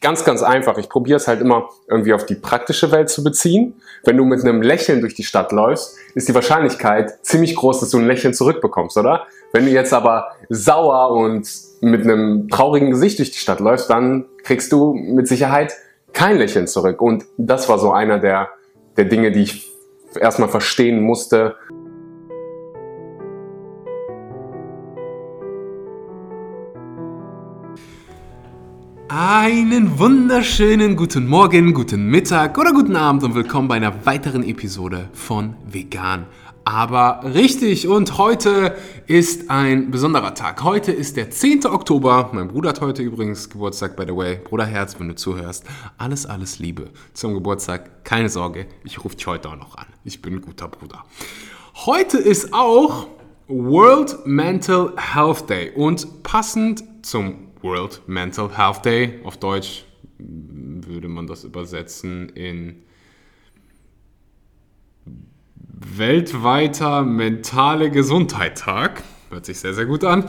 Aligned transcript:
ganz, 0.00 0.24
ganz 0.24 0.42
einfach. 0.42 0.78
Ich 0.78 0.88
probiere 0.88 1.16
es 1.16 1.28
halt 1.28 1.40
immer 1.40 1.68
irgendwie 1.88 2.14
auf 2.14 2.26
die 2.26 2.34
praktische 2.34 2.90
Welt 2.90 3.10
zu 3.10 3.22
beziehen. 3.22 3.80
Wenn 4.04 4.16
du 4.16 4.24
mit 4.24 4.40
einem 4.40 4.62
Lächeln 4.62 5.00
durch 5.00 5.14
die 5.14 5.24
Stadt 5.24 5.52
läufst, 5.52 5.96
ist 6.14 6.28
die 6.28 6.34
Wahrscheinlichkeit 6.34 7.24
ziemlich 7.24 7.54
groß, 7.54 7.80
dass 7.80 7.90
du 7.90 7.98
ein 7.98 8.06
Lächeln 8.06 8.34
zurückbekommst, 8.34 8.96
oder? 8.96 9.26
Wenn 9.52 9.66
du 9.66 9.70
jetzt 9.70 9.92
aber 9.92 10.32
sauer 10.48 11.10
und 11.10 11.48
mit 11.80 12.02
einem 12.02 12.48
traurigen 12.48 12.90
Gesicht 12.90 13.18
durch 13.18 13.30
die 13.30 13.38
Stadt 13.38 13.60
läufst, 13.60 13.90
dann 13.90 14.26
kriegst 14.44 14.72
du 14.72 14.94
mit 14.94 15.28
Sicherheit 15.28 15.74
kein 16.12 16.38
Lächeln 16.38 16.66
zurück. 16.66 17.00
Und 17.02 17.24
das 17.36 17.68
war 17.68 17.78
so 17.78 17.92
einer 17.92 18.18
der, 18.18 18.48
der 18.96 19.04
Dinge, 19.04 19.32
die 19.32 19.42
ich 19.42 19.70
erstmal 20.18 20.48
verstehen 20.48 21.00
musste. 21.02 21.56
Einen 29.12 29.98
wunderschönen 29.98 30.94
guten 30.94 31.26
Morgen, 31.26 31.74
guten 31.74 32.06
Mittag 32.06 32.56
oder 32.56 32.72
guten 32.72 32.94
Abend 32.94 33.24
und 33.24 33.34
willkommen 33.34 33.66
bei 33.66 33.74
einer 33.74 34.06
weiteren 34.06 34.44
Episode 34.44 35.08
von 35.12 35.56
Vegan. 35.66 36.26
Aber 36.64 37.22
richtig 37.24 37.88
und 37.88 38.18
heute 38.18 38.76
ist 39.08 39.50
ein 39.50 39.90
besonderer 39.90 40.34
Tag. 40.34 40.62
Heute 40.62 40.92
ist 40.92 41.16
der 41.16 41.28
10. 41.28 41.66
Oktober. 41.66 42.30
Mein 42.32 42.46
Bruder 42.46 42.68
hat 42.68 42.82
heute 42.82 43.02
übrigens 43.02 43.50
Geburtstag, 43.50 43.96
by 43.96 44.04
the 44.06 44.14
way. 44.14 44.36
Bruderherz, 44.36 44.94
wenn 45.00 45.08
du 45.08 45.16
zuhörst. 45.16 45.64
Alles, 45.98 46.24
alles 46.24 46.60
Liebe 46.60 46.90
zum 47.12 47.34
Geburtstag. 47.34 48.04
Keine 48.04 48.28
Sorge, 48.28 48.68
ich 48.84 49.02
rufe 49.02 49.16
dich 49.16 49.26
heute 49.26 49.48
auch 49.48 49.56
noch 49.56 49.76
an. 49.76 49.86
Ich 50.04 50.22
bin 50.22 50.34
ein 50.34 50.40
guter 50.40 50.68
Bruder. 50.68 51.04
Heute 51.84 52.16
ist 52.16 52.54
auch 52.54 53.08
World 53.48 54.18
Mental 54.24 54.92
Health 54.96 55.50
Day 55.50 55.72
und 55.74 56.22
passend 56.22 56.84
zum 57.02 57.49
World 57.62 58.02
Mental 58.06 58.56
Health 58.56 58.84
Day. 58.84 59.20
Auf 59.24 59.38
Deutsch 59.38 59.84
würde 60.18 61.08
man 61.08 61.26
das 61.26 61.44
übersetzen 61.44 62.28
in 62.30 62.82
weltweiter 65.80 67.02
mentale 67.02 67.90
Gesundheit-Tag. 67.90 69.02
Hört 69.30 69.46
sich 69.46 69.60
sehr, 69.60 69.74
sehr 69.74 69.86
gut 69.86 70.04
an. 70.04 70.24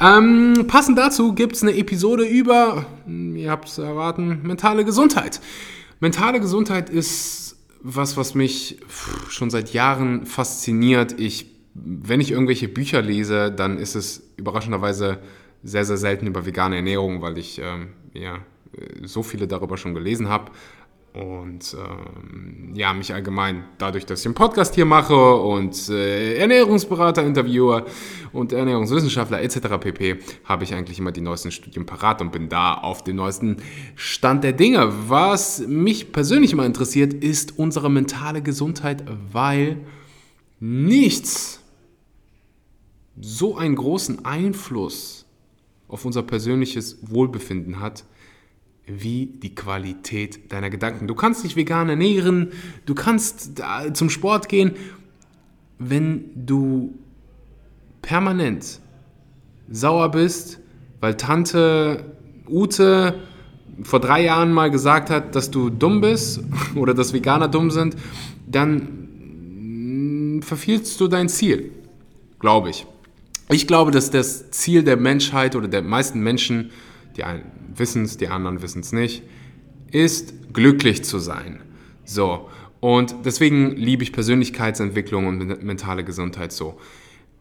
Ähm, 0.00 0.66
passend 0.68 0.98
dazu 0.98 1.32
gibt 1.32 1.56
es 1.56 1.62
eine 1.62 1.76
Episode 1.76 2.24
über, 2.24 2.86
ihr 3.06 3.50
habt 3.50 3.68
es 3.68 3.78
erraten, 3.78 4.42
mentale 4.42 4.84
Gesundheit. 4.84 5.40
Mentale 6.00 6.40
Gesundheit 6.40 6.90
ist 6.90 7.56
was, 7.82 8.16
was 8.16 8.34
mich 8.34 8.78
schon 9.28 9.48
seit 9.48 9.72
Jahren 9.72 10.26
fasziniert. 10.26 11.18
Ich, 11.18 11.46
wenn 11.74 12.20
ich 12.20 12.32
irgendwelche 12.32 12.68
Bücher 12.68 13.00
lese, 13.00 13.50
dann 13.50 13.78
ist 13.78 13.94
es 13.94 14.22
überraschenderweise 14.36 15.18
sehr, 15.66 15.84
sehr 15.84 15.96
selten 15.96 16.26
über 16.26 16.46
vegane 16.46 16.76
Ernährung, 16.76 17.22
weil 17.22 17.38
ich 17.38 17.60
ähm, 17.62 17.88
ja, 18.14 18.40
so 19.02 19.22
viele 19.22 19.46
darüber 19.46 19.76
schon 19.76 19.94
gelesen 19.94 20.28
habe. 20.28 20.52
Und 21.12 21.74
ähm, 21.78 22.72
ja, 22.74 22.92
mich 22.92 23.14
allgemein 23.14 23.64
dadurch, 23.78 24.04
dass 24.04 24.20
ich 24.20 24.26
einen 24.26 24.34
Podcast 24.34 24.74
hier 24.74 24.84
mache 24.84 25.16
und 25.16 25.88
äh, 25.88 26.36
Ernährungsberater 26.36 27.24
interviewe 27.24 27.86
und 28.34 28.52
Ernährungswissenschaftler 28.52 29.40
etc. 29.40 29.60
pp, 29.80 30.18
habe 30.44 30.64
ich 30.64 30.74
eigentlich 30.74 30.98
immer 30.98 31.12
die 31.12 31.22
neuesten 31.22 31.50
Studien 31.52 31.86
parat 31.86 32.20
und 32.20 32.32
bin 32.32 32.50
da 32.50 32.74
auf 32.74 33.02
dem 33.02 33.16
neuesten 33.16 33.56
Stand 33.94 34.44
der 34.44 34.52
Dinge. 34.52 34.92
Was 35.08 35.66
mich 35.66 36.12
persönlich 36.12 36.52
immer 36.52 36.66
interessiert, 36.66 37.14
ist 37.14 37.58
unsere 37.58 37.90
mentale 37.90 38.42
Gesundheit, 38.42 39.02
weil 39.32 39.78
nichts 40.60 41.60
so 43.18 43.56
einen 43.56 43.76
großen 43.76 44.26
Einfluss 44.26 45.25
auf 45.88 46.04
unser 46.04 46.22
persönliches 46.22 46.98
Wohlbefinden 47.02 47.80
hat, 47.80 48.04
wie 48.86 49.26
die 49.26 49.54
Qualität 49.54 50.52
deiner 50.52 50.70
Gedanken. 50.70 51.06
Du 51.06 51.14
kannst 51.14 51.44
dich 51.44 51.56
vegan 51.56 51.88
ernähren, 51.88 52.52
du 52.86 52.94
kannst 52.94 53.60
zum 53.94 54.10
Sport 54.10 54.48
gehen, 54.48 54.72
wenn 55.78 56.30
du 56.34 56.94
permanent 58.02 58.80
sauer 59.68 60.10
bist, 60.10 60.60
weil 61.00 61.16
Tante 61.16 62.16
Ute 62.48 63.20
vor 63.82 64.00
drei 64.00 64.24
Jahren 64.24 64.52
mal 64.52 64.70
gesagt 64.70 65.10
hat, 65.10 65.34
dass 65.34 65.50
du 65.50 65.68
dumm 65.68 66.00
bist 66.00 66.40
oder 66.76 66.94
dass 66.94 67.12
Veganer 67.12 67.48
dumm 67.48 67.70
sind, 67.70 67.96
dann 68.46 70.40
verfehlst 70.42 71.00
du 71.00 71.08
dein 71.08 71.28
Ziel, 71.28 71.72
glaube 72.38 72.70
ich. 72.70 72.86
Ich 73.48 73.66
glaube, 73.68 73.92
dass 73.92 74.10
das 74.10 74.50
Ziel 74.50 74.82
der 74.82 74.96
Menschheit 74.96 75.54
oder 75.54 75.68
der 75.68 75.82
meisten 75.82 76.20
Menschen, 76.20 76.70
die 77.16 77.22
einen 77.22 77.44
wissen 77.74 78.04
es, 78.04 78.16
die 78.16 78.28
anderen 78.28 78.60
wissen 78.62 78.80
es 78.80 78.92
nicht, 78.92 79.22
ist 79.92 80.52
glücklich 80.52 81.04
zu 81.04 81.18
sein. 81.18 81.60
So. 82.04 82.48
Und 82.80 83.14
deswegen 83.24 83.76
liebe 83.76 84.02
ich 84.02 84.12
Persönlichkeitsentwicklung 84.12 85.26
und 85.26 85.62
mentale 85.62 86.04
Gesundheit 86.04 86.52
so. 86.52 86.78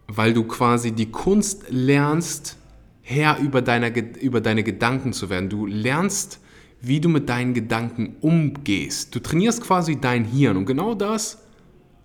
Weil 0.07 0.33
du 0.33 0.43
quasi 0.43 0.91
die 0.91 1.11
Kunst 1.11 1.66
lernst, 1.69 2.57
Herr 3.01 3.39
über 3.39 3.61
deine, 3.61 3.89
über 4.19 4.41
deine 4.41 4.63
Gedanken 4.63 5.11
zu 5.13 5.29
werden. 5.29 5.49
Du 5.49 5.66
lernst, 5.66 6.39
wie 6.81 6.99
du 6.99 7.09
mit 7.09 7.29
deinen 7.29 7.53
Gedanken 7.53 8.16
umgehst. 8.22 9.13
Du 9.16 9.19
trainierst 9.19 9.61
quasi 9.61 9.99
dein 9.99 10.23
Hirn. 10.23 10.57
Und 10.57 10.66
genau 10.66 10.93
das 10.93 11.39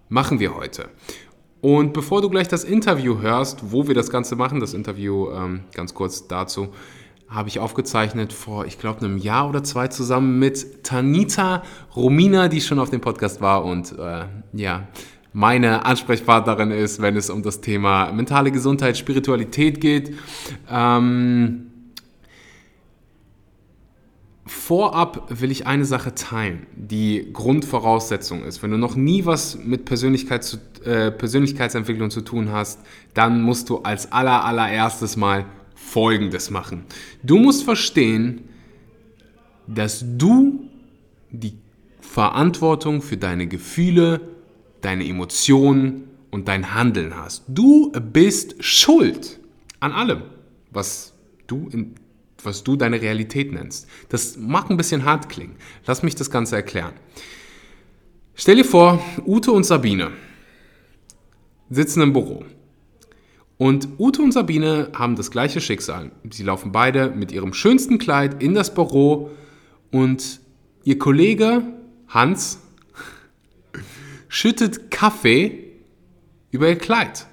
machen 0.08 0.40
wir 0.40 0.54
heute. 0.54 0.88
Und 1.60 1.92
bevor 1.92 2.22
du 2.22 2.30
gleich 2.30 2.48
das 2.48 2.64
Interview 2.64 3.20
hörst, 3.20 3.72
wo 3.72 3.86
wir 3.86 3.94
das 3.94 4.10
Ganze 4.10 4.36
machen, 4.36 4.60
das 4.60 4.74
Interview 4.74 5.30
ähm, 5.30 5.60
ganz 5.74 5.94
kurz 5.94 6.26
dazu, 6.26 6.68
habe 7.28 7.48
ich 7.48 7.60
aufgezeichnet 7.60 8.32
vor, 8.32 8.64
ich 8.66 8.78
glaube, 8.78 9.04
einem 9.04 9.16
Jahr 9.16 9.48
oder 9.48 9.62
zwei 9.62 9.88
zusammen 9.88 10.38
mit 10.38 10.82
Tanita 10.82 11.62
Romina, 11.94 12.48
die 12.48 12.60
schon 12.60 12.78
auf 12.78 12.90
dem 12.90 13.00
Podcast 13.00 13.40
war 13.40 13.64
und 13.64 13.96
äh, 13.98 14.24
ja, 14.52 14.88
meine 15.32 15.84
Ansprechpartnerin 15.84 16.72
ist, 16.72 17.00
wenn 17.00 17.16
es 17.16 17.30
um 17.30 17.42
das 17.44 17.60
Thema 17.60 18.10
mentale 18.10 18.50
Gesundheit, 18.50 18.98
Spiritualität 18.98 19.80
geht. 19.80 20.16
Ähm, 20.68 21.69
Vorab 24.70 25.26
will 25.40 25.50
ich 25.50 25.66
eine 25.66 25.84
Sache 25.84 26.14
teilen, 26.14 26.64
die 26.76 27.32
Grundvoraussetzung 27.32 28.44
ist. 28.44 28.62
Wenn 28.62 28.70
du 28.70 28.76
noch 28.76 28.94
nie 28.94 29.24
was 29.24 29.58
mit 29.58 29.84
Persönlichkeit 29.84 30.44
zu, 30.44 30.58
äh, 30.84 31.10
Persönlichkeitsentwicklung 31.10 32.08
zu 32.12 32.20
tun 32.20 32.52
hast, 32.52 32.78
dann 33.12 33.42
musst 33.42 33.68
du 33.68 33.78
als 33.78 34.12
aller, 34.12 34.44
allererstes 34.44 35.16
mal 35.16 35.46
Folgendes 35.74 36.50
machen. 36.50 36.84
Du 37.24 37.36
musst 37.38 37.64
verstehen, 37.64 38.42
dass 39.66 40.04
du 40.06 40.68
die 41.32 41.54
Verantwortung 42.00 43.02
für 43.02 43.16
deine 43.16 43.48
Gefühle, 43.48 44.20
deine 44.82 45.04
Emotionen 45.04 46.04
und 46.30 46.46
dein 46.46 46.76
Handeln 46.76 47.16
hast. 47.16 47.42
Du 47.48 47.90
bist 47.90 48.62
schuld 48.62 49.40
an 49.80 49.90
allem, 49.90 50.22
was 50.70 51.12
du 51.48 51.68
in 51.72 51.96
was 52.44 52.64
du 52.64 52.76
deine 52.76 53.00
Realität 53.00 53.52
nennst. 53.52 53.88
Das 54.08 54.36
mag 54.36 54.70
ein 54.70 54.76
bisschen 54.76 55.04
hart 55.04 55.28
klingen. 55.28 55.56
Lass 55.86 56.02
mich 56.02 56.14
das 56.14 56.30
Ganze 56.30 56.56
erklären. 56.56 56.94
Stell 58.34 58.56
dir 58.56 58.64
vor, 58.64 59.02
Ute 59.26 59.52
und 59.52 59.64
Sabine 59.64 60.12
sitzen 61.68 62.02
im 62.02 62.12
Büro. 62.12 62.44
Und 63.58 63.88
Ute 63.98 64.22
und 64.22 64.32
Sabine 64.32 64.90
haben 64.94 65.16
das 65.16 65.30
gleiche 65.30 65.60
Schicksal. 65.60 66.10
Sie 66.30 66.42
laufen 66.42 66.72
beide 66.72 67.10
mit 67.10 67.32
ihrem 67.32 67.52
schönsten 67.52 67.98
Kleid 67.98 68.42
in 68.42 68.54
das 68.54 68.72
Büro 68.72 69.30
und 69.90 70.40
ihr 70.84 70.98
Kollege 70.98 71.62
Hans 72.08 72.60
schüttet 74.28 74.90
Kaffee 74.90 75.72
über 76.50 76.68
ihr 76.68 76.78
Kleid. 76.78 77.26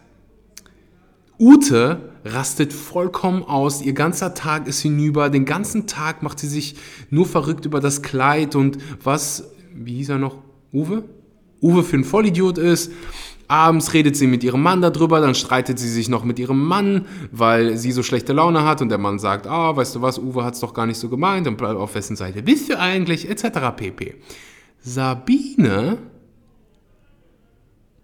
Ute 1.40 2.14
rastet 2.26 2.74
vollkommen 2.74 3.44
aus, 3.44 3.82
ihr 3.82 3.94
ganzer 3.94 4.34
Tag 4.34 4.68
ist 4.68 4.82
hinüber, 4.82 5.30
den 5.30 5.46
ganzen 5.46 5.86
Tag 5.86 6.24
macht 6.24 6.40
sie 6.40 6.48
sich 6.48 6.76
nur 7.10 7.26
verrückt 7.26 7.66
über 7.66 7.80
das 7.80 8.02
Kleid 8.02 8.56
und 8.56 8.78
was, 9.04 9.52
wie 9.74 9.96
hieß 9.98 10.10
er 10.10 10.18
noch, 10.18 10.38
Uwe? 10.74 11.04
Uwe 11.62 11.84
für 11.84 11.98
ein 11.98 12.04
Vollidiot 12.04 12.58
ist. 12.58 12.92
Abends 13.48 13.94
redet 13.94 14.18
sie 14.18 14.28
mit 14.28 14.44
ihrem 14.44 14.62
Mann 14.62 14.82
darüber, 14.82 15.22
dann 15.22 15.34
streitet 15.34 15.80
sie 15.80 15.90
sich 15.90 16.10
noch 16.10 16.26
mit 16.26 16.38
ihrem 16.38 16.62
Mann, 16.66 17.06
weil 17.32 17.78
sie 17.78 17.94
so 17.94 18.04
schlechte 18.04 18.34
Laune 18.34 18.66
hat 18.66 18.82
und 18.82 18.90
der 18.90 18.98
Mann 18.98 19.20
sagt, 19.20 19.48
ah, 19.48 19.76
weißt 19.76 19.96
du 19.96 20.02
was, 20.02 20.20
Uwe 20.20 20.44
hat 20.44 20.56
es 20.56 20.60
doch 20.60 20.74
gar 20.74 20.86
nicht 20.86 21.00
so 21.00 21.08
gemeint 21.08 21.48
und 21.48 21.62
auf 21.62 21.96
wessen 21.96 22.18
Seite 22.18 22.42
bist 22.42 22.70
du 22.70 22.78
eigentlich, 22.78 23.30
etc. 23.30 23.60
pp. 23.76 24.16
Sabine 24.82 25.98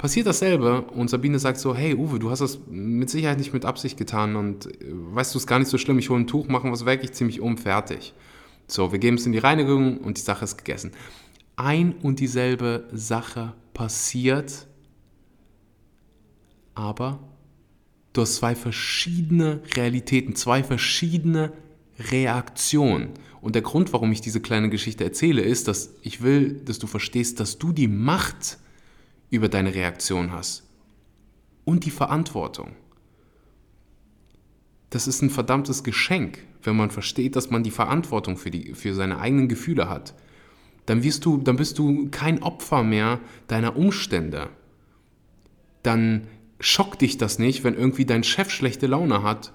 passiert 0.03 0.27
dasselbe 0.27 0.81
und 0.81 1.09
Sabine 1.09 1.39
sagt 1.39 1.59
so, 1.59 1.73
hey 1.73 1.95
Uwe, 1.95 2.19
du 2.19 2.29
hast 2.29 2.39
das 2.39 2.59
mit 2.69 3.09
Sicherheit 3.09 3.38
nicht 3.38 3.53
mit 3.53 3.63
Absicht 3.63 3.97
getan 3.97 4.35
und 4.35 4.65
äh, 4.65 4.89
weißt 4.89 5.33
du, 5.33 5.38
es 5.38 5.44
ist 5.44 5.47
gar 5.47 5.59
nicht 5.59 5.69
so 5.69 5.77
schlimm, 5.77 5.97
ich 5.97 6.09
hole 6.09 6.19
ein 6.19 6.27
Tuch, 6.27 6.50
machen 6.50 6.73
was 6.73 6.85
weg, 6.85 7.00
ich 7.05 7.13
ziehe 7.13 7.25
mich 7.25 7.39
um, 7.39 7.57
fertig. 7.57 8.13
So, 8.67 8.91
wir 8.91 9.00
geben 9.00 9.15
es 9.15 9.25
in 9.25 9.31
die 9.31 9.38
Reinigung 9.38 10.00
und 10.00 10.17
die 10.17 10.21
Sache 10.21 10.44
ist 10.44 10.57
gegessen. 10.57 10.91
Ein 11.55 11.94
und 12.01 12.19
dieselbe 12.19 12.85
Sache 12.91 13.53
passiert, 13.73 14.67
aber 16.75 17.19
du 18.11 18.23
hast 18.23 18.35
zwei 18.35 18.55
verschiedene 18.55 19.61
Realitäten, 19.73 20.35
zwei 20.35 20.65
verschiedene 20.65 21.53
Reaktionen. 22.11 23.11
Und 23.39 23.55
der 23.55 23.61
Grund, 23.61 23.94
warum 23.94 24.11
ich 24.11 24.19
diese 24.19 24.41
kleine 24.41 24.69
Geschichte 24.69 25.05
erzähle, 25.05 25.44
ist, 25.44 25.69
dass 25.69 25.91
ich 26.01 26.21
will, 26.21 26.59
dass 26.65 26.77
du 26.77 26.88
verstehst, 26.88 27.39
dass 27.39 27.57
du 27.57 27.71
die 27.71 27.88
Macht 27.88 28.57
über 29.33 29.50
deine 29.50 29.74
Reaktion 29.74 30.31
hast 30.31 30.63
und 31.65 31.85
die 31.85 31.91
Verantwortung. 31.91 32.75
Das 34.91 35.07
ist 35.07 35.24
ein 35.24 35.31
verdammtes 35.31 35.83
Geschenk, 35.83 36.38
wenn 36.62 36.75
man 36.75 36.91
versteht, 36.91 37.35
dass 37.35 37.50
man 37.50 37.63
die 37.63 37.71
Verantwortung 37.71 38.38
für, 38.38 38.51
die, 38.51 38.75
für 38.75 38.94
seine 38.94 39.18
eigenen 39.18 39.47
Gefühle 39.47 39.89
hat. 39.89 40.13
Dann, 40.85 41.01
wirst 41.01 41.25
du, 41.25 41.38
dann 41.38 41.56
bist 41.56 41.80
du 41.80 42.09
kein 42.12 42.44
Opfer 42.44 42.83
mehr 42.83 43.19
deiner 43.47 43.75
Umstände. 43.75 44.50
Dann 45.81 46.27
schockt 46.59 47.01
dich 47.01 47.18
das 47.18 47.39
nicht, 47.39 47.63
wenn 47.63 47.74
irgendwie 47.74 48.06
dein 48.06 48.24
Chef 48.24 48.51
schlechte 48.51 48.86
Laune 48.86 49.24
hat, 49.24 49.51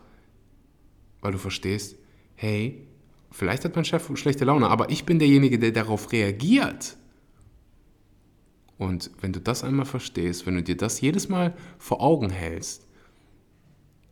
weil 1.21 1.31
du 1.31 1.39
verstehst, 1.39 1.95
hey, 2.35 2.85
vielleicht 3.31 3.65
hat 3.65 3.77
mein 3.77 3.85
Chef 3.85 4.11
schlechte 4.17 4.45
Laune, 4.45 4.69
aber 4.69 4.91
ich 4.91 5.05
bin 5.05 5.21
derjenige, 5.21 5.61
der 5.61 5.71
darauf 5.71 6.11
reagiert. 6.11 6.98
Und 8.79 9.11
wenn 9.21 9.33
du 9.33 9.41
das 9.41 9.65
einmal 9.65 9.87
verstehst, 9.87 10.47
wenn 10.47 10.55
du 10.55 10.63
dir 10.63 10.77
das 10.77 11.01
jedes 11.01 11.29
Mal 11.29 11.55
vor 11.79 12.01
Augen 12.01 12.31
hältst, 12.31 12.87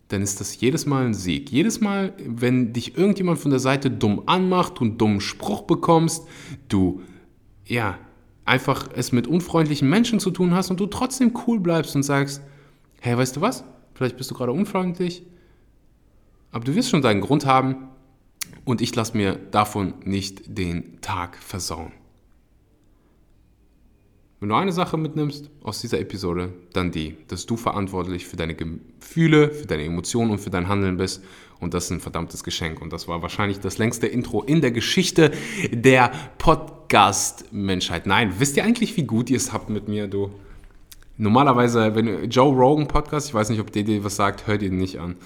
dann 0.09 0.23
ist 0.23 0.41
das 0.41 0.61
jedes 0.61 0.87
Mal 0.87 1.07
ein 1.07 1.15
Sieg. 1.15 1.51
Jedes 1.51 1.81
Mal, 1.81 2.13
wenn 2.19 2.73
dich 2.73 2.97
irgendjemand 2.97 3.39
von 3.39 3.51
der 3.51 3.61
Seite 3.61 3.91
dumm 3.91 4.23
anmacht, 4.27 4.79
du 4.79 4.85
einen 4.85 4.99
dummen 4.99 5.21
Spruch 5.21 5.63
bekommst, 5.63 6.27
du, 6.69 7.03
ja, 7.65 7.99
einfach 8.45 8.89
es 8.95 9.13
mit 9.13 9.27
unfreundlichen 9.27 9.89
Menschen 9.89 10.21
zu 10.21 10.31
tun 10.31 10.55
hast 10.55 10.71
und 10.71 10.79
du 10.79 10.87
trotzdem 10.87 11.33
cool 11.47 11.59
bleibst 11.59 11.97
und 11.97 12.05
sagst, 12.05 12.41
hey, 13.01 13.17
weißt 13.17 13.37
du 13.37 13.41
was? 13.41 13.65
Vielleicht 13.95 14.17
bist 14.17 14.31
du 14.31 14.35
gerade 14.35 14.53
unfreundlich, 14.53 15.25
aber 16.53 16.65
du 16.65 16.75
wirst 16.75 16.91
schon 16.91 17.03
deinen 17.03 17.21
Grund 17.21 17.47
haben 17.47 17.89
und 18.65 18.81
ich 18.81 18.95
lasse 18.95 19.17
mir 19.17 19.35
davon 19.35 19.95
nicht 20.05 20.57
den 20.59 21.01
Tag 21.01 21.37
versauen. 21.37 21.93
Wenn 24.39 24.51
du 24.51 24.55
eine 24.55 24.73
Sache 24.73 24.99
mitnimmst 24.99 25.49
aus 25.63 25.81
dieser 25.81 25.99
Episode, 25.99 26.53
dann 26.75 26.91
die, 26.91 27.17
dass 27.29 27.47
du 27.47 27.57
verantwortlich 27.57 28.27
für 28.27 28.37
deine 28.37 28.55
Gefühle, 28.55 29.51
für 29.51 29.67
deine 29.67 29.85
Emotionen 29.85 30.33
und 30.33 30.39
für 30.39 30.51
dein 30.51 30.69
Handeln 30.69 30.99
bist. 30.99 31.25
Und 31.59 31.73
das 31.73 31.87
ist 31.87 31.91
ein 31.91 32.01
verdammtes 32.01 32.45
Geschenk. 32.45 32.83
Und 32.83 32.93
das 32.93 33.09
war 33.09 33.23
wahrscheinlich 33.23 33.61
das 33.61 33.79
längste 33.79 34.07
Intro 34.07 34.43
in 34.43 34.61
der 34.61 34.73
Geschichte 34.73 35.31
der 35.73 36.13
Podcast-Menschheit. 36.37 38.05
Nein, 38.05 38.35
wisst 38.37 38.59
ihr 38.59 38.65
eigentlich, 38.65 38.95
wie 38.99 39.05
gut 39.05 39.31
ihr 39.31 39.39
es 39.39 39.55
habt 39.55 39.71
mit 39.71 39.89
mir, 39.89 40.07
du? 40.07 40.31
Normalerweise, 41.17 41.95
wenn 41.95 42.29
Joe 42.29 42.55
Rogan 42.55 42.89
Podcast, 42.89 43.29
ich 43.29 43.35
weiß 43.35 43.49
nicht, 43.49 43.61
ob 43.61 43.73
der 43.73 43.85
dir 43.85 44.05
was 44.05 44.17
sagt, 44.17 44.47
hört 44.47 44.61
ihn 44.61 44.77
nicht 44.77 44.99
an. 45.01 45.17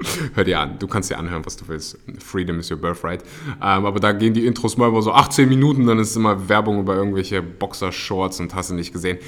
Hör 0.34 0.44
dir 0.44 0.60
an, 0.60 0.78
du 0.78 0.86
kannst 0.86 1.10
dir 1.10 1.18
anhören, 1.18 1.44
was 1.44 1.56
du 1.56 1.68
willst. 1.68 1.98
Freedom 2.18 2.58
is 2.58 2.70
your 2.70 2.78
birthright. 2.78 3.22
Ähm, 3.56 3.84
aber 3.86 4.00
da 4.00 4.12
gehen 4.12 4.34
die 4.34 4.46
Intros 4.46 4.76
mal 4.76 4.88
über 4.88 5.02
so 5.02 5.12
18 5.12 5.48
Minuten, 5.48 5.86
dann 5.86 5.98
ist 5.98 6.16
immer 6.16 6.48
Werbung 6.48 6.80
über 6.80 6.94
irgendwelche 6.94 7.42
Boxershorts 7.42 8.40
und 8.40 8.54
hast 8.54 8.70
du 8.70 8.74
nicht 8.74 8.92
gesehen. 8.92 9.18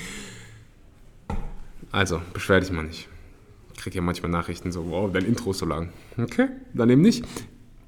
Also, 1.90 2.22
beschwer 2.32 2.60
dich 2.60 2.70
mal 2.70 2.84
nicht. 2.84 3.08
Ich 3.74 3.80
kriege 3.80 3.96
ja 3.96 4.02
manchmal 4.02 4.30
Nachrichten 4.30 4.72
so, 4.72 4.88
wow, 4.90 5.10
dein 5.12 5.24
Intro 5.24 5.50
ist 5.50 5.58
so 5.58 5.66
lang. 5.66 5.90
Okay, 6.16 6.48
dann 6.72 6.88
eben 6.88 7.02
nicht. 7.02 7.24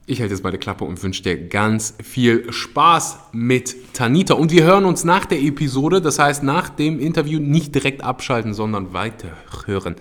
Ich 0.06 0.20
halte 0.20 0.34
jetzt 0.34 0.44
meine 0.44 0.58
Klappe 0.58 0.84
und 0.84 1.02
wünsche 1.02 1.22
dir 1.22 1.48
ganz 1.48 1.94
viel 2.02 2.52
Spaß 2.52 3.30
mit 3.32 3.94
Tanita. 3.94 4.34
Und 4.34 4.52
wir 4.52 4.64
hören 4.64 4.84
uns 4.84 5.04
nach 5.04 5.24
der 5.24 5.40
Episode, 5.40 6.02
das 6.02 6.18
heißt 6.18 6.42
nach 6.42 6.68
dem 6.68 7.00
Interview, 7.00 7.40
nicht 7.40 7.74
direkt 7.74 8.04
abschalten, 8.04 8.52
sondern 8.52 8.92
weiterhören. 8.92 9.96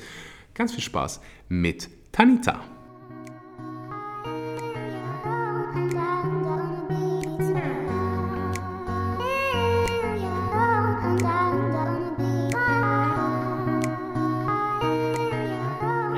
Ganz 0.56 0.74
viel 0.74 0.84
Spaß 0.84 1.22
mit 1.48 1.90
Tanita. 2.12 2.73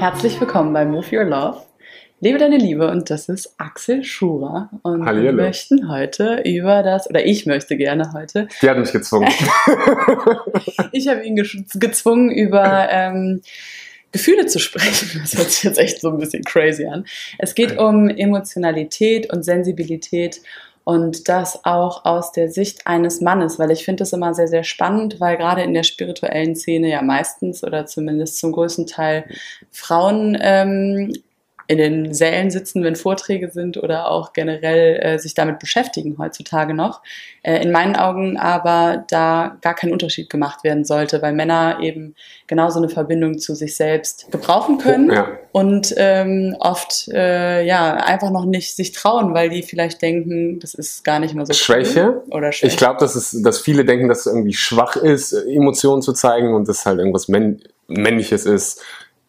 Herzlich 0.06 0.40
willkommen 0.40 0.72
bei 0.72 0.86
Move 0.86 1.08
Your 1.12 1.24
Love. 1.24 1.64
Lebe 2.20 2.38
deine 2.38 2.58
Liebe 2.58 2.92
und 2.92 3.10
das 3.10 3.28
ist 3.28 3.56
Axel 3.58 4.04
Schurer. 4.04 4.70
Und 4.84 5.04
Hallihallo. 5.04 5.36
wir 5.36 5.46
möchten 5.46 5.90
heute 5.90 6.44
über 6.46 6.84
das, 6.84 7.10
oder 7.10 7.26
ich 7.26 7.48
möchte 7.48 7.76
gerne 7.76 8.14
heute, 8.14 8.48
Die 8.62 8.70
hat 8.70 8.78
mich 8.78 8.92
gezwungen. 8.92 9.28
ich 10.92 11.08
habe 11.08 11.26
ihn 11.26 11.36
gezwungen, 11.36 12.30
über 12.30 12.88
ähm, 12.92 13.42
Gefühle 14.12 14.46
zu 14.46 14.60
sprechen. 14.60 15.22
Das 15.24 15.36
hört 15.36 15.50
sich 15.50 15.64
jetzt 15.64 15.80
echt 15.80 16.02
so 16.02 16.12
ein 16.12 16.20
bisschen 16.20 16.44
crazy 16.44 16.86
an. 16.86 17.06
Es 17.40 17.56
geht 17.56 17.80
um 17.80 18.08
Emotionalität 18.08 19.34
und 19.34 19.42
Sensibilität 19.42 20.40
und 20.86 21.28
das 21.28 21.66
auch 21.66 22.06
aus 22.06 22.32
der 22.32 22.50
Sicht 22.50 22.86
eines 22.86 23.20
Mannes, 23.20 23.58
weil 23.58 23.72
ich 23.72 23.84
finde 23.84 24.02
das 24.02 24.14
immer 24.14 24.34
sehr, 24.36 24.48
sehr 24.48 24.64
spannend, 24.64 25.20
weil 25.20 25.36
gerade 25.36 25.64
in 25.64 25.74
der 25.74 25.84
spirituellen 25.84 26.56
Szene 26.56 26.90
ja 26.90 27.02
meistens 27.02 27.64
oder 27.64 27.88
zumindest 27.88 28.38
zum 28.38 28.52
größten 28.52 28.86
Teil 28.86 29.26
Frauen 29.72 30.38
ähm, 30.40 31.12
in 31.68 31.78
den 31.78 32.14
Sälen 32.14 32.52
sitzen, 32.52 32.84
wenn 32.84 32.96
Vorträge 32.96 33.50
sind 33.50 33.78
oder 33.78 34.12
auch 34.12 34.34
generell 34.34 35.00
äh, 35.02 35.20
sich 35.20 35.34
damit 35.34 35.60
beschäftigen 35.60 36.18
heutzutage 36.18 36.74
noch. 36.74 37.02
Äh, 37.42 37.64
in 37.64 37.72
meinen 37.72 37.96
Augen 37.96 38.38
aber 38.38 39.06
da 39.10 39.58
gar 39.62 39.74
kein 39.74 39.92
Unterschied 39.92 40.30
gemacht 40.30 40.64
werden 40.64 40.86
sollte, 40.86 41.22
weil 41.22 41.34
Männer 41.34 41.80
eben 41.82 42.16
genauso 42.48 42.80
eine 42.80 42.90
Verbindung 42.90 43.40
zu 43.40 43.56
sich 43.56 43.76
selbst 43.76 44.32
gebrauchen 44.32 44.78
können 44.78 45.12
Ja. 45.12 45.28
und 45.52 45.94
ähm, 45.98 46.56
oft 46.60 47.08
äh, 47.12 47.66
ja 47.66 47.96
einfach 47.96 48.30
noch 48.32 48.46
nicht 48.46 48.76
sich 48.76 48.92
trauen, 48.92 49.34
weil 49.34 49.50
die 49.50 49.64
vielleicht 49.64 50.02
denken, 50.02 50.60
das 50.60 50.74
ist 50.76 51.04
gar 51.04 51.20
nicht 51.20 51.34
mehr 51.34 51.46
so 51.46 51.54
Schwäche? 51.54 52.22
cool 52.28 52.36
oder 52.38 52.52
Schwäche. 52.52 52.72
Ich 52.74 52.78
glaube, 52.78 53.00
dass, 53.00 53.16
es- 53.16 53.42
dass 53.42 53.60
viele 53.60 53.86
denken, 53.86 54.08
dass 54.08 54.20
es 54.20 54.26
irgendwie 54.28 54.54
schwach 54.54 54.96
ist, 54.96 55.34
Emotionen 55.34 56.02
zu 56.02 56.14
zeigen 56.14 56.54
und 56.54 56.68
das 56.68 56.86
halt 56.86 57.00
irgendwas 57.00 57.28
Männ 57.28 57.62
Männliches 57.88 58.46
ist, 58.48 58.82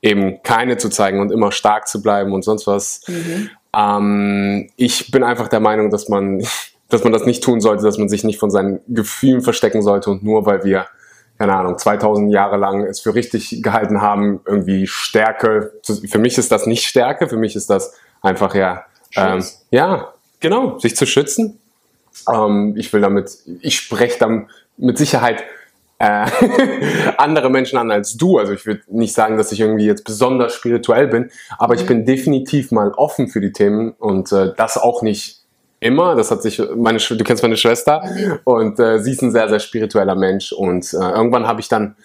eben 0.06 0.42
keine 0.42 0.76
zu 0.76 0.88
zeigen 0.88 1.20
und 1.20 1.32
immer 1.32 1.52
stark 1.52 1.88
zu 1.88 2.00
bleiben 2.00 2.32
und 2.32 2.42
sonst 2.42 2.66
was. 2.66 3.02
Mhm. 3.08 3.50
Ähm, 3.76 4.70
ich 4.76 5.10
bin 5.10 5.22
einfach 5.22 5.48
der 5.48 5.60
Meinung, 5.60 5.90
dass 5.90 6.08
man, 6.08 6.42
dass 6.88 7.04
man 7.04 7.12
das 7.12 7.26
nicht 7.26 7.42
tun 7.42 7.60
sollte, 7.60 7.82
dass 7.82 7.98
man 7.98 8.08
sich 8.08 8.24
nicht 8.24 8.38
von 8.38 8.50
seinen 8.50 8.80
Gefühlen 8.88 9.42
verstecken 9.42 9.82
sollte 9.82 10.10
und 10.10 10.22
nur 10.22 10.46
weil 10.46 10.64
wir, 10.64 10.86
keine 11.38 11.54
Ahnung, 11.54 11.76
2000 11.76 12.32
Jahre 12.32 12.56
lang 12.56 12.84
es 12.84 13.00
für 13.00 13.14
richtig 13.14 13.62
gehalten 13.62 14.00
haben, 14.00 14.40
irgendwie 14.46 14.86
Stärke, 14.86 15.72
für 15.84 16.18
mich 16.18 16.38
ist 16.38 16.50
das 16.50 16.66
nicht 16.66 16.86
Stärke, 16.86 17.28
für 17.28 17.36
mich 17.36 17.56
ist 17.56 17.68
das 17.68 17.94
einfach 18.22 18.54
ja, 18.54 18.84
ähm, 19.14 19.44
ja, 19.70 20.14
genau, 20.40 20.78
sich 20.78 20.96
zu 20.96 21.06
schützen. 21.06 21.58
Ähm, 22.32 22.74
ich 22.76 22.92
will 22.92 23.00
damit, 23.00 23.36
ich 23.60 23.76
spreche 23.76 24.18
dann 24.18 24.48
mit 24.78 24.96
Sicherheit 24.96 25.44
äh, 25.98 26.26
andere 27.18 27.50
Menschen 27.50 27.78
an 27.78 27.90
als 27.90 28.16
du. 28.16 28.38
Also 28.38 28.52
ich 28.52 28.66
würde 28.66 28.82
nicht 28.88 29.14
sagen, 29.14 29.36
dass 29.36 29.52
ich 29.52 29.60
irgendwie 29.60 29.86
jetzt 29.86 30.04
besonders 30.04 30.54
spirituell 30.54 31.08
bin, 31.08 31.30
aber 31.58 31.74
ich 31.74 31.82
Mhm. 31.82 31.86
bin 31.86 32.04
definitiv 32.06 32.70
mal 32.72 32.90
offen 32.92 33.28
für 33.28 33.40
die 33.40 33.52
Themen 33.52 33.92
und 33.98 34.30
äh, 34.32 34.52
das 34.56 34.76
auch 34.78 35.02
nicht 35.02 35.40
immer. 35.80 36.14
Das 36.16 36.30
hat 36.30 36.42
sich 36.42 36.62
meine, 36.76 36.98
du 36.98 37.24
kennst 37.24 37.42
meine 37.42 37.56
Schwester 37.56 38.02
Mhm. 38.04 38.38
und 38.44 38.80
äh, 38.80 38.98
sie 38.98 39.12
ist 39.12 39.22
ein 39.22 39.32
sehr 39.32 39.48
sehr 39.48 39.60
spiritueller 39.60 40.14
Mensch 40.14 40.52
und 40.52 40.92
äh, 40.92 40.96
irgendwann 40.96 41.46
habe 41.46 41.60
ich 41.60 41.68
dann 41.68 41.96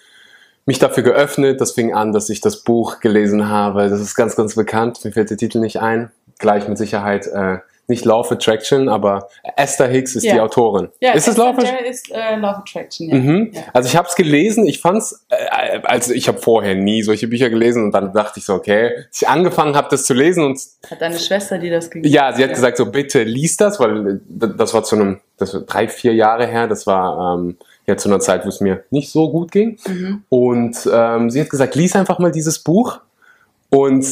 mich 0.64 0.78
dafür 0.78 1.02
geöffnet. 1.02 1.60
Das 1.60 1.72
fing 1.72 1.92
an, 1.92 2.12
dass 2.12 2.30
ich 2.30 2.40
das 2.40 2.62
Buch 2.62 3.00
gelesen 3.00 3.48
habe. 3.48 3.88
Das 3.88 4.00
ist 4.00 4.14
ganz 4.14 4.36
ganz 4.36 4.54
bekannt. 4.54 5.04
Mir 5.04 5.12
fällt 5.12 5.30
der 5.30 5.36
Titel 5.36 5.58
nicht 5.58 5.80
ein. 5.80 6.10
Gleich 6.38 6.68
mit 6.68 6.78
Sicherheit. 6.78 7.26
Äh, 7.26 7.58
nicht 7.88 8.04
Law 8.04 8.20
of 8.20 8.30
Attraction, 8.32 8.88
aber 8.88 9.28
Esther 9.56 9.88
Hicks 9.88 10.14
ist 10.14 10.22
Ja. 10.24 10.34
die 10.34 10.40
Autorin. 10.40 10.88
ja, 11.00 11.12
ist 11.12 11.26
es 11.28 11.36
Law 11.36 11.50
of 11.50 11.58
Attraction? 11.58 11.84
Ist 11.84 12.10
äh, 12.12 12.36
Law 12.36 12.50
of 12.52 12.56
Attraction, 12.58 13.08
ja. 13.08 13.14
Mhm. 13.16 13.50
ja. 13.52 13.62
Also 13.72 13.88
ich 13.88 13.96
habe 13.96 14.08
es 14.08 14.14
gelesen, 14.14 14.66
ich 14.66 14.80
fand's, 14.80 15.24
äh, 15.30 15.80
also 15.82 16.12
ich 16.14 16.28
habe 16.28 16.38
vorher 16.38 16.74
nie 16.74 17.02
solche 17.02 17.26
Bücher 17.28 17.50
gelesen 17.50 17.84
und 17.84 17.92
dann 17.92 18.12
dachte 18.12 18.38
ich 18.38 18.44
so, 18.44 18.54
okay, 18.54 18.90
als 19.08 19.22
ich 19.22 19.28
angefangen 19.28 19.74
habe, 19.76 19.88
das 19.90 20.04
zu 20.04 20.14
lesen 20.14 20.44
und 20.44 20.60
Hat 20.90 21.00
deine 21.00 21.18
Schwester, 21.18 21.58
die 21.58 21.70
das 21.70 21.90
gegeben 21.90 22.12
ja, 22.14 22.32
sie 22.32 22.42
hat 22.44 22.50
gesagt 22.50 22.76
so, 22.76 22.86
bitte 22.86 23.24
lies 23.24 23.56
das, 23.56 23.78
weil 23.80 24.20
äh, 24.40 24.48
das 24.56 24.72
war 24.72 24.84
zu 24.84 24.96
einem, 24.96 25.20
das 25.38 25.52
war 25.54 25.62
drei, 25.62 25.88
vier 25.88 26.14
Jahre 26.14 26.46
her, 26.46 26.68
das 26.68 26.86
war 26.86 27.36
ähm, 27.36 27.56
ja 27.86 27.96
zu 27.96 28.08
einer 28.08 28.20
Zeit, 28.20 28.44
wo 28.44 28.48
es 28.48 28.60
mir 28.60 28.84
nicht 28.90 29.10
so 29.10 29.28
gut 29.30 29.50
ging 29.50 29.78
Mhm. 29.88 30.22
und 30.28 30.76
ähm, 30.92 31.30
sie 31.30 31.40
hat 31.40 31.50
gesagt, 31.50 31.74
lies 31.74 31.96
einfach 31.96 32.18
mal 32.20 32.30
dieses 32.32 32.60
Buch 32.60 33.00
und 33.70 34.06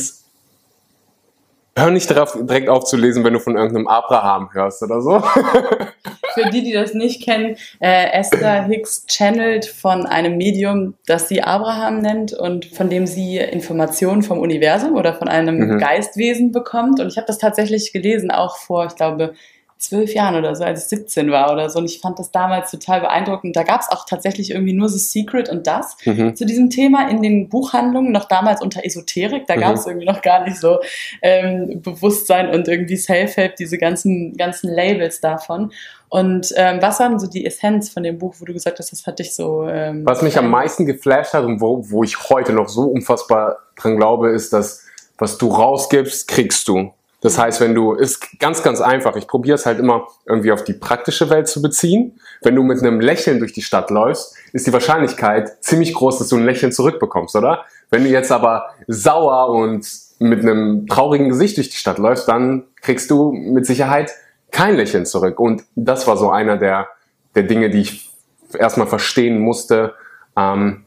hör 1.76 1.90
nicht 1.90 2.10
darauf, 2.10 2.36
direkt 2.38 2.68
auf 2.68 2.84
zu 2.84 2.96
lesen, 2.96 3.24
wenn 3.24 3.32
du 3.32 3.40
von 3.40 3.56
irgendeinem 3.56 3.88
Abraham 3.88 4.50
hörst 4.52 4.82
oder 4.82 5.00
so. 5.00 5.20
Für 6.34 6.48
die, 6.50 6.62
die 6.62 6.72
das 6.72 6.94
nicht 6.94 7.24
kennen, 7.24 7.56
äh, 7.80 8.10
Esther 8.12 8.64
Hicks 8.64 9.04
channelt 9.08 9.66
von 9.66 10.06
einem 10.06 10.36
Medium, 10.36 10.94
das 11.06 11.28
sie 11.28 11.42
Abraham 11.42 12.00
nennt 12.00 12.32
und 12.32 12.66
von 12.66 12.88
dem 12.88 13.06
sie 13.06 13.38
Informationen 13.38 14.22
vom 14.22 14.38
Universum 14.38 14.94
oder 14.94 15.14
von 15.14 15.28
einem 15.28 15.58
Mhm. 15.58 15.78
Geistwesen 15.78 16.52
bekommt. 16.52 17.00
Und 17.00 17.08
ich 17.08 17.16
habe 17.16 17.26
das 17.26 17.38
tatsächlich 17.38 17.92
gelesen, 17.92 18.30
auch 18.30 18.56
vor, 18.58 18.86
ich 18.86 18.94
glaube, 18.94 19.34
zwölf 19.80 20.12
Jahren 20.14 20.36
oder 20.36 20.54
so, 20.54 20.62
als 20.64 20.82
ich 20.84 20.88
17 20.90 21.30
war 21.30 21.52
oder 21.52 21.68
so. 21.70 21.78
Und 21.78 21.86
ich 21.86 22.00
fand 22.00 22.18
das 22.18 22.30
damals 22.30 22.70
total 22.70 23.00
beeindruckend. 23.00 23.56
Da 23.56 23.62
gab 23.62 23.80
es 23.80 23.88
auch 23.90 24.04
tatsächlich 24.06 24.50
irgendwie 24.50 24.72
nur 24.74 24.88
The 24.88 24.98
Secret 24.98 25.48
und 25.48 25.66
das 25.66 25.96
Mhm. 26.04 26.36
zu 26.36 26.44
diesem 26.46 26.70
Thema 26.70 27.08
in 27.08 27.22
den 27.22 27.48
Buchhandlungen, 27.48 28.12
noch 28.12 28.26
damals 28.26 28.62
unter 28.62 28.84
Esoterik. 28.84 29.46
Da 29.46 29.56
Mhm. 29.56 29.60
gab 29.60 29.74
es 29.74 29.86
irgendwie 29.86 30.06
noch 30.06 30.22
gar 30.22 30.44
nicht 30.44 30.58
so 30.58 30.78
ähm, 31.22 31.80
Bewusstsein 31.82 32.50
und 32.50 32.68
irgendwie 32.68 32.96
Self-Help, 32.96 33.56
diese 33.56 33.78
ganzen, 33.78 34.36
ganzen 34.36 34.70
Labels 34.72 35.20
davon. 35.20 35.72
Und 36.08 36.52
ähm, 36.56 36.78
was 36.82 36.98
war 37.00 37.08
denn 37.08 37.18
so 37.20 37.28
die 37.28 37.46
Essenz 37.46 37.88
von 37.88 38.02
dem 38.02 38.18
Buch, 38.18 38.34
wo 38.40 38.44
du 38.44 38.52
gesagt 38.52 38.78
hast, 38.80 38.90
das 38.92 39.06
hat 39.06 39.18
dich 39.20 39.34
so. 39.34 39.66
Ähm, 39.68 40.02
Was 40.04 40.22
mich 40.22 40.36
am 40.36 40.50
meisten 40.50 40.84
geflasht 40.84 41.34
hat 41.34 41.44
und 41.44 41.60
wo, 41.60 41.88
wo 41.88 42.02
ich 42.02 42.28
heute 42.30 42.52
noch 42.52 42.68
so 42.68 42.82
unfassbar 42.82 43.58
dran 43.76 43.96
glaube, 43.96 44.30
ist, 44.30 44.52
dass 44.52 44.84
was 45.18 45.38
du 45.38 45.48
rausgibst, 45.48 46.26
kriegst 46.28 46.66
du. 46.66 46.92
Das 47.20 47.38
heißt, 47.38 47.60
wenn 47.60 47.74
du, 47.74 47.92
ist 47.92 48.38
ganz, 48.38 48.62
ganz 48.62 48.80
einfach. 48.80 49.14
Ich 49.16 49.26
probiere 49.26 49.54
es 49.54 49.66
halt 49.66 49.78
immer 49.78 50.06
irgendwie 50.24 50.52
auf 50.52 50.64
die 50.64 50.72
praktische 50.72 51.28
Welt 51.28 51.48
zu 51.48 51.60
beziehen. 51.60 52.18
Wenn 52.42 52.54
du 52.54 52.62
mit 52.62 52.80
einem 52.80 53.00
Lächeln 53.00 53.40
durch 53.40 53.52
die 53.52 53.62
Stadt 53.62 53.90
läufst, 53.90 54.34
ist 54.52 54.66
die 54.66 54.72
Wahrscheinlichkeit 54.72 55.62
ziemlich 55.62 55.94
groß, 55.94 56.18
dass 56.18 56.28
du 56.28 56.36
ein 56.36 56.44
Lächeln 56.44 56.72
zurückbekommst, 56.72 57.36
oder? 57.36 57.64
Wenn 57.90 58.04
du 58.04 58.10
jetzt 58.10 58.32
aber 58.32 58.70
sauer 58.86 59.50
und 59.50 59.86
mit 60.18 60.40
einem 60.40 60.86
traurigen 60.86 61.28
Gesicht 61.28 61.56
durch 61.56 61.70
die 61.70 61.76
Stadt 61.76 61.98
läufst, 61.98 62.28
dann 62.28 62.64
kriegst 62.80 63.10
du 63.10 63.32
mit 63.32 63.66
Sicherheit 63.66 64.12
kein 64.50 64.76
Lächeln 64.76 65.06
zurück. 65.06 65.38
Und 65.38 65.64
das 65.74 66.06
war 66.06 66.16
so 66.16 66.30
einer 66.30 66.56
der, 66.56 66.88
der 67.34 67.42
Dinge, 67.42 67.70
die 67.70 67.80
ich 67.80 68.10
erstmal 68.58 68.86
verstehen 68.86 69.40
musste. 69.40 69.94
Ähm, 70.36 70.84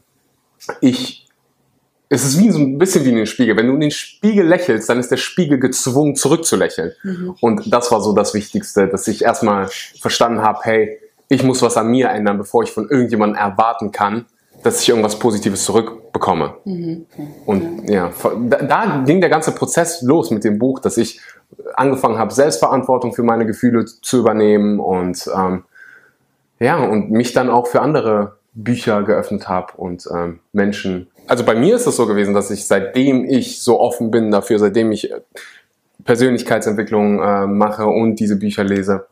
ich, 0.80 1.23
es 2.08 2.24
ist 2.24 2.38
wie 2.38 2.50
so 2.50 2.58
ein 2.58 2.78
bisschen 2.78 3.04
wie 3.04 3.10
in 3.10 3.16
den 3.16 3.26
Spiegel. 3.26 3.56
Wenn 3.56 3.66
du 3.66 3.74
in 3.74 3.80
den 3.80 3.90
Spiegel 3.90 4.46
lächelst, 4.46 4.88
dann 4.88 5.00
ist 5.00 5.10
der 5.10 5.16
Spiegel 5.16 5.58
gezwungen, 5.58 6.16
zurückzulächeln. 6.16 6.92
Mhm. 7.02 7.34
Und 7.40 7.72
das 7.72 7.90
war 7.90 8.00
so 8.00 8.12
das 8.12 8.34
Wichtigste, 8.34 8.88
dass 8.88 9.08
ich 9.08 9.22
erstmal 9.22 9.68
verstanden 10.00 10.42
habe, 10.42 10.60
hey, 10.62 10.98
ich 11.28 11.42
muss 11.42 11.62
was 11.62 11.76
an 11.76 11.88
mir 11.88 12.10
ändern, 12.10 12.38
bevor 12.38 12.62
ich 12.62 12.70
von 12.70 12.88
irgendjemandem 12.88 13.38
erwarten 13.38 13.90
kann, 13.90 14.26
dass 14.62 14.80
ich 14.80 14.88
irgendwas 14.88 15.18
Positives 15.18 15.64
zurückbekomme. 15.64 16.54
Mhm. 16.64 17.06
Und 17.46 17.88
ja, 17.88 18.12
da, 18.48 18.62
da 18.62 19.02
ging 19.04 19.20
der 19.20 19.30
ganze 19.30 19.52
Prozess 19.52 20.02
los 20.02 20.30
mit 20.30 20.44
dem 20.44 20.58
Buch, 20.58 20.80
dass 20.80 20.96
ich 20.96 21.20
angefangen 21.74 22.18
habe, 22.18 22.32
Selbstverantwortung 22.32 23.12
für 23.12 23.22
meine 23.22 23.46
Gefühle 23.46 23.84
zu 23.84 24.18
übernehmen 24.18 24.80
und 24.80 25.28
ähm, 25.34 25.64
ja, 26.60 26.82
und 26.84 27.10
mich 27.10 27.32
dann 27.32 27.50
auch 27.50 27.66
für 27.66 27.80
andere 27.80 28.36
Bücher 28.54 29.02
geöffnet 29.02 29.48
habe 29.48 29.72
und 29.76 30.08
ähm, 30.14 30.40
Menschen. 30.52 31.08
Also 31.26 31.44
bei 31.44 31.54
mir 31.54 31.76
ist 31.76 31.86
es 31.86 31.96
so 31.96 32.06
gewesen, 32.06 32.34
dass 32.34 32.50
ich 32.50 32.66
seitdem 32.66 33.24
ich 33.24 33.60
so 33.62 33.80
offen 33.80 34.10
bin 34.10 34.30
dafür, 34.30 34.58
seitdem 34.58 34.92
ich 34.92 35.10
äh, 35.10 35.20
Persönlichkeitsentwicklung 36.04 37.20
äh, 37.22 37.46
mache 37.46 37.86
und 37.86 38.16
diese 38.16 38.36
Bücher 38.38 38.64
lese, 38.64 39.06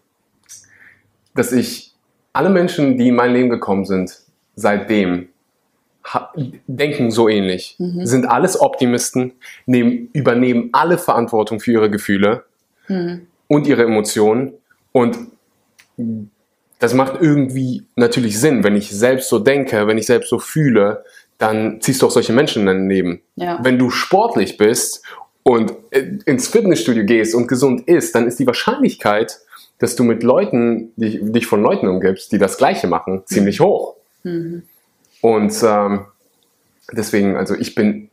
dass 1.35 1.53
ich 1.53 1.95
alle 2.33 2.51
Menschen, 2.51 2.99
die 2.99 3.09
in 3.09 3.15
mein 3.15 3.33
Leben 3.33 3.49
gekommen 3.51 3.85
sind, 3.85 4.19
seitdem 4.57 5.29
denken 6.67 7.11
so 7.11 7.29
ähnlich, 7.29 7.77
Mhm. 7.79 8.05
sind 8.05 8.27
alles 8.27 8.61
Optimisten, 8.61 9.33
nehmen, 9.67 10.09
übernehmen 10.13 10.71
alle 10.73 10.99
Verantwortung 10.99 11.61
für 11.61 11.73
ihre 11.73 11.91
Gefühle 11.91 12.45
Mhm. 12.89 13.27
und 13.47 13.67
ihre 13.69 13.85
Emotionen 13.85 14.55
und 14.91 15.17
das 16.81 16.95
macht 16.95 17.21
irgendwie 17.23 17.85
natürlich 17.95 18.41
Sinn, 18.41 18.65
wenn 18.65 18.75
ich 18.75 18.91
selbst 18.91 19.29
so 19.29 19.39
denke, 19.39 19.87
wenn 19.87 19.97
ich 19.99 20.07
selbst 20.07 20.29
so 20.31 20.41
fühle, 20.41 21.05
dann 21.39 21.81
ziehst 21.81 22.03
du 22.03 22.07
auch 22.07 22.11
solche 22.11 22.33
Menschen 22.33 22.61
in 22.61 22.67
dein 22.67 22.89
Leben. 22.89 23.23
Ja. 23.37 23.59
Wenn 23.63 23.79
du 23.79 23.91
sportlich 23.91 24.57
bist 24.57 25.05
und 25.43 25.73
äh, 25.91 26.19
ins 26.25 26.49
Fitnessstudio 26.49 27.05
gehst 27.05 27.35
und 27.35 27.49
gesund 27.49 27.89
isst, 27.89 28.15
dann 28.15 28.27
ist 28.27 28.39
die 28.39 28.47
Wahrscheinlichkeit, 28.47 29.41
dass 29.79 29.97
du 29.97 30.05
mit 30.05 30.23
Leuten, 30.23 30.93
dich, 30.97 31.19
dich 31.21 31.47
von 31.47 31.63
Leuten 31.63 31.89
umgibst, 31.89 32.31
die 32.33 32.39
das 32.39 32.57
Gleiche 32.57 32.87
machen, 32.87 33.23
ziemlich 33.27 33.61
hoch. 33.61 33.97
Mhm. 34.23 34.63
Und 35.21 35.53
ähm, 35.65 36.07
deswegen, 36.93 37.37
also 37.37 37.55
ich 37.55 37.75
bin 37.75 38.11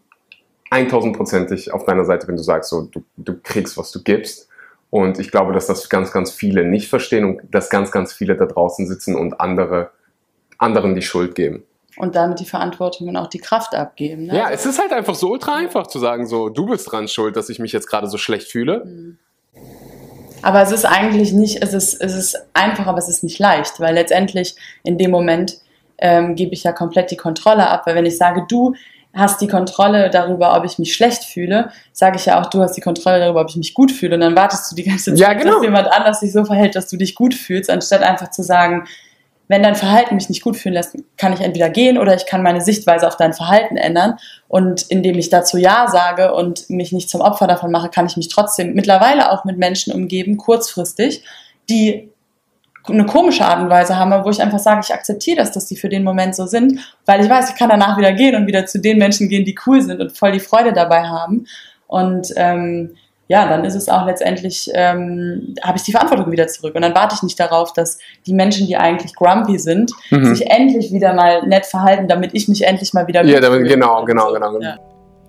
1000%ig 0.72 1.72
auf 1.72 1.86
deiner 1.86 2.06
Seite, 2.06 2.28
wenn 2.28 2.36
du 2.36 2.44
sagst, 2.44 2.70
so, 2.70 2.84
du, 2.84 3.04
du 3.18 3.40
kriegst, 3.42 3.78
was 3.78 3.92
du 3.92 4.02
gibst. 4.02 4.48
Und 4.90 5.20
ich 5.20 5.30
glaube, 5.30 5.54
dass 5.54 5.68
das 5.68 5.90
ganz, 5.90 6.12
ganz 6.12 6.32
viele 6.32 6.66
nicht 6.66 6.90
verstehen 6.90 7.26
und 7.26 7.42
dass 7.52 7.70
ganz, 7.70 7.92
ganz 7.92 8.14
viele 8.14 8.36
da 8.36 8.46
draußen 8.46 8.88
sitzen 8.88 9.16
und 9.16 9.40
andere, 9.40 9.92
anderen 10.58 10.96
die 10.96 11.02
Schuld 11.02 11.36
geben. 11.36 11.64
Und 12.00 12.16
damit 12.16 12.40
die 12.40 12.46
Verantwortung 12.46 13.08
und 13.10 13.18
auch 13.18 13.28
die 13.28 13.40
Kraft 13.40 13.76
abgeben. 13.76 14.28
Ne? 14.28 14.38
Ja, 14.38 14.50
es 14.50 14.66
ist 14.66 14.80
halt 14.80 14.94
einfach 14.94 15.16
so 15.16 15.30
ultra 15.30 15.56
einfach 15.56 15.86
zu 15.88 16.00
sagen, 16.00 16.26
so, 16.26 16.50
du 16.50 16.66
bist 16.66 16.92
dran 16.92 17.08
schuld, 17.08 17.36
dass 17.36 17.50
ich 17.50 17.60
mich 17.60 17.72
jetzt 17.74 17.88
gerade 17.88 18.08
so 18.08 18.18
schlecht 18.18 18.50
fühle. 18.50 19.18
Aber 20.42 20.62
es 20.62 20.72
ist 20.72 20.86
eigentlich 20.86 21.34
nicht, 21.34 21.62
es 21.62 21.74
ist, 21.74 22.02
es 22.02 22.16
ist 22.16 22.38
einfach, 22.54 22.88
aber 22.88 22.98
es 22.98 23.10
ist 23.10 23.24
nicht 23.24 23.40
leicht, 23.40 23.80
weil 23.80 23.94
letztendlich 23.94 24.56
in 24.84 24.98
dem 24.98 25.12
Moment 25.12 25.58
ähm, 25.98 26.36
gebe 26.36 26.54
ich 26.54 26.64
ja 26.64 26.72
komplett 26.72 27.12
die 27.12 27.18
Kontrolle 27.18 27.68
ab, 27.68 27.86
weil 27.86 27.96
wenn 27.96 28.06
ich 28.06 28.18
sage, 28.18 28.46
du 28.48 28.74
hast 29.14 29.42
die 29.42 29.48
Kontrolle 29.48 30.10
darüber, 30.10 30.56
ob 30.56 30.66
ich 30.66 30.78
mich 30.80 30.94
schlecht 30.94 31.24
fühle, 31.24 31.72
sage 31.92 32.18
ich 32.18 32.26
ja 32.28 32.40
auch, 32.40 32.46
du 32.50 32.62
hast 32.62 32.74
die 32.74 32.82
Kontrolle 32.82 33.20
darüber, 33.20 33.42
ob 33.42 33.50
ich 33.50 33.56
mich 33.58 33.74
gut 33.74 33.92
fühle 33.92 34.16
und 34.16 34.22
dann 34.22 34.36
wartest 34.36 34.72
du 34.72 34.76
die 34.76 34.84
ganze 34.84 35.12
Zeit, 35.12 35.20
Ja, 35.20 35.34
genau. 35.34 35.56
dass 35.56 35.64
jemand 35.64 35.92
anders 35.92 36.20
sich 36.20 36.32
so 36.32 36.46
verhält, 36.46 36.76
dass 36.76 36.88
du 36.88 36.96
dich 36.96 37.16
gut 37.16 37.34
fühlst, 37.34 37.70
anstatt 37.70 38.04
einfach 38.04 38.30
zu 38.30 38.44
sagen, 38.44 38.88
wenn 39.50 39.64
dein 39.64 39.76
Verhalten 39.76 40.16
mich 40.16 40.30
nicht 40.30 40.44
gut 40.44 40.56
fühlen 40.56 40.76
lässt, 40.76 40.96
kann 41.18 41.34
ich 41.34 41.42
entweder 41.42 41.70
gehen 41.72 41.98
oder 41.98 42.16
ich 42.16 42.28
kann 42.28 42.44
meine 42.44 42.62
Sichtweise 42.62 43.08
auf 43.08 43.18
dein 43.18 43.34
Verhalten 43.34 43.78
ändern. 43.78 44.18
Und 44.48 44.84
indem 44.84 45.18
ich 45.18 45.30
dazu 45.30 45.58
Ja 45.58 45.88
sage 45.90 46.34
und 46.36 46.70
mich 46.70 46.92
nicht 46.92 47.10
zum 47.10 47.22
Opfer 47.22 47.48
davon 47.48 47.72
mache, 47.72 47.90
kann 47.90 48.06
ich 48.06 48.16
mich 48.16 48.30
trotzdem 48.30 48.74
mittlerweile 48.74 49.32
auch 49.32 49.46
mit 49.46 49.58
Menschen 49.58 49.92
umgeben, 49.92 50.38
kurzfristig, 50.38 51.24
die 51.68 52.12
eine 52.88 53.08
komische 53.08 53.44
Art 53.44 53.60
und 53.60 53.72
Weise 53.72 53.98
haben, 53.98 54.24
wo 54.24 54.30
ich 54.30 54.42
einfach 54.42 54.60
sage, 54.60 54.82
ich 54.84 54.94
akzeptiere 54.94 55.38
das, 55.38 55.52
dass 55.52 55.66
die 55.66 55.76
für 55.76 55.90
den 55.90 56.04
Moment 56.04 56.36
so 56.36 56.46
sind, 56.46 56.80
weil 57.06 57.24
ich 57.24 57.30
weiß, 57.30 57.50
ich 57.50 57.56
kann 57.56 57.70
danach 57.70 57.98
wieder 57.98 58.14
gehen 58.14 58.36
und 58.36 58.46
wieder 58.46 58.68
zu 58.68 58.80
den 58.80 59.00
Menschen 59.00 59.30
gehen, 59.30 59.46
die 59.46 59.58
cool 59.66 59.82
sind 59.82 60.00
und 60.00 60.16
voll 60.16 60.32
die 60.32 60.40
Freude 60.40 60.74
dabei 60.74 61.04
haben. 61.04 61.48
Und 61.88 62.32
ähm, 62.36 62.96
ja, 63.30 63.48
dann 63.48 63.64
ist 63.64 63.76
es 63.76 63.88
auch 63.88 64.06
letztendlich, 64.06 64.70
ähm, 64.74 65.54
habe 65.64 65.78
ich 65.78 65.84
die 65.84 65.92
Verantwortung 65.92 66.32
wieder 66.32 66.48
zurück. 66.48 66.76
Und 66.76 66.82
dann 66.82 66.94
warte 66.96 67.16
ich 67.16 67.24
nicht 67.24 67.40
darauf, 67.40 67.72
dass 67.74 68.00
die 68.26 68.34
Menschen, 68.34 68.68
die 68.68 68.76
eigentlich 68.76 69.16
grumpy 69.16 69.58
sind, 69.60 69.92
Mhm. 70.12 70.26
sich 70.36 70.50
endlich 70.50 70.92
wieder 70.92 71.14
mal 71.14 71.48
nett 71.48 71.66
verhalten, 71.68 72.08
damit 72.08 72.32
ich 72.34 72.48
mich 72.48 72.66
endlich 72.66 72.92
mal 72.94 73.08
wieder 73.08 73.24
Ja, 73.24 73.40
damit- 73.40 73.60
fühle. 73.60 73.70
genau, 73.70 74.04
genau, 74.04 74.34
genau, 74.34 74.52
genau. 74.54 74.64
Ja. 74.66 74.78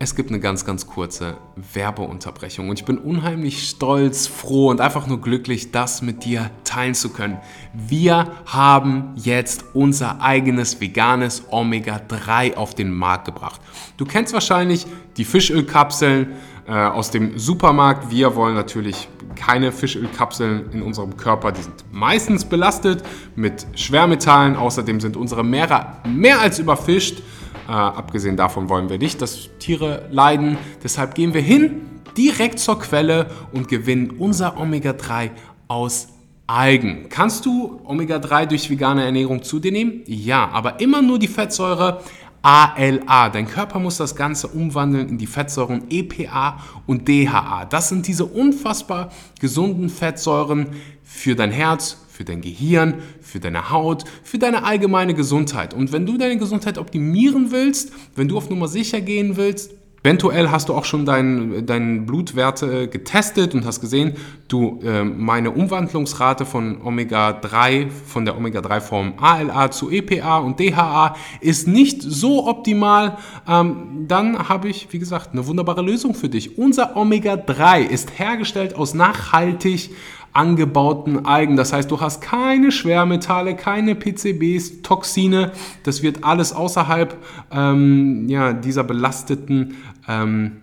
Es 0.02 0.16
gibt 0.16 0.30
eine 0.30 0.40
ganz, 0.40 0.64
ganz 0.64 0.86
kurze 0.86 1.34
Werbeunterbrechung 1.74 2.70
und 2.70 2.78
ich 2.78 2.86
bin 2.86 2.96
unheimlich 2.96 3.68
stolz, 3.68 4.26
froh 4.26 4.68
und 4.70 4.80
einfach 4.80 5.06
nur 5.06 5.20
glücklich, 5.20 5.72
das 5.72 6.00
mit 6.00 6.24
dir 6.24 6.50
teilen 6.64 6.94
zu 6.94 7.10
können. 7.10 7.36
Wir 7.74 8.28
haben 8.46 9.12
jetzt 9.16 9.62
unser 9.74 10.22
eigenes 10.22 10.80
veganes 10.80 11.42
Omega-3 11.50 12.56
auf 12.56 12.74
den 12.74 12.90
Markt 12.92 13.26
gebracht. 13.26 13.60
Du 13.98 14.06
kennst 14.06 14.32
wahrscheinlich 14.32 14.86
die 15.18 15.24
Fischölkapseln 15.26 16.28
aus 16.72 17.10
dem 17.10 17.38
Supermarkt. 17.38 18.10
Wir 18.10 18.36
wollen 18.36 18.54
natürlich 18.54 19.08
keine 19.36 19.72
Fischölkapseln 19.72 20.70
in 20.72 20.82
unserem 20.82 21.16
Körper. 21.16 21.52
Die 21.52 21.62
sind 21.62 21.84
meistens 21.92 22.44
belastet 22.44 23.02
mit 23.36 23.66
Schwermetallen. 23.74 24.56
Außerdem 24.56 25.00
sind 25.00 25.16
unsere 25.16 25.44
Meere 25.44 25.86
mehr 26.06 26.40
als 26.40 26.58
überfischt. 26.58 27.22
Äh, 27.68 27.72
abgesehen 27.72 28.36
davon 28.36 28.68
wollen 28.68 28.88
wir 28.88 28.98
nicht, 28.98 29.22
dass 29.22 29.48
Tiere 29.58 30.08
leiden. 30.10 30.58
Deshalb 30.82 31.14
gehen 31.14 31.34
wir 31.34 31.40
hin, 31.40 31.82
direkt 32.16 32.58
zur 32.58 32.78
Quelle 32.78 33.26
und 33.52 33.68
gewinnen 33.68 34.10
unser 34.18 34.58
Omega-3 34.58 35.30
aus 35.68 36.08
Algen. 36.46 37.06
Kannst 37.08 37.46
du 37.46 37.80
Omega-3 37.84 38.46
durch 38.46 38.68
vegane 38.68 39.04
Ernährung 39.04 39.44
zu 39.44 39.60
dir 39.60 39.70
nehmen? 39.70 40.02
Ja, 40.06 40.48
aber 40.52 40.80
immer 40.80 41.00
nur 41.00 41.20
die 41.20 41.28
Fettsäure 41.28 42.00
ALA. 42.42 43.28
Dein 43.28 43.46
Körper 43.46 43.78
muss 43.78 43.96
das 43.96 44.16
Ganze 44.16 44.48
umwandeln 44.48 45.08
in 45.08 45.18
die 45.18 45.26
Fettsäuren 45.26 45.84
EPA 45.90 46.58
und 46.86 47.08
DHA. 47.08 47.66
Das 47.66 47.88
sind 47.88 48.06
diese 48.06 48.24
unfassbar 48.24 49.10
gesunden 49.40 49.88
Fettsäuren 49.88 50.68
für 51.02 51.34
dein 51.34 51.50
Herz, 51.50 51.98
für 52.08 52.24
dein 52.24 52.40
Gehirn, 52.40 53.02
für 53.20 53.40
deine 53.40 53.70
Haut, 53.70 54.04
für 54.22 54.38
deine 54.38 54.64
allgemeine 54.64 55.14
Gesundheit. 55.14 55.74
Und 55.74 55.92
wenn 55.92 56.06
du 56.06 56.16
deine 56.18 56.38
Gesundheit 56.38 56.78
optimieren 56.78 57.50
willst, 57.50 57.92
wenn 58.14 58.28
du 58.28 58.36
auf 58.36 58.48
Nummer 58.48 58.68
sicher 58.68 59.00
gehen 59.00 59.36
willst, 59.36 59.72
Eventuell 60.02 60.50
hast 60.50 60.70
du 60.70 60.74
auch 60.74 60.86
schon 60.86 61.04
deinen 61.04 61.66
dein 61.66 62.06
Blutwerte 62.06 62.88
getestet 62.88 63.54
und 63.54 63.66
hast 63.66 63.82
gesehen, 63.82 64.14
du, 64.48 64.80
äh, 64.82 65.04
meine 65.04 65.50
Umwandlungsrate 65.50 66.46
von 66.46 66.80
Omega-3, 66.80 67.90
von 67.90 68.24
der 68.24 68.34
Omega-3-Form 68.38 69.14
ALA 69.20 69.70
zu 69.70 69.90
EPA 69.90 70.38
und 70.38 70.58
DHA 70.58 71.16
ist 71.42 71.68
nicht 71.68 72.00
so 72.00 72.46
optimal. 72.46 73.18
Ähm, 73.46 74.06
dann 74.08 74.48
habe 74.48 74.70
ich, 74.70 74.90
wie 74.90 74.98
gesagt, 74.98 75.32
eine 75.32 75.46
wunderbare 75.46 75.82
Lösung 75.82 76.14
für 76.14 76.30
dich. 76.30 76.56
Unser 76.56 76.96
Omega-3 76.96 77.82
ist 77.82 78.18
hergestellt 78.18 78.76
aus 78.76 78.94
nachhaltig 78.94 79.90
angebauten 80.32 81.26
Algen. 81.26 81.56
Das 81.56 81.72
heißt, 81.72 81.90
du 81.90 82.00
hast 82.00 82.20
keine 82.20 82.70
Schwermetalle, 82.72 83.56
keine 83.56 83.94
PCBs, 83.94 84.82
Toxine. 84.82 85.52
Das 85.82 86.02
wird 86.02 86.24
alles 86.24 86.52
außerhalb 86.52 87.16
ähm, 87.50 88.28
ja, 88.28 88.52
dieser 88.52 88.84
belasteten 88.84 89.74
ähm, 90.08 90.58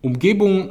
Umgebung 0.00 0.70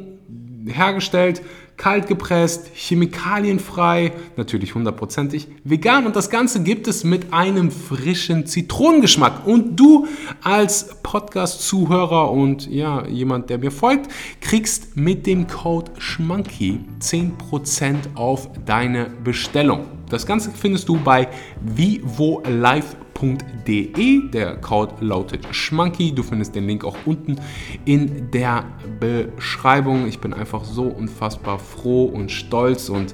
hergestellt. 0.66 1.42
Kalt 1.80 2.08
gepresst, 2.08 2.70
chemikalienfrei, 2.76 4.12
natürlich 4.36 4.76
hundertprozentig 4.76 5.48
vegan 5.64 6.06
und 6.06 6.16
das 6.16 6.30
Ganze 6.30 6.62
gibt 6.62 6.88
es 6.88 7.04
mit 7.04 7.34
einem 7.34 7.72
frischen 7.72 8.46
Zitronengeschmack. 8.46 9.48
Und 9.48 9.80
du 9.80 10.06
als 10.44 11.02
Podcast-Zuhörer 11.02 12.32
und 12.32 12.70
ja, 12.70 13.08
jemand, 13.08 13.50
der 13.50 13.58
mir 13.58 13.72
folgt, 13.72 14.12
kriegst 14.42 14.98
mit 14.98 15.26
dem 15.26 15.48
Code 15.48 15.92
SCHMANKY 15.98 16.82
10% 17.00 17.96
auf 18.16 18.50
deine 18.66 19.06
Bestellung. 19.24 19.99
Das 20.10 20.26
Ganze 20.26 20.52
findest 20.52 20.90
du 20.90 20.98
bei 20.98 21.28
vivolife.de. 21.62 22.90
Der 24.30 24.58
Code 24.58 24.96
lautet 25.02 25.48
Schmanky. 25.52 26.14
Du 26.14 26.24
findest 26.24 26.56
den 26.56 26.66
Link 26.66 26.84
auch 26.84 26.98
unten 27.06 27.40
in 27.86 28.32
der 28.32 28.66
Beschreibung. 29.00 30.08
Ich 30.08 30.20
bin 30.20 30.34
einfach 30.34 30.66
so 30.66 30.84
unfassbar 30.84 31.60
froh 31.60 32.06
und 32.06 32.32
stolz 32.32 32.90
und 32.90 33.14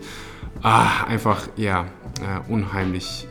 ah, 0.64 1.04
einfach 1.06 1.50
ja 1.58 1.86
äh, 2.22 2.40
unheimlich 2.52 3.28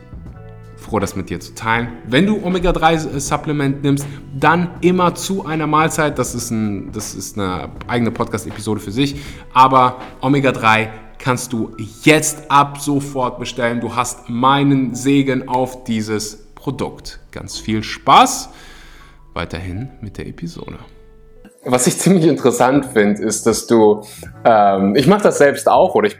froh, 0.77 0.99
das 0.99 1.15
mit 1.15 1.29
dir 1.29 1.39
zu 1.39 1.55
teilen. 1.55 1.89
Wenn 2.07 2.27
du 2.27 2.43
Omega-3-Supplement 2.43 3.83
nimmst, 3.83 4.05
dann 4.39 4.69
immer 4.81 5.15
zu 5.15 5.45
einer 5.45 5.67
Mahlzeit. 5.67 6.19
Das 6.19 6.35
ist, 6.35 6.51
ein, 6.51 6.91
das 6.91 7.15
ist 7.15 7.39
eine 7.39 7.69
eigene 7.87 8.11
Podcast-Episode 8.11 8.79
für 8.79 8.91
sich. 8.91 9.15
Aber 9.53 9.99
Omega-3 10.21 10.89
kannst 11.19 11.53
du 11.53 11.71
jetzt 12.03 12.49
ab 12.49 12.79
sofort 12.79 13.39
bestellen. 13.39 13.81
Du 13.81 13.95
hast 13.95 14.29
meinen 14.29 14.95
Segen 14.95 15.47
auf 15.47 15.83
dieses 15.83 16.45
Produkt. 16.55 17.19
Ganz 17.31 17.59
viel 17.59 17.83
Spaß 17.83 18.49
weiterhin 19.33 19.89
mit 20.01 20.17
der 20.17 20.27
Episode. 20.27 20.79
Was 21.67 21.87
ich 21.87 21.97
ziemlich 21.97 22.25
interessant 22.25 22.85
finde, 22.85 23.23
ist, 23.23 23.47
dass 23.47 23.65
du, 23.65 24.03
ähm, 24.43 24.95
ich 24.95 25.07
mache 25.07 25.23
das 25.23 25.39
selbst 25.39 25.67
auch 25.67 25.95
oder 25.95 26.07
ich, 26.07 26.17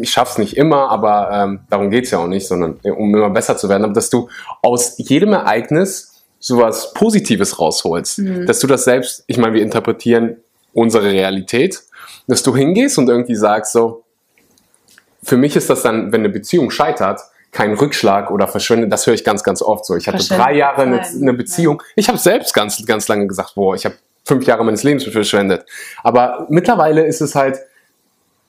ich 0.00 0.10
schaffe 0.10 0.32
es 0.32 0.38
nicht 0.38 0.56
immer, 0.56 0.90
aber 0.90 1.30
ähm, 1.32 1.60
darum 1.70 1.90
geht 1.90 2.06
es 2.06 2.10
ja 2.10 2.18
auch 2.18 2.26
nicht, 2.26 2.48
sondern 2.48 2.80
um 2.82 3.14
immer 3.14 3.30
besser 3.30 3.56
zu 3.56 3.68
werden, 3.68 3.84
aber 3.84 3.92
dass 3.92 4.10
du 4.10 4.28
aus 4.62 4.94
jedem 4.98 5.32
Ereignis 5.32 6.24
sowas 6.40 6.92
Positives 6.92 7.60
rausholst. 7.60 8.18
Mhm. 8.18 8.46
Dass 8.46 8.58
du 8.58 8.66
das 8.66 8.84
selbst, 8.84 9.22
ich 9.28 9.38
meine, 9.38 9.54
wir 9.54 9.62
interpretieren 9.62 10.38
unsere 10.72 11.12
Realität, 11.12 11.82
dass 12.26 12.42
du 12.42 12.56
hingehst 12.56 12.98
und 12.98 13.08
irgendwie 13.08 13.36
sagst 13.36 13.72
so, 13.72 14.04
für 15.22 15.36
mich 15.36 15.56
ist 15.56 15.70
das 15.70 15.82
dann, 15.82 16.12
wenn 16.12 16.20
eine 16.20 16.28
Beziehung 16.30 16.70
scheitert, 16.70 17.20
kein 17.52 17.74
Rückschlag 17.74 18.30
oder 18.30 18.46
verschwindet. 18.46 18.92
Das 18.92 19.06
höre 19.06 19.14
ich 19.14 19.24
ganz, 19.24 19.42
ganz 19.42 19.60
oft 19.60 19.84
so. 19.84 19.96
Ich 19.96 20.06
hatte 20.06 20.24
drei 20.26 20.54
Jahre 20.54 20.82
eine, 20.82 21.00
eine 21.00 21.32
Beziehung. 21.32 21.82
Ich 21.96 22.08
habe 22.08 22.18
selbst 22.18 22.54
ganz, 22.54 22.84
ganz 22.86 23.08
lange 23.08 23.26
gesagt, 23.26 23.54
boah, 23.54 23.74
ich 23.74 23.84
habe 23.84 23.96
fünf 24.24 24.46
Jahre 24.46 24.64
meines 24.64 24.82
Lebens 24.82 25.04
verschwendet. 25.04 25.64
Aber 26.02 26.46
mittlerweile 26.48 27.04
ist 27.04 27.20
es 27.20 27.34
halt, 27.34 27.58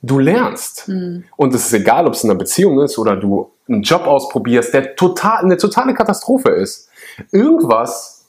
du 0.02 0.20
lernst. 0.20 0.88
Mhm. 0.88 1.24
Und 1.36 1.54
es 1.56 1.66
ist 1.66 1.74
egal, 1.74 2.06
ob 2.06 2.14
es 2.14 2.24
eine 2.24 2.36
Beziehung 2.36 2.80
ist 2.82 2.98
oder 2.98 3.16
du 3.16 3.52
einen 3.68 3.82
Job 3.82 4.06
ausprobierst, 4.06 4.74
der 4.74 4.96
total, 4.96 5.44
eine 5.44 5.58
totale 5.58 5.94
Katastrophe 5.94 6.50
ist. 6.50 6.90
Irgendwas 7.32 8.26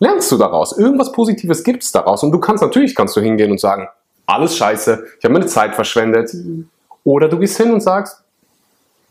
lernst 0.00 0.30
du 0.32 0.36
daraus. 0.36 0.76
Irgendwas 0.76 1.12
Positives 1.12 1.62
gibt 1.62 1.82
es 1.82 1.92
daraus. 1.92 2.22
Und 2.22 2.32
du 2.32 2.40
kannst 2.40 2.62
natürlich 2.62 2.94
kannst 2.94 3.16
du 3.16 3.20
hingehen 3.20 3.50
und 3.50 3.60
sagen, 3.60 3.88
alles 4.26 4.56
scheiße, 4.56 5.04
ich 5.18 5.24
habe 5.24 5.32
meine 5.32 5.46
Zeit 5.46 5.74
verschwendet. 5.74 6.32
Mhm. 6.34 6.68
Oder 7.04 7.28
du 7.28 7.38
gehst 7.38 7.56
hin 7.56 7.72
und 7.72 7.80
sagst, 7.80 8.22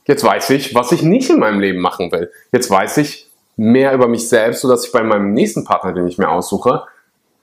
jetzt 0.06 0.24
weiß 0.24 0.50
ich, 0.52 0.74
was 0.76 0.92
ich 0.92 1.04
nicht 1.04 1.30
in 1.30 1.40
meinem 1.40 1.60
Leben 1.60 1.80
machen 1.80 2.12
will. 2.12 2.32
Jetzt 2.52 2.70
weiß 2.70 2.98
ich 2.98 3.30
mehr 3.58 3.94
über 3.94 4.08
mich 4.08 4.28
selbst, 4.30 4.62
sodass 4.62 4.86
ich 4.86 4.92
bei 4.92 5.04
meinem 5.04 5.34
nächsten 5.34 5.64
Partner, 5.64 5.94
den 5.94 6.08
ich 6.08 6.18
mir 6.18 6.30
aussuche, 6.30 6.84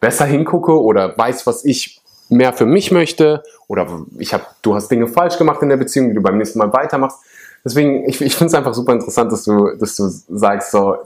besser 0.00 0.24
hingucke 0.24 0.80
oder 0.80 1.16
weiß, 1.16 1.46
was 1.46 1.64
ich 1.64 2.00
mehr 2.28 2.52
für 2.52 2.66
mich 2.66 2.90
möchte 2.90 3.42
oder 3.68 4.04
ich 4.18 4.32
habe, 4.34 4.44
du 4.62 4.74
hast 4.74 4.90
Dinge 4.90 5.06
falsch 5.06 5.38
gemacht 5.38 5.62
in 5.62 5.68
der 5.68 5.76
Beziehung, 5.76 6.08
die 6.08 6.14
du 6.14 6.22
beim 6.22 6.38
nächsten 6.38 6.58
Mal 6.58 6.72
weitermachst. 6.72 7.18
Deswegen, 7.64 8.08
ich, 8.08 8.20
ich 8.20 8.34
finde 8.34 8.48
es 8.48 8.54
einfach 8.54 8.74
super 8.74 8.92
interessant, 8.92 9.32
dass 9.32 9.44
du, 9.44 9.76
dass 9.76 9.96
du 9.96 10.08
sagst, 10.08 10.70
so, 10.70 10.96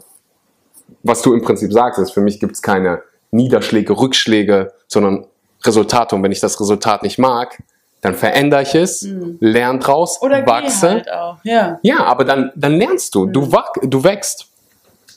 was 1.02 1.22
du 1.22 1.32
im 1.32 1.42
Prinzip 1.42 1.72
sagst, 1.72 1.98
ist, 1.98 2.12
für 2.12 2.20
mich 2.20 2.38
gibt 2.40 2.54
es 2.54 2.62
keine 2.62 3.02
Niederschläge, 3.30 3.98
Rückschläge, 3.98 4.72
sondern 4.86 5.26
Resultate. 5.64 6.14
Und 6.14 6.22
wenn 6.22 6.32
ich 6.32 6.40
das 6.40 6.60
Resultat 6.60 7.02
nicht 7.02 7.18
mag, 7.18 7.62
dann 8.02 8.14
verändere 8.14 8.62
ich 8.62 8.74
es, 8.74 9.02
mhm. 9.02 9.38
lerne 9.40 9.78
draus, 9.78 10.20
Oder 10.20 10.44
wachse. 10.46 10.90
Halt 10.90 11.12
auch. 11.12 11.38
Ja. 11.44 11.78
ja, 11.82 12.04
aber 12.04 12.24
dann, 12.24 12.50
dann 12.56 12.74
lernst 12.74 13.14
du, 13.14 13.26
mhm. 13.26 13.32
du, 13.32 13.52
wach, 13.52 13.72
du 13.80 14.04
wächst. 14.04 14.48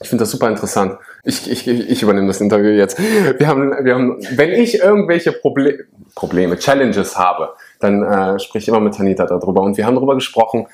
Ich 0.02 0.10
finde 0.10 0.22
das 0.22 0.32
super 0.32 0.48
interessant. 0.50 0.98
Ich, 1.24 1.50
ich, 1.50 1.68
ich 1.68 2.04
übernehme 2.04 2.28
das 2.28 2.40
Interview 2.42 2.70
jetzt. 2.70 3.00
Wir 3.00 3.48
haben, 3.48 3.72
wir 3.84 3.96
haben, 3.96 4.18
wenn 4.36 4.52
ich 4.52 4.80
irgendwelche 4.80 5.32
Proble 5.32 5.86
Probleme, 6.14 6.58
Challenges 6.58 7.18
habe, 7.18 7.50
dann 7.80 8.02
äh, 8.02 8.40
spreche 8.40 8.64
ich 8.64 8.68
immer 8.70 8.80
mit 8.80 8.96
Tanita 8.96 9.26
darüber. 9.26 9.62
Und 9.62 9.76
wir 9.76 9.86
haben 9.86 9.96
darüber 9.96 10.16
gesprochen, 10.16 10.68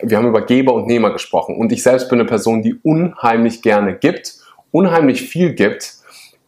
wir 0.00 0.16
haben 0.16 0.26
über 0.26 0.44
Geber 0.44 0.74
und 0.74 0.86
Nehmer 0.86 1.12
gesprochen. 1.12 1.56
Und 1.56 1.70
ich 1.70 1.84
selbst 1.84 2.08
bin 2.08 2.18
eine 2.18 2.28
Person, 2.28 2.62
die 2.62 2.74
unheimlich 2.82 3.62
gerne 3.62 3.94
gibt, 3.94 4.38
unheimlich 4.72 5.22
viel 5.22 5.52
gibt. 5.52 5.94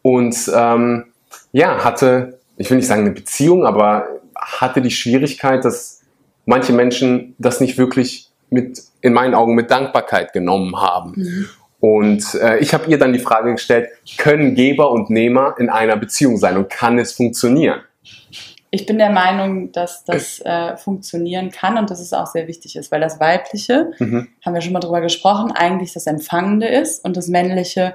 Und 0.02 0.50
ähm, 0.52 1.04
ja, 1.52 1.84
hatte, 1.84 2.40
ich 2.56 2.70
will 2.70 2.78
nicht 2.78 2.88
sagen 2.88 3.02
eine 3.02 3.12
Beziehung, 3.12 3.64
aber 3.64 4.08
hatte 4.40 4.82
die 4.82 4.90
Schwierigkeit, 4.90 5.64
dass 5.64 6.02
manche 6.46 6.72
Menschen 6.72 7.34
das 7.38 7.60
nicht 7.60 7.78
wirklich 7.78 8.30
mit, 8.50 8.80
in 9.00 9.12
meinen 9.12 9.34
Augen, 9.34 9.54
mit 9.54 9.70
Dankbarkeit 9.70 10.32
genommen 10.32 10.80
haben. 10.80 11.12
Mhm. 11.16 11.48
Und 11.80 12.34
äh, 12.34 12.58
ich 12.58 12.74
habe 12.74 12.90
ihr 12.90 12.98
dann 12.98 13.12
die 13.12 13.18
Frage 13.18 13.52
gestellt, 13.52 13.88
können 14.18 14.54
Geber 14.54 14.90
und 14.90 15.08
Nehmer 15.08 15.54
in 15.58 15.70
einer 15.70 15.96
Beziehung 15.96 16.36
sein 16.36 16.56
und 16.56 16.68
kann 16.68 16.98
es 16.98 17.12
funktionieren? 17.12 17.80
Ich 18.72 18.86
bin 18.86 18.98
der 18.98 19.10
Meinung, 19.10 19.72
dass 19.72 20.04
das 20.04 20.40
äh, 20.40 20.76
funktionieren 20.76 21.50
kann 21.50 21.76
und 21.78 21.90
dass 21.90 22.00
es 22.00 22.12
auch 22.12 22.26
sehr 22.26 22.46
wichtig 22.46 22.76
ist, 22.76 22.92
weil 22.92 23.00
das 23.00 23.18
Weibliche, 23.18 23.92
mhm. 23.98 24.28
haben 24.44 24.54
wir 24.54 24.60
schon 24.60 24.72
mal 24.72 24.80
drüber 24.80 25.00
gesprochen, 25.00 25.52
eigentlich 25.52 25.92
das 25.92 26.06
Empfangende 26.06 26.68
ist 26.68 27.04
und 27.04 27.16
das 27.16 27.28
Männliche 27.28 27.94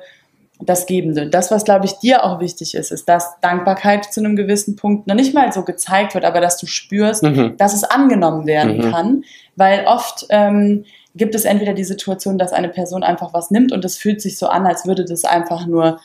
das 0.62 0.86
Gebende. 0.86 1.30
Das, 1.30 1.52
was, 1.52 1.66
glaube 1.66 1.86
ich, 1.86 1.94
dir 1.94 2.24
auch 2.24 2.40
wichtig 2.40 2.76
ist, 2.76 2.92
ist, 2.92 3.10
dass 3.10 3.40
Dankbarkeit 3.42 4.06
zu 4.06 4.22
einem 4.22 4.36
gewissen 4.36 4.76
Punkt 4.76 5.08
noch 5.08 5.16
nicht 5.16 5.34
mal 5.34 5.52
so 5.52 5.64
gezeigt 5.64 6.14
wird, 6.14 6.24
aber 6.24 6.40
dass 6.40 6.58
du 6.58 6.66
spürst, 6.66 7.24
mhm. 7.24 7.56
dass 7.58 7.74
es 7.74 7.84
angenommen 7.84 8.48
werden 8.48 8.78
mhm. 8.78 8.92
kann. 8.92 9.24
Weil 9.56 9.86
oft 9.86 10.26
ähm, 10.30 10.86
gibt 11.14 11.36
es 11.36 11.46
entweder 11.46 11.74
die 11.74 11.84
Situation, 11.84 12.38
dass 12.38 12.54
eine 12.54 12.70
Person 12.70 13.04
einfach 13.04 13.34
was 13.34 13.52
nimmt 13.52 13.72
und 13.72 13.84
es 13.84 13.98
fühlt 13.98 14.22
sich 14.22 14.38
so 14.38 14.48
an, 14.48 14.66
als 14.66 14.86
würde 14.86 15.04
das 15.04 15.26
einfach 15.26 15.68
nur 15.68 16.00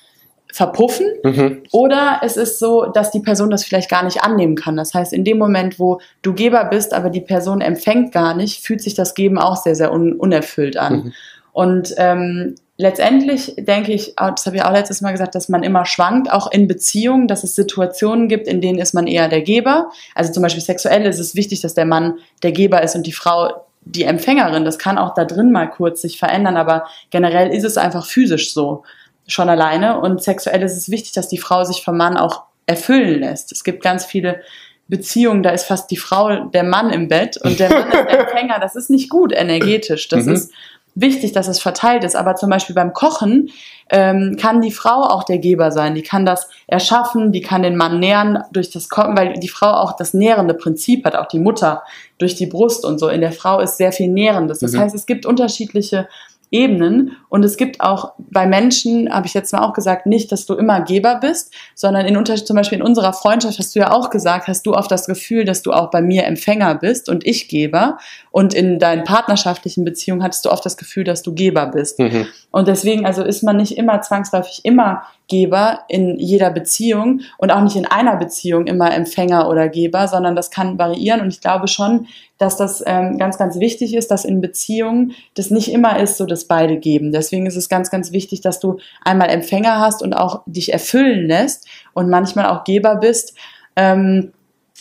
verpuffen. 0.52 1.06
Mhm. 1.22 1.62
Oder 1.72 2.20
es 2.22 2.36
ist 2.36 2.58
so, 2.58 2.86
dass 2.86 3.10
die 3.10 3.20
Person 3.20 3.50
das 3.50 3.64
vielleicht 3.64 3.90
gar 3.90 4.04
nicht 4.04 4.22
annehmen 4.22 4.56
kann. 4.56 4.76
Das 4.76 4.94
heißt, 4.94 5.12
in 5.12 5.24
dem 5.24 5.38
Moment, 5.38 5.78
wo 5.78 6.00
du 6.22 6.34
Geber 6.34 6.64
bist, 6.64 6.92
aber 6.92 7.10
die 7.10 7.20
Person 7.20 7.60
empfängt 7.60 8.12
gar 8.12 8.34
nicht, 8.34 8.64
fühlt 8.64 8.82
sich 8.82 8.94
das 8.94 9.14
Geben 9.14 9.38
auch 9.38 9.56
sehr, 9.56 9.76
sehr 9.76 9.92
un 9.92 10.14
unerfüllt 10.14 10.76
an. 10.76 10.94
Mhm. 10.94 11.12
Und 11.52 11.94
ähm, 11.98 12.54
letztendlich 12.80 13.54
denke 13.58 13.92
ich, 13.92 14.14
das 14.16 14.46
habe 14.46 14.56
ich 14.56 14.64
auch 14.64 14.72
letztes 14.72 15.02
Mal 15.02 15.12
gesagt, 15.12 15.34
dass 15.34 15.50
man 15.50 15.62
immer 15.62 15.84
schwankt, 15.84 16.32
auch 16.32 16.50
in 16.50 16.66
Beziehungen, 16.66 17.28
dass 17.28 17.44
es 17.44 17.54
Situationen 17.54 18.26
gibt, 18.28 18.48
in 18.48 18.62
denen 18.62 18.78
ist 18.78 18.94
man 18.94 19.06
eher 19.06 19.28
der 19.28 19.42
Geber. 19.42 19.90
Also 20.14 20.32
zum 20.32 20.42
Beispiel 20.42 20.62
sexuell 20.62 21.04
ist 21.04 21.18
es 21.18 21.34
wichtig, 21.34 21.60
dass 21.60 21.74
der 21.74 21.84
Mann 21.84 22.18
der 22.42 22.52
Geber 22.52 22.82
ist 22.82 22.96
und 22.96 23.06
die 23.06 23.12
Frau 23.12 23.66
die 23.82 24.04
Empfängerin. 24.04 24.64
Das 24.64 24.78
kann 24.78 24.96
auch 24.96 25.12
da 25.12 25.26
drin 25.26 25.52
mal 25.52 25.66
kurz 25.66 26.00
sich 26.00 26.18
verändern, 26.18 26.56
aber 26.56 26.86
generell 27.10 27.50
ist 27.50 27.64
es 27.64 27.76
einfach 27.76 28.06
physisch 28.06 28.54
so 28.54 28.82
schon 29.26 29.50
alleine. 29.50 30.00
Und 30.00 30.22
sexuell 30.22 30.62
ist 30.62 30.76
es 30.76 30.90
wichtig, 30.90 31.12
dass 31.12 31.28
die 31.28 31.38
Frau 31.38 31.64
sich 31.64 31.84
vom 31.84 31.98
Mann 31.98 32.16
auch 32.16 32.44
erfüllen 32.66 33.20
lässt. 33.20 33.52
Es 33.52 33.62
gibt 33.62 33.82
ganz 33.82 34.06
viele 34.06 34.40
Beziehungen, 34.88 35.42
da 35.42 35.50
ist 35.50 35.64
fast 35.66 35.90
die 35.90 35.96
Frau 35.96 36.46
der 36.46 36.64
Mann 36.64 36.90
im 36.90 37.08
Bett 37.08 37.36
und 37.36 37.60
der 37.60 37.68
Mann 37.68 37.88
ist 37.88 38.08
der 38.08 38.20
Empfänger. 38.26 38.58
Das 38.58 38.74
ist 38.74 38.88
nicht 38.88 39.10
gut 39.10 39.32
energetisch. 39.32 40.08
Das 40.08 40.24
mhm. 40.24 40.32
ist 40.32 40.52
wichtig, 41.00 41.32
dass 41.32 41.48
es 41.48 41.60
verteilt 41.60 42.04
ist. 42.04 42.16
Aber 42.16 42.34
zum 42.34 42.50
Beispiel 42.50 42.74
beim 42.74 42.92
Kochen 42.92 43.50
ähm, 43.90 44.36
kann 44.38 44.60
die 44.60 44.70
Frau 44.70 45.02
auch 45.02 45.24
der 45.24 45.38
Geber 45.38 45.72
sein. 45.72 45.94
Die 45.94 46.02
kann 46.02 46.24
das 46.24 46.48
erschaffen, 46.66 47.32
die 47.32 47.40
kann 47.40 47.62
den 47.62 47.76
Mann 47.76 47.98
nähren 47.98 48.38
durch 48.52 48.70
das 48.70 48.88
Kochen, 48.88 49.16
weil 49.16 49.34
die 49.34 49.48
Frau 49.48 49.72
auch 49.72 49.96
das 49.96 50.14
nährende 50.14 50.54
Prinzip 50.54 51.04
hat, 51.04 51.16
auch 51.16 51.26
die 51.26 51.38
Mutter 51.40 51.82
durch 52.18 52.34
die 52.34 52.46
Brust 52.46 52.84
und 52.84 52.98
so. 52.98 53.08
In 53.08 53.20
der 53.20 53.32
Frau 53.32 53.60
ist 53.60 53.76
sehr 53.76 53.92
viel 53.92 54.08
Nährendes. 54.08 54.60
Das 54.60 54.72
mhm. 54.72 54.80
heißt, 54.80 54.94
es 54.94 55.06
gibt 55.06 55.26
unterschiedliche 55.26 56.08
Ebenen. 56.50 57.16
Und 57.28 57.44
es 57.44 57.56
gibt 57.56 57.80
auch 57.80 58.12
bei 58.18 58.46
Menschen, 58.46 59.12
habe 59.12 59.26
ich 59.26 59.34
jetzt 59.34 59.52
mal 59.52 59.62
auch 59.62 59.72
gesagt, 59.72 60.06
nicht, 60.06 60.32
dass 60.32 60.46
du 60.46 60.54
immer 60.54 60.80
Geber 60.80 61.16
bist, 61.16 61.52
sondern 61.74 62.06
in 62.06 62.16
Unterschied, 62.16 62.46
zum 62.46 62.56
Beispiel 62.56 62.78
in 62.78 62.84
unserer 62.84 63.12
Freundschaft 63.12 63.58
hast 63.58 63.74
du 63.74 63.78
ja 63.78 63.92
auch 63.92 64.10
gesagt, 64.10 64.48
hast 64.48 64.66
du 64.66 64.74
oft 64.74 64.90
das 64.90 65.06
Gefühl, 65.06 65.44
dass 65.44 65.62
du 65.62 65.72
auch 65.72 65.90
bei 65.90 66.02
mir 66.02 66.24
Empfänger 66.24 66.74
bist 66.74 67.08
und 67.08 67.24
ich 67.24 67.48
Geber. 67.48 67.98
Und 68.32 68.52
in 68.52 68.78
deinen 68.78 69.04
partnerschaftlichen 69.04 69.84
Beziehungen 69.84 70.22
hattest 70.22 70.44
du 70.44 70.50
oft 70.50 70.66
das 70.66 70.76
Gefühl, 70.76 71.04
dass 71.04 71.22
du 71.22 71.34
Geber 71.34 71.66
bist. 71.66 71.98
Mhm. 71.98 72.26
Und 72.50 72.66
deswegen, 72.66 73.06
also 73.06 73.22
ist 73.22 73.42
man 73.42 73.56
nicht 73.56 73.78
immer 73.78 74.00
zwangsläufig 74.02 74.64
immer 74.64 75.02
Geber 75.28 75.80
in 75.88 76.18
jeder 76.18 76.50
Beziehung 76.50 77.20
und 77.38 77.52
auch 77.52 77.62
nicht 77.62 77.76
in 77.76 77.86
einer 77.86 78.16
Beziehung 78.16 78.66
immer 78.66 78.92
Empfänger 78.92 79.48
oder 79.48 79.68
Geber, 79.68 80.08
sondern 80.08 80.34
das 80.34 80.50
kann 80.50 80.78
variieren. 80.78 81.20
Und 81.20 81.28
ich 81.28 81.40
glaube 81.40 81.68
schon, 81.68 82.08
dass 82.40 82.57
das 82.57 82.83
ähm, 82.87 83.18
ganz, 83.18 83.37
ganz 83.37 83.61
wichtig 83.61 83.94
ist, 83.94 84.11
dass 84.11 84.24
in 84.24 84.40
Beziehungen 84.40 85.12
das 85.35 85.50
nicht 85.50 85.70
immer 85.70 86.00
ist, 86.00 86.16
so 86.16 86.24
dass 86.24 86.46
beide 86.46 86.79
geben. 86.79 87.12
Deswegen 87.12 87.44
ist 87.44 87.57
es 87.57 87.68
ganz, 87.68 87.90
ganz 87.90 88.12
wichtig, 88.12 88.40
dass 88.40 88.61
du 88.61 88.79
einmal 89.05 89.29
Empfänger 89.29 89.79
hast 89.79 90.03
und 90.03 90.14
auch 90.14 90.42
dich 90.46 90.72
erfüllen 90.72 91.26
lässt 91.29 91.68
und 91.92 92.09
manchmal 92.09 92.46
auch 92.46 92.64
Geber 92.64 92.96
bist. 92.96 93.35
Ähm, 93.76 94.33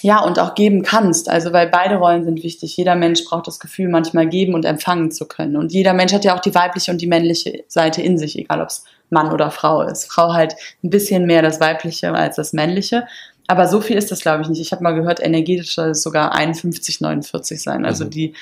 ja, 0.02 0.24
und 0.24 0.40
auch 0.40 0.56
geben 0.56 0.84
kannst. 0.84 1.30
Also, 1.30 1.52
weil 1.52 1.68
beide 1.68 1.98
Rollen 1.98 2.24
sind 2.24 2.44
wichtig. 2.44 2.78
Jeder 2.78 2.96
Mensch 2.96 3.26
braucht 3.26 3.48
das 3.48 3.60
Gefühl, 3.60 3.90
manchmal 3.90 4.28
geben 4.28 4.54
und 4.54 4.64
empfangen 4.64 5.12
zu 5.12 5.28
können. 5.28 5.58
Und 5.58 5.74
jeder 5.74 5.94
Mensch 5.94 6.14
hat 6.14 6.24
ja 6.24 6.38
auch 6.38 6.40
die 6.40 6.56
weibliche 6.56 6.92
und 6.92 7.02
die 7.02 7.08
männliche 7.08 7.66
Seite 7.68 8.02
in 8.02 8.18
sich, 8.18 8.40
egal 8.40 8.62
ob 8.62 8.70
es 8.70 8.86
Mann 9.10 9.34
oder 9.34 9.52
Frau 9.52 9.82
ist. 9.82 10.06
Frau 10.06 10.34
halt 10.34 10.56
ein 10.84 10.90
bisschen 10.90 11.26
mehr 11.26 11.42
das 11.42 11.60
weibliche 11.60 12.14
als 12.14 12.38
das 12.38 12.54
männliche. 12.54 13.08
Aber 13.50 13.68
so 13.68 13.82
viel 13.82 13.98
ist 13.98 14.12
das, 14.12 14.20
glaube 14.22 14.44
ich, 14.44 14.50
nicht. 14.50 14.62
Ich 14.62 14.72
habe 14.72 14.84
mal 14.84 14.92
gehört, 14.94 15.20
energetisch 15.20 15.74
soll 15.74 15.90
es 15.90 16.04
sogar 16.04 16.34
51, 16.34 17.02
49 17.02 17.62
sein. 17.62 17.84
Also 17.84 18.06
Mhm. 18.06 18.10
die, 18.12 18.34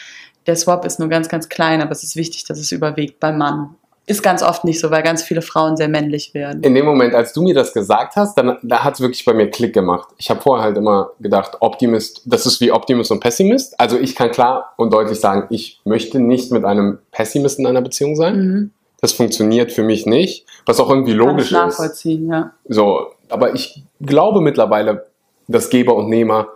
der 0.46 0.56
Swap 0.58 0.86
ist 0.86 1.00
nur 1.00 1.08
ganz, 1.08 1.30
ganz 1.30 1.48
klein, 1.48 1.82
aber 1.82 1.92
es 1.92 2.04
ist 2.04 2.16
wichtig, 2.18 2.44
dass 2.44 2.60
es 2.60 2.72
überwiegt 2.74 3.20
beim 3.22 3.38
Mann. 3.38 3.76
Ist 4.06 4.22
ganz 4.24 4.42
oft 4.44 4.64
nicht 4.66 4.80
so, 4.80 4.90
weil 4.92 5.04
ganz 5.04 5.22
viele 5.24 5.42
Frauen 5.42 5.76
sehr 5.78 5.88
männlich 5.90 6.34
werden. 6.34 6.62
In 6.64 6.74
dem 6.76 6.86
Moment, 6.86 7.14
als 7.14 7.34
du 7.34 7.42
mir 7.42 7.54
das 7.54 7.74
gesagt 7.74 8.16
hast, 8.16 8.38
dann 8.38 8.58
da 8.64 8.84
hat 8.84 8.96
es 8.96 9.02
wirklich 9.02 9.24
bei 9.26 9.34
mir 9.34 9.50
Klick 9.50 9.74
gemacht. 9.74 10.10
Ich 10.18 10.30
habe 10.30 10.42
vorher 10.42 10.64
halt 10.66 10.78
immer 10.78 11.12
gedacht, 11.20 11.58
Optimist, 11.62 12.22
das 12.26 12.46
ist 12.46 12.60
wie 12.62 12.72
Optimist 12.72 13.12
und 13.12 13.20
Pessimist. 13.22 13.78
Also 13.80 13.98
ich 13.98 14.16
kann 14.16 14.32
klar 14.32 14.74
und 14.78 14.94
deutlich 14.94 15.20
sagen, 15.20 15.48
ich 15.50 15.82
möchte 15.84 16.20
nicht 16.20 16.52
mit 16.54 16.64
einem 16.64 17.00
Pessimist 17.12 17.60
in 17.60 17.68
einer 17.68 17.82
Beziehung 17.82 18.16
sein. 18.16 18.38
Mhm. 18.40 18.72
Das 19.02 19.12
funktioniert 19.14 19.72
für 19.72 19.84
mich 19.84 20.06
nicht, 20.06 20.46
was 20.66 20.80
auch 20.80 20.90
irgendwie 20.90 21.12
Kann 21.12 21.20
ich 21.22 21.28
logisch 21.28 21.46
ist. 21.48 21.52
nachvollziehen, 21.52 22.30
ja. 22.30 22.52
So, 22.68 23.12
aber 23.30 23.54
ich 23.54 23.84
glaube 24.02 24.42
mittlerweile, 24.42 25.08
dass 25.48 25.70
Geber 25.70 25.96
und 25.96 26.10
Nehmer 26.10 26.50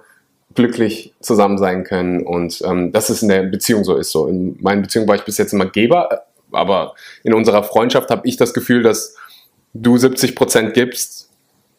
glücklich 0.55 1.13
zusammen 1.21 1.57
sein 1.57 1.83
können 1.83 2.25
und 2.25 2.61
ähm, 2.65 2.91
dass 2.91 3.09
es 3.09 3.21
in 3.21 3.29
der 3.29 3.43
Beziehung 3.43 3.83
so 3.83 3.95
ist. 3.95 4.11
So 4.11 4.27
in 4.27 4.57
meinen 4.61 4.81
Beziehungen 4.81 5.07
war 5.07 5.15
ich 5.15 5.23
bis 5.23 5.37
jetzt 5.37 5.53
immer 5.53 5.65
Geber, 5.65 6.09
äh, 6.11 6.17
aber 6.55 6.93
in 7.23 7.33
unserer 7.33 7.63
Freundschaft 7.63 8.09
habe 8.09 8.27
ich 8.27 8.35
das 8.35 8.53
Gefühl, 8.53 8.83
dass 8.83 9.15
du 9.73 9.97
70 9.97 10.35
Prozent 10.35 10.73
gibst 10.73 11.29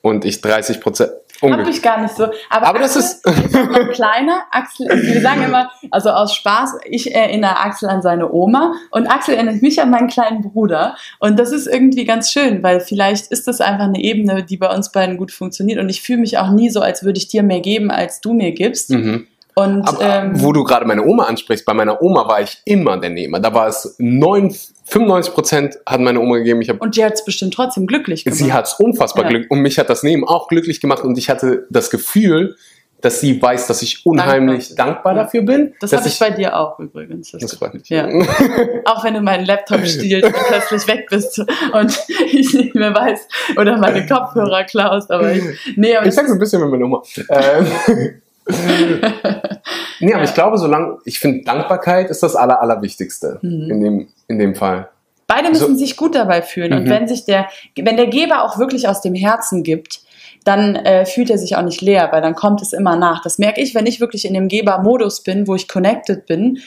und 0.00 0.24
ich 0.24 0.40
30 0.40 0.81
Prozent. 0.81 1.12
Hab 1.42 1.66
ich 1.66 1.83
gar 1.83 2.00
nicht 2.00 2.16
so. 2.16 2.24
Aber, 2.50 2.66
Aber 2.66 2.78
das 2.78 2.96
Axel 2.96 3.44
ist 3.44 3.55
noch 3.55 3.74
ein 3.74 3.88
kleiner. 3.90 4.44
Axel, 4.50 4.87
wir 4.88 5.20
sagen 5.20 5.42
immer, 5.42 5.70
also 5.90 6.11
aus 6.11 6.35
Spaß, 6.35 6.78
ich 6.85 7.14
erinnere 7.14 7.59
Axel 7.59 7.88
an 7.88 8.02
seine 8.02 8.33
Oma 8.33 8.74
und 8.90 9.07
Axel 9.09 9.35
erinnert 9.35 9.62
mich 9.62 9.81
an 9.81 9.90
meinen 9.90 10.09
kleinen 10.09 10.42
Bruder. 10.42 10.96
Und 11.18 11.38
das 11.38 11.52
ist 11.52 11.66
irgendwie 11.66 12.05
ganz 12.05 12.31
schön, 12.31 12.62
weil 12.62 12.81
vielleicht 12.81 13.33
ist 13.33 13.48
das 13.48 13.61
einfach 13.61 13.85
eine 13.85 14.00
Ebene, 14.00 14.44
die 14.44 14.57
bei 14.57 14.72
uns 14.72 14.92
beiden 14.92 15.16
gut 15.16 15.33
funktioniert. 15.33 15.78
Und 15.78 15.88
ich 15.88 16.02
fühle 16.02 16.18
mich 16.18 16.38
auch 16.38 16.50
nie 16.50 16.70
so, 16.70 16.81
als 16.81 17.02
würde 17.02 17.18
ich 17.18 17.28
dir 17.28 17.42
mehr 17.42 17.61
geben, 17.61 17.90
als 17.90 18.20
du 18.20 18.33
mir 18.33 18.52
gibst. 18.52 18.90
Mhm. 18.90 19.26
Und 19.55 19.87
Aber 19.87 20.00
ähm, 20.00 20.40
wo 20.42 20.52
du 20.52 20.64
gerade 20.64 20.87
meine 20.87 21.05
Oma 21.05 21.24
ansprichst, 21.24 21.66
bei 21.66 21.74
meiner 21.74 22.00
Oma 22.00 22.26
war 22.26 22.40
ich 22.40 22.62
immer 22.64 22.96
der 22.98 23.11
Nehmer. 23.11 23.38
Da 23.38 23.52
war 23.52 23.66
es 23.66 23.96
9, 23.98 24.55
95 24.85 25.35
Prozent 25.35 25.79
hat 25.87 26.01
meine 26.01 26.21
Oma 26.21 26.38
gegeben. 26.38 26.61
Ich 26.62 26.68
habe 26.68 26.79
und 26.81 26.97
dir 26.97 27.07
hat 27.07 27.14
es 27.14 27.25
bestimmt 27.25 27.55
trotzdem 27.55 27.87
glücklich 27.87 28.25
gemacht. 28.25 28.38
Sie 28.38 28.53
hat 28.53 28.66
es 28.66 28.75
unfassbar 28.75 29.25
Ja. 29.25 29.29
glücklich 29.31 29.51
und 29.51 29.61
mich 29.61 29.79
hat 29.79 29.88
das 29.88 30.03
Nehmen 30.03 30.25
auch 30.25 30.49
glücklich 30.49 30.81
gemacht 30.81 31.03
und 31.05 31.16
ich 31.18 31.31
hatte 31.31 31.66
das 31.71 31.88
Gefühl, 31.90 32.57
dass 33.01 33.21
sie 33.21 33.42
weiß, 33.42 33.66
dass 33.66 33.83
ich 33.83 34.07
unheimlich 34.07 34.77
Dankbar. 34.77 34.87
dankbar, 34.87 35.14
dafür 35.14 35.42
bin. 35.42 35.75
das 35.81 35.92
habe 35.92 36.07
ich 36.07 36.16
bei 36.21 36.31
dir 36.31 36.57
auch 36.57 36.79
übrigens. 36.79 37.33
das 37.33 37.55
freut 37.55 37.75
mich. 37.75 37.88
Ja. 37.88 38.07
Auch 38.85 39.03
wenn 39.03 39.14
du 39.14 39.21
meinen 39.21 39.45
Laptop 39.45 39.85
stiehlst 39.85 40.25
und 40.27 40.35
plötzlich 40.47 40.87
weg 40.87 41.09
bist 41.11 41.38
und 41.73 41.99
ich 42.33 42.55
nicht 42.55 42.75
mehr 42.77 42.95
weiß 42.95 43.27
oder 43.57 43.77
meine 43.79 44.07
Kopfhörer 44.07 44.62
klaust, 44.64 45.11
aber 45.11 45.33
ich, 45.33 45.42
nee, 45.75 45.97
aber 45.97 46.07
Ich 46.07 46.14
sag 46.14 46.29
so 46.29 46.35
ein 46.35 46.38
bisschen 46.38 46.61
mit 46.61 46.71
meiner 46.71 46.85
Oma. 46.85 47.03
Nee, 50.00 50.14
aber 50.14 50.24
ich 50.24 50.35
glaube, 50.35 50.59
solange, 50.59 50.98
ich 51.05 51.18
finde, 51.20 51.44
Dankbarkeit 51.44 52.11
ist 52.11 52.22
das 52.22 52.35
Aller, 52.37 52.61
Allerwichtigste 52.61 53.38
Mhm. 53.42 53.70
in, 53.70 53.81
dem, 53.81 54.09
in 54.28 54.38
dem 54.38 54.55
Fall. 54.55 54.88
beide 55.28 55.48
müssen 55.48 55.74
So- 55.74 55.78
sich 55.78 55.96
gut 55.96 56.14
dabei 56.14 56.42
fühlen 56.42 56.74
und 56.74 56.85
Mhm. 56.85 56.90
wenn 56.90 57.09
sich 57.09 57.24
der, 57.24 57.48
wenn 57.76 57.96
der 57.96 58.09
Geber 58.09 58.42
auch 58.44 58.59
wirklich 58.59 58.87
aus 58.88 59.00
dem 59.00 59.14
Herzen 59.14 59.62
gibt, 59.62 60.00
dann 60.44 60.74
äh, 60.76 61.07
fühlt 61.07 61.31
er 61.31 61.38
sich 61.38 61.57
auch 61.57 61.62
nicht 61.62 61.81
leer, 61.81 62.09
weil 62.12 62.20
dann 62.20 62.35
kommt 62.35 62.61
es 62.61 62.72
immer 62.74 62.96
nach. 62.96 63.22
Das 63.22 63.38
merke 63.38 63.61
ich, 63.62 63.74
wenn 63.74 63.87
ich 63.87 63.98
wirklich 64.00 64.26
in 64.26 64.35
dem 64.35 64.48
Geber-Modus 64.48 65.22
bin, 65.22 65.46
wo 65.46 65.55
ich 65.55 65.68
connected 65.68 66.26
bin, 66.26 66.59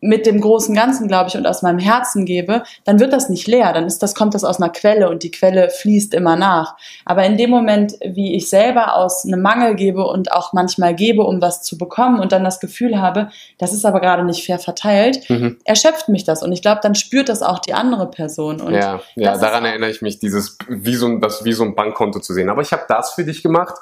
mit 0.00 0.24
dem 0.26 0.40
großen 0.40 0.74
Ganzen, 0.74 1.08
glaube 1.08 1.28
ich, 1.28 1.36
und 1.36 1.46
aus 1.46 1.62
meinem 1.62 1.78
Herzen 1.78 2.24
gebe, 2.24 2.62
dann 2.84 3.00
wird 3.00 3.12
das 3.12 3.28
nicht 3.28 3.46
leer. 3.46 3.72
Dann 3.72 3.84
ist 3.86 3.98
das, 4.02 4.14
kommt 4.14 4.34
das 4.34 4.44
aus 4.44 4.58
einer 4.60 4.70
Quelle 4.70 5.10
und 5.10 5.22
die 5.22 5.30
Quelle 5.30 5.68
fließt 5.70 6.14
immer 6.14 6.36
nach. 6.36 6.76
Aber 7.04 7.24
in 7.24 7.36
dem 7.36 7.50
Moment, 7.50 7.94
wie 8.04 8.34
ich 8.34 8.48
selber 8.48 8.96
aus 8.96 9.24
einem 9.26 9.42
Mangel 9.42 9.74
gebe 9.74 10.06
und 10.06 10.32
auch 10.32 10.52
manchmal 10.52 10.94
gebe, 10.94 11.22
um 11.22 11.42
was 11.42 11.62
zu 11.62 11.76
bekommen 11.76 12.18
und 12.20 12.32
dann 12.32 12.44
das 12.44 12.60
Gefühl 12.60 13.00
habe, 13.00 13.28
das 13.58 13.72
ist 13.72 13.84
aber 13.84 14.00
gerade 14.00 14.24
nicht 14.24 14.44
fair 14.44 14.58
verteilt, 14.58 15.28
Mhm. 15.28 15.58
erschöpft 15.64 16.08
mich 16.08 16.24
das. 16.24 16.42
Und 16.42 16.52
ich 16.52 16.62
glaube, 16.62 16.80
dann 16.82 16.94
spürt 16.94 17.28
das 17.28 17.42
auch 17.42 17.58
die 17.58 17.74
andere 17.74 18.10
Person. 18.10 18.60
Und 18.60 18.74
ja, 18.74 19.00
ja 19.16 19.36
daran 19.36 19.64
erinnere 19.64 19.90
ich 19.90 20.00
mich, 20.02 20.18
dieses, 20.18 20.56
wie 20.68 20.94
so, 20.94 21.06
ein- 21.06 21.20
das 21.20 21.44
wie 21.44 21.52
so 21.52 21.62
ein 21.64 21.74
Bankkonto 21.74 22.20
zu 22.20 22.32
sehen. 22.32 22.48
Aber 22.48 22.62
ich 22.62 22.72
habe 22.72 22.84
das 22.88 23.12
für 23.12 23.24
dich 23.24 23.42
gemacht 23.42 23.74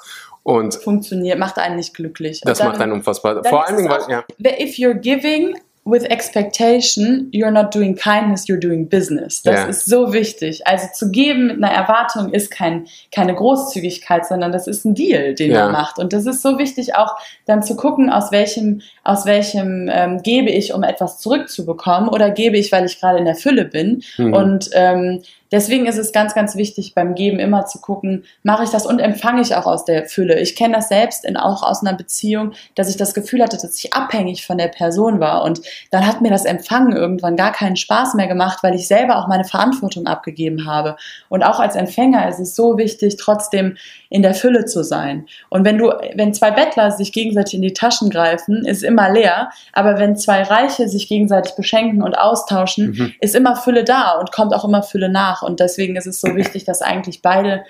und 0.43 0.75
funktioniert, 0.75 1.39
macht 1.39 1.57
einen 1.57 1.75
nicht 1.77 1.93
glücklich. 1.93 2.41
das 2.43 2.57
dann, 2.57 2.67
macht 2.69 2.81
einen 2.81 2.91
unfassbar. 2.93 3.43
Vor 3.43 3.65
allen 3.67 3.77
Dingen, 3.77 3.89
weil, 3.89 4.01
ja. 4.09 4.23
If 4.59 4.75
you're 4.75 4.93
giving 4.93 5.55
with 5.89 6.03
expectation, 6.09 7.29
you're 7.31 7.51
not 7.51 7.73
doing 7.73 7.95
kindness, 7.95 8.47
you're 8.47 8.59
doing 8.59 8.87
business. 8.87 9.41
Das 9.43 9.55
Ja. 9.55 9.65
ist 9.65 9.85
so 9.85 10.13
wichtig. 10.13 10.65
Also 10.65 10.87
zu 10.93 11.11
geben 11.11 11.47
mit 11.47 11.63
einer 11.63 11.71
Erwartung 11.73 12.31
ist 12.33 12.51
kein, 12.51 12.87
keine 13.11 13.33
Großzügigkeit, 13.35 14.25
sondern 14.25 14.51
das 14.51 14.67
ist 14.67 14.85
ein 14.85 14.95
Deal, 14.95 15.33
den 15.35 15.51
Ja. 15.51 15.63
man 15.65 15.71
macht. 15.73 15.99
Und 15.99 16.13
das 16.13 16.25
ist 16.25 16.41
so 16.41 16.57
wichtig, 16.57 16.95
auch 16.95 17.15
dann 17.45 17.63
zu 17.63 17.75
gucken, 17.75 18.09
aus 18.09 18.31
welchem, 18.31 18.81
aus 19.03 19.25
welchem 19.25 19.89
ähm, 19.91 20.21
gebe 20.21 20.49
ich, 20.49 20.73
um 20.73 20.83
etwas 20.83 21.19
zurückzubekommen 21.19 22.09
oder 22.09 22.31
gebe 22.31 22.57
ich, 22.57 22.71
weil 22.71 22.85
ich 22.85 22.99
gerade 22.99 23.19
in 23.19 23.25
der 23.25 23.35
Fülle 23.35 23.65
bin. 23.65 24.03
Mhm. 24.17 24.33
Und 24.33 24.69
ähm, 24.73 25.21
deswegen 25.51 25.85
ist 25.85 25.97
es 25.97 26.11
ganz, 26.11 26.33
ganz 26.35 26.55
wichtig 26.55 26.93
beim 26.95 27.15
Geben 27.15 27.39
immer 27.39 27.65
zu 27.65 27.79
gucken, 27.79 28.25
mache 28.43 28.63
ich 28.63 28.69
das 28.69 28.85
und 28.85 28.99
empfange 28.99 29.41
ich 29.41 29.55
auch 29.55 29.65
aus 29.65 29.85
der 29.85 30.05
Fülle. 30.05 30.39
Ich 30.39 30.55
kenne 30.55 30.75
das 30.75 30.89
selbst 30.89 31.25
in, 31.25 31.37
auch 31.37 31.63
aus 31.63 31.81
einer 31.81 31.95
Beziehung, 31.95 32.51
dass 32.75 32.89
ich 32.89 32.97
das 32.97 33.13
Gefühl 33.13 33.41
hatte, 33.41 33.57
dass 33.57 33.77
ich 33.77 33.93
abhängig 33.93 34.45
von 34.45 34.57
der 34.57 34.67
Person 34.67 35.19
war. 35.19 35.43
Und 35.43 35.61
dann 35.91 36.05
hat 36.05 36.21
mir 36.21 36.29
das 36.29 36.45
Empfangen 36.45 36.95
irgendwann 36.95 37.35
gar 37.35 37.51
keinen 37.51 37.75
Spaß 37.75 38.15
mehr 38.15 38.27
gemacht, 38.27 38.59
weil 38.61 38.75
ich 38.75 38.87
selber 38.87 39.17
auch 39.17 39.27
meine 39.27 39.45
Verantwortung 39.45 40.07
abgegeben 40.07 40.65
habe. 40.65 40.97
Und 41.29 41.43
auch 41.43 41.59
als 41.59 41.75
Empfänger 41.75 42.27
ist 42.27 42.39
es 42.39 42.55
so 42.55 42.77
wichtig, 42.77 43.17
trotzdem 43.17 43.77
in 44.09 44.23
der 44.23 44.33
Fülle 44.33 44.65
zu 44.65 44.83
sein. 44.83 45.25
Und 45.49 45.65
wenn 45.65 45.77
du, 45.77 45.91
wenn 46.15 46.33
zwei 46.33 46.51
Bettler 46.51 46.91
sich 46.91 47.13
gegenseitig 47.13 47.53
in 47.53 47.61
die 47.61 47.73
Taschen 47.73 48.09
greifen, 48.09 48.65
ist 48.65 48.83
immer 48.83 49.09
leer. 49.11 49.49
Aber 49.73 49.99
wenn 49.99 50.17
zwei 50.17 50.43
Reiche 50.43 50.87
sich 50.89 51.07
gegenseitig 51.07 51.55
beschenken 51.55 52.01
und 52.01 52.17
austauschen, 52.17 52.89
Mhm. 52.89 53.13
ist 53.21 53.35
immer 53.35 53.55
Fülle 53.55 53.83
da 53.83 54.13
und 54.19 54.31
kommt 54.31 54.53
auch 54.53 54.65
immer 54.65 54.83
Fülle 54.83 55.09
nach. 55.09 55.38
Und 55.43 55.59
deswegen 55.59 55.95
ist 55.95 56.07
es 56.07 56.21
so 56.21 56.35
wichtig, 56.35 56.65
dass 56.65 56.81
eigentlich 56.81 57.21
beide 57.21 57.63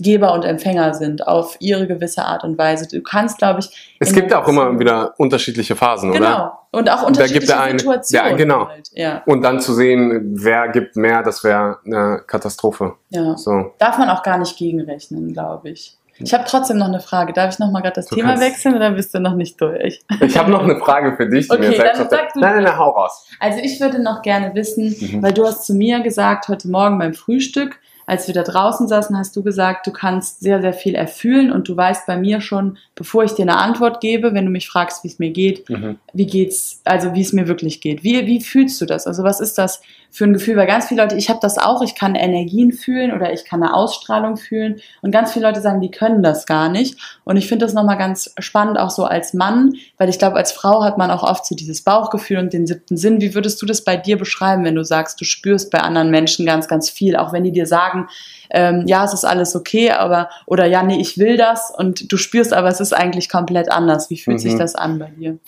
Geber 0.00 0.32
und 0.34 0.44
Empfänger 0.44 0.92
sind 0.94 1.26
auf 1.28 1.56
ihre 1.60 1.86
gewisse 1.86 2.24
Art 2.24 2.42
und 2.42 2.58
Weise. 2.58 2.88
Du 2.88 3.00
kannst, 3.00 3.38
glaube 3.38 3.60
ich, 3.60 3.96
Es 4.00 4.12
gibt 4.12 4.34
auch 4.34 4.48
immer 4.48 4.76
wieder 4.80 5.14
unterschiedliche 5.18 5.76
Phasen, 5.76 6.10
oder? 6.10 6.18
genau 6.18 6.52
und 6.72 6.90
auch 6.90 7.02
Da 7.02 7.06
unterschiedliche 7.06 7.38
gibt 7.40 7.50
der 7.50 7.60
eine- 7.60 7.78
Situationen. 7.78 8.30
ja, 8.30 8.36
genau. 8.36 8.68
Halt. 8.68 8.90
Ja, 8.94 9.22
Und 9.26 9.42
dann 9.42 9.60
zu 9.60 9.72
sehen, 9.72 10.32
wer 10.42 10.66
gibt 10.68 10.96
mehr, 10.96 11.22
das 11.22 11.44
wäre 11.44 11.78
eine 11.86 12.22
Katastrophe. 12.26 12.94
ja. 13.10 13.36
So. 13.36 13.72
Darf 13.78 13.96
man 13.98 14.10
auch 14.10 14.24
gar 14.24 14.38
nicht 14.38 14.56
gegenrechnen, 14.58 15.32
glaube 15.32 15.70
ich. 15.70 15.96
Ich 16.18 16.32
habe 16.32 16.44
trotzdem 16.46 16.78
noch 16.78 16.86
eine 16.88 17.00
Frage. 17.00 17.32
Darf 17.32 17.52
ich 17.54 17.58
noch 17.58 17.70
mal 17.70 17.80
gerade 17.80 17.94
das 17.96 18.06
Du 18.06 18.14
Thema 18.16 18.38
wechseln 18.40 18.74
oder 18.76 18.90
bist 18.92 19.14
du 19.14 19.20
noch 19.20 19.34
nicht 19.34 19.60
durch? 19.60 20.00
Ich 20.20 20.38
habe 20.38 20.50
noch 20.50 20.62
eine 20.62 20.78
Frage 20.78 21.16
für 21.16 21.28
dich, 21.28 21.48
die 21.48 21.52
Okay, 21.54 21.70
mir 21.70 21.76
selbst 21.76 22.00
dann 22.00 22.08
sag 22.10 22.32
du- 22.32 22.40
Nein, 22.40 22.54
nein, 22.56 22.64
nein, 22.64 22.78
hau 22.78 22.90
raus. 22.90 23.26
Also 23.40 23.58
ich 23.60 23.80
würde 23.80 24.00
noch 24.02 24.22
gerne 24.22 24.54
wissen, 24.54 24.94
Mhm. 25.00 25.22
weil 25.22 25.32
du 25.32 25.44
hast 25.44 25.66
zu 25.66 25.74
mir 25.74 26.00
gesagt, 26.00 26.48
heute 26.48 26.68
Morgen 26.68 26.98
beim 26.98 27.14
Frühstück, 27.14 27.80
als 28.06 28.26
wir 28.28 28.34
da 28.34 28.42
draußen 28.42 28.86
saßen, 28.86 29.16
hast 29.16 29.34
du 29.34 29.42
gesagt, 29.42 29.86
du 29.86 29.90
kannst 29.90 30.40
sehr, 30.40 30.60
sehr 30.60 30.74
viel 30.74 30.94
erfühlen 30.94 31.50
und 31.50 31.68
du 31.68 31.76
weißt 31.76 32.06
bei 32.06 32.16
mir 32.18 32.42
schon, 32.42 32.76
bevor 32.94 33.24
ich 33.24 33.32
dir 33.32 33.42
eine 33.42 33.56
Antwort 33.56 34.00
gebe, 34.02 34.34
wenn 34.34 34.44
du 34.44 34.50
mich 34.50 34.68
fragst, 34.68 35.04
wie 35.04 35.08
es 35.08 35.18
mir 35.18 35.30
geht, 35.30 35.68
Mhm. 35.70 35.98
wie 36.12 36.26
geht's, 36.26 36.80
also 36.84 37.14
wie 37.14 37.22
es 37.22 37.32
mir 37.32 37.48
wirklich 37.48 37.80
geht. 37.80 38.04
Wie, 38.04 38.26
wie 38.26 38.40
fühlst 38.42 38.78
du 38.80 38.84
das? 38.86 39.06
Also 39.06 39.22
was 39.24 39.40
ist 39.40 39.56
das 39.56 39.80
für 40.14 40.24
ein 40.24 40.32
Gefühl? 40.32 40.56
Weil 40.56 40.68
ganz 40.68 40.86
viele 40.86 41.02
Leute, 41.02 41.16
ich 41.16 41.28
habe 41.28 41.40
das 41.42 41.58
auch, 41.58 41.82
ich 41.82 41.96
kann 41.96 42.14
Energien 42.14 42.72
fühlen 42.72 43.12
oder 43.12 43.32
ich 43.32 43.44
kann 43.44 43.62
eine 43.62 43.74
Ausstrahlung 43.74 44.36
fühlen 44.36 44.80
und 45.02 45.10
ganz 45.10 45.32
viele 45.32 45.46
Leute 45.46 45.60
sagen, 45.60 45.80
die 45.80 45.90
können 45.90 46.22
das 46.22 46.46
gar 46.46 46.68
nicht. 46.68 46.96
Und 47.24 47.36
ich 47.36 47.48
finde 47.48 47.66
das 47.66 47.74
nochmal 47.74 47.98
ganz 47.98 48.32
spannend, 48.38 48.78
auch 48.78 48.90
so 48.90 49.04
als 49.04 49.34
Mann, 49.34 49.74
weil 49.98 50.08
ich 50.08 50.20
glaube, 50.20 50.36
als 50.36 50.52
Frau 50.52 50.84
hat 50.84 50.98
man 50.98 51.10
auch 51.10 51.24
oft 51.24 51.44
so 51.44 51.56
dieses 51.56 51.82
Bauchgefühl 51.82 52.38
und 52.38 52.52
den 52.52 52.64
siebten 52.68 52.96
Sinn. 52.96 53.20
Wie 53.20 53.34
würdest 53.34 53.60
du 53.60 53.66
das 53.66 53.82
bei 53.82 53.96
dir 53.96 54.16
beschreiben, 54.16 54.64
wenn 54.64 54.76
du 54.76 54.84
sagst, 54.84 55.20
du 55.20 55.24
spürst 55.24 55.72
bei 55.72 55.80
anderen 55.80 56.12
Menschen 56.12 56.46
ganz, 56.46 56.68
ganz 56.68 56.88
viel, 56.88 57.16
auch 57.16 57.32
wenn 57.32 57.42
die 57.42 57.50
dir 57.52 57.66
sagen, 57.66 58.08
ähm, 58.50 58.84
ja, 58.86 59.04
es 59.04 59.14
ist 59.14 59.24
alles 59.24 59.56
okay, 59.56 59.90
aber 59.90 60.30
oder 60.46 60.66
ja, 60.66 60.84
nee, 60.84 61.00
ich 61.00 61.18
will 61.18 61.36
das 61.36 61.72
und 61.76 62.12
du 62.12 62.16
spürst 62.18 62.52
aber, 62.52 62.68
es 62.68 62.78
ist 62.78 62.92
eigentlich 62.92 63.28
komplett 63.28 63.68
anders. 63.68 64.10
Wie 64.10 64.18
fühlt 64.18 64.40
sich 64.40 64.54
Mhm. 64.54 64.58
das 64.58 64.76
an 64.76 65.00
bei 65.00 65.10
dir? 65.10 65.38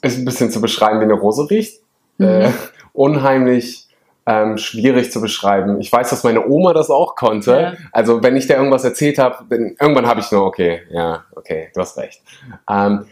Ist 0.00 0.16
ein 0.16 0.24
bisschen 0.24 0.50
zu 0.50 0.62
beschreiben, 0.62 1.00
wie 1.00 1.04
eine 1.04 1.12
Rose 1.12 1.50
riecht. 1.50 1.82
Mhm. 2.16 2.26
Äh, 2.26 2.50
unheimlich 2.94 3.87
ähm, 4.28 4.58
schwierig 4.58 5.10
zu 5.10 5.22
beschreiben. 5.22 5.80
Ich 5.80 5.90
weiß, 5.90 6.10
dass 6.10 6.22
meine 6.22 6.46
Oma 6.46 6.74
das 6.74 6.90
auch 6.90 7.16
konnte. 7.16 7.52
Ja. 7.52 7.72
Also 7.92 8.22
wenn 8.22 8.36
ich 8.36 8.46
der 8.46 8.58
irgendwas 8.58 8.84
erzählt 8.84 9.18
habe, 9.18 9.44
dann 9.48 9.74
irgendwann 9.80 10.06
habe 10.06 10.20
ich 10.20 10.30
nur, 10.30 10.44
okay, 10.44 10.82
ja, 10.90 11.24
okay, 11.34 11.70
du 11.74 11.80
hast 11.80 11.96
recht. 11.96 12.20
Ähm, 12.70 13.06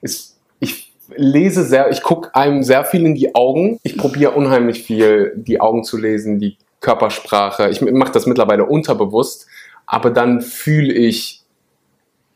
ist, 0.00 0.38
ich 0.60 0.94
lese 1.08 1.64
sehr, 1.64 1.90
ich 1.90 2.02
gucke 2.02 2.32
einem 2.36 2.62
sehr 2.62 2.84
viel 2.84 3.04
in 3.04 3.16
die 3.16 3.34
Augen. 3.34 3.80
Ich 3.82 3.98
probiere 3.98 4.30
unheimlich 4.30 4.84
viel, 4.84 5.32
die 5.34 5.60
Augen 5.60 5.82
zu 5.82 5.98
lesen, 5.98 6.38
die 6.38 6.56
Körpersprache. 6.80 7.68
Ich 7.70 7.80
mache 7.80 8.12
das 8.12 8.26
mittlerweile 8.26 8.64
unterbewusst, 8.64 9.48
aber 9.86 10.10
dann 10.10 10.40
fühle 10.40 10.92
ich 10.92 11.42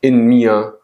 in 0.01 0.25
mir, 0.25 0.77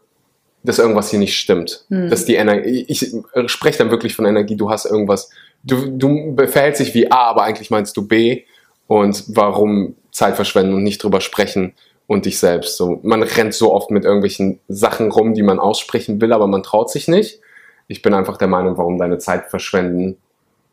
dass 0.67 0.79
irgendwas 0.79 1.09
hier 1.09 1.19
nicht 1.19 1.39
stimmt. 1.39 1.85
Hm. 1.87 2.09
Dass 2.09 2.25
die 2.25 2.35
Energie, 2.35 2.85
ich 2.89 3.15
spreche 3.45 3.77
dann 3.77 3.89
wirklich 3.89 4.15
von 4.15 4.25
Energie, 4.25 4.57
du 4.57 4.69
hast 4.69 4.85
irgendwas, 4.85 5.29
du, 5.63 5.97
du 5.97 6.35
verhältst 6.35 6.81
dich 6.81 6.93
wie 6.93 7.09
A, 7.09 7.29
aber 7.29 7.43
eigentlich 7.43 7.71
meinst 7.71 7.95
du 7.95 8.05
B 8.05 8.43
und 8.87 9.23
warum 9.29 9.95
Zeit 10.11 10.35
verschwenden 10.35 10.73
und 10.73 10.83
nicht 10.83 11.01
drüber 11.01 11.21
sprechen 11.21 11.73
und 12.05 12.25
dich 12.25 12.37
selbst. 12.39 12.75
So, 12.75 12.99
man 13.01 13.23
rennt 13.23 13.53
so 13.53 13.73
oft 13.73 13.91
mit 13.91 14.03
irgendwelchen 14.03 14.59
Sachen 14.67 15.09
rum, 15.09 15.33
die 15.33 15.41
man 15.41 15.57
aussprechen 15.57 16.19
will, 16.19 16.33
aber 16.33 16.47
man 16.47 16.63
traut 16.63 16.89
sich 16.89 17.07
nicht. 17.07 17.39
Ich 17.87 18.01
bin 18.01 18.13
einfach 18.13 18.35
der 18.35 18.49
Meinung, 18.49 18.77
warum 18.77 18.97
deine 18.97 19.19
Zeit 19.19 19.49
verschwenden 19.49 20.17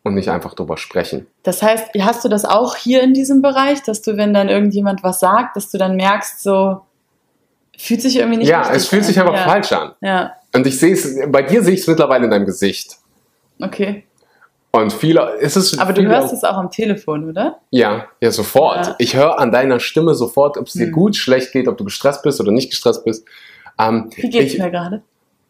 und 0.02 0.14
nicht 0.14 0.28
einfach 0.28 0.54
drüber 0.54 0.76
sprechen. 0.76 1.28
Das 1.44 1.62
heißt, 1.62 1.90
hast 2.00 2.24
du 2.24 2.28
das 2.28 2.44
auch 2.44 2.74
hier 2.74 3.00
in 3.04 3.14
diesem 3.14 3.42
Bereich, 3.42 3.80
dass 3.84 4.02
du, 4.02 4.16
wenn 4.16 4.34
dann 4.34 4.48
irgendjemand 4.48 5.04
was 5.04 5.20
sagt, 5.20 5.56
dass 5.56 5.70
du 5.70 5.78
dann 5.78 5.94
merkst, 5.94 6.42
so 6.42 6.80
fühlt 7.78 8.02
sich 8.02 8.16
irgendwie 8.16 8.38
nicht 8.38 8.48
ja, 8.48 8.70
es 8.72 8.86
fühlt 8.88 9.02
an. 9.02 9.06
sich 9.08 9.18
einfach 9.20 9.34
ja. 9.34 9.44
falsch 9.44 9.72
an. 9.72 9.92
Ja, 10.00 10.32
Und 10.54 10.66
ich 10.66 10.78
sehe 10.78 10.92
es, 10.92 11.18
bei 11.28 11.42
dir 11.42 11.62
sehe 11.62 11.74
ich 11.74 11.80
es 11.80 11.86
mittlerweile 11.86 12.24
in 12.24 12.30
deinem 12.30 12.46
Gesicht. 12.46 12.96
okay. 13.60 14.04
Und 14.70 14.92
viele, 14.92 15.36
es 15.40 15.56
ist 15.56 15.78
Aber 15.78 15.92
du 15.92 16.02
hörst 16.02 16.30
auch- 16.30 16.32
es 16.32 16.42
auch 16.42 16.56
am 16.56 16.68
Telefon, 16.68 17.30
oder? 17.30 17.60
Ja, 17.70 18.06
ja, 18.20 18.32
sofort. 18.32 18.84
Ja. 18.88 18.94
Ich 18.98 19.14
höre 19.14 19.38
an 19.38 19.52
deiner 19.52 19.78
Stimme 19.78 20.14
sofort, 20.16 20.58
ob 20.58 20.66
es 20.66 20.72
dir 20.72 20.86
Hm. 20.86 20.92
gut, 20.92 21.14
schlecht 21.14 21.52
geht, 21.52 21.68
ob 21.68 21.78
du 21.78 21.84
gestresst 21.84 22.24
bist 22.24 22.40
oder 22.40 22.50
nicht 22.50 22.70
gestresst 22.70 23.04
bist. 23.04 23.24
Ähm, 23.78 24.10
Wie 24.16 24.28
geht's 24.30 24.54
ich, 24.54 24.58
mir 24.58 24.72
gerade? 24.72 25.02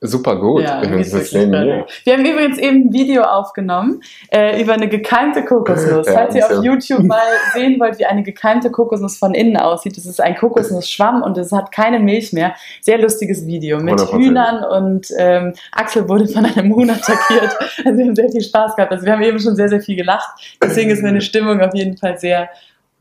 Super 0.06 0.36
gut. 0.36 0.62
Ja, 0.62 0.82
das 0.82 1.32
mir. 1.32 1.86
Wir 2.04 2.12
haben 2.12 2.26
übrigens 2.26 2.58
eben 2.58 2.88
ein 2.88 2.92
Video 2.92 3.22
aufgenommen 3.22 4.02
äh, 4.30 4.60
über 4.60 4.74
eine 4.74 4.88
gekeimte 4.88 5.44
Kokosnuss. 5.44 6.06
Ja, 6.06 6.12
Falls 6.12 6.34
ihr 6.34 6.42
das 6.42 6.58
auf 6.58 6.64
YouTube 6.64 7.04
mal 7.04 7.22
sehen 7.54 7.80
wollt, 7.80 7.98
wie 7.98 8.04
eine 8.04 8.22
gekeimte 8.22 8.70
Kokosnuss 8.70 9.16
von 9.16 9.32
innen 9.32 9.56
aussieht, 9.56 9.96
das 9.96 10.04
ist 10.04 10.20
ein 10.20 10.36
Kokosnussschwamm 10.36 11.22
und 11.22 11.38
es 11.38 11.52
hat 11.52 11.72
keine 11.72 11.98
Milch 11.98 12.32
mehr. 12.32 12.54
Sehr 12.82 12.98
lustiges 12.98 13.46
Video 13.46 13.80
mit 13.80 13.98
100%. 13.98 14.18
Hühnern 14.18 14.64
und 14.64 15.08
ähm, 15.16 15.54
Axel 15.72 16.06
wurde 16.06 16.28
von 16.28 16.44
einem 16.44 16.74
Huhn 16.74 16.90
attackiert. 16.90 17.56
Also 17.84 17.98
wir 17.98 18.06
haben 18.06 18.16
sehr 18.16 18.30
viel 18.30 18.42
Spaß 18.42 18.76
gehabt. 18.76 18.92
Also 18.92 19.04
wir 19.04 19.12
haben 19.12 19.22
eben 19.22 19.38
schon 19.38 19.56
sehr, 19.56 19.68
sehr 19.68 19.80
viel 19.80 19.96
gelacht. 19.96 20.28
Deswegen 20.62 20.90
ist 20.90 21.02
meine 21.02 21.20
Stimmung 21.20 21.60
auf 21.60 21.74
jeden 21.74 21.96
Fall 21.96 22.18
sehr, 22.18 22.48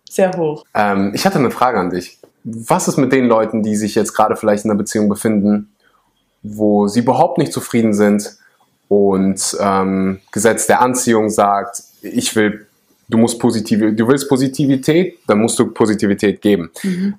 sehr 0.10 0.32
hoch. 0.38 0.64
Ähm, 0.74 1.12
ich 1.14 1.26
hatte 1.26 1.40
eine 1.40 1.52
Frage 1.52 1.80
an 1.80 1.90
dich. 1.90 2.18
Was 2.44 2.88
ist 2.88 2.98
mit 2.98 3.12
den 3.12 3.28
Leuten, 3.28 3.64
die 3.64 3.76
sich 3.76 3.96
jetzt 3.96 4.14
gerade 4.14 4.36
vielleicht 4.36 4.66
in 4.66 4.72
einer 4.72 4.78
Beziehung 4.78 5.10
befinden, 5.10 5.73
wo 6.44 6.88
sie 6.88 7.00
überhaupt 7.00 7.38
nicht 7.38 7.54
zufrieden 7.54 7.94
sind 7.94 8.38
und 8.90 9.58
ähm, 9.60 10.20
Gesetz 10.32 10.68
der 10.68 10.82
Anziehung 10.82 11.30
sagt, 11.30 11.82
ich 12.02 12.36
will, 12.36 12.68
du 13.10 13.18
musst 13.18 13.40
positive, 13.40 13.94
du 13.94 14.08
willst 14.08 14.30
Positivität, 14.30 15.20
dann 15.26 15.40
musst 15.40 15.58
du 15.58 15.68
Positivität 15.68 16.42
geben. 16.42 16.70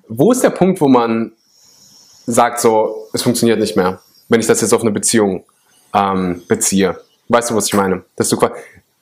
Wo 0.07 0.31
ist 0.31 0.43
der 0.43 0.51
Punkt, 0.51 0.79
wo 0.79 0.87
man 0.87 1.33
sagt 2.27 2.59
so, 2.59 3.07
es 3.13 3.23
funktioniert 3.23 3.59
nicht 3.59 3.75
mehr, 3.75 3.99
wenn 4.29 4.39
ich 4.39 4.47
das 4.47 4.61
jetzt 4.61 4.73
auf 4.73 4.81
eine 4.81 4.91
Beziehung 4.91 5.43
ähm, 5.93 6.43
beziehe? 6.47 6.97
Weißt 7.27 7.49
du, 7.49 7.55
was 7.55 7.67
ich 7.67 7.73
meine? 7.73 8.03
Dass 8.15 8.29
du, 8.29 8.37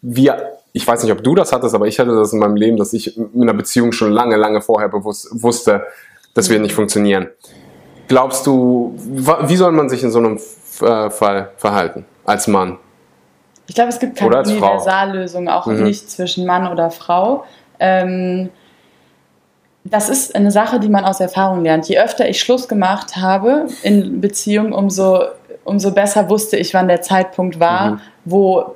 wir, 0.02 0.58
ich 0.72 0.88
weiß 0.88 1.04
nicht, 1.04 1.12
ob 1.12 1.24
du 1.24 1.36
das 1.36 1.52
hattest, 1.52 1.76
aber 1.76 1.88
ich 1.88 2.00
hatte 2.00 2.16
das 2.16 2.34
in 2.34 2.40
meinem 2.40 2.56
Leben, 2.56 2.78
dass 2.78 2.94
ich 2.94 3.18
in 3.18 3.42
einer 3.42 3.54
Beziehung 3.54 3.92
schon 3.92 4.12
lange, 4.12 4.38
lange 4.38 4.62
vorher 4.62 4.90
bewusst, 4.90 5.28
wusste, 5.32 5.84
dass 6.34 6.50
wir 6.50 6.60
nicht 6.60 6.74
funktionieren. 6.74 7.28
Glaubst 8.08 8.46
du, 8.48 8.94
wie 8.98 9.56
soll 9.56 9.72
man 9.72 9.89
sich 9.89 10.04
in 10.04 10.12
so 10.12 10.20
einem 10.20 10.38
äh, 10.82 11.10
Fall 11.10 11.52
verhalten 11.58 12.06
als 12.26 12.48
Mann? 12.48 12.78
Ich 13.68 13.76
glaube, 13.76 13.89
es 13.89 14.00
gibt 14.00 14.18
keine. 14.18 14.38
Universallösung, 14.39 15.48
auch 15.48 15.66
Mhm. 15.68 15.84
nicht 15.84 16.10
zwischen 16.12 16.46
Mann 16.46 16.68
oder 16.72 16.92
Frau. 16.92 17.46
Ähm, 17.80 18.50
das 19.86 20.10
ist 20.10 20.36
eine 20.36 20.52
Sache, 20.52 20.80
die 20.80 20.89
man 20.89 21.06
aus 21.06 21.20
Erfahrung 21.20 21.63
lernt. 21.63 21.88
Je 21.89 22.00
öfter 22.00 22.28
ich 22.28 22.39
Schluss 22.39 22.68
gemacht 22.68 23.16
habe 23.18 23.68
in 23.84 24.22
Beziehungen, 24.22 24.74
umso, 24.74 25.24
umso 25.66 25.92
besser 25.92 26.30
wusste 26.30 26.58
ich, 26.58 26.74
wann 26.74 26.88
der 26.88 27.02
Zeitpunkt 27.02 27.60
war, 27.60 27.92
Mhm. 27.92 28.00
wo 28.26 28.76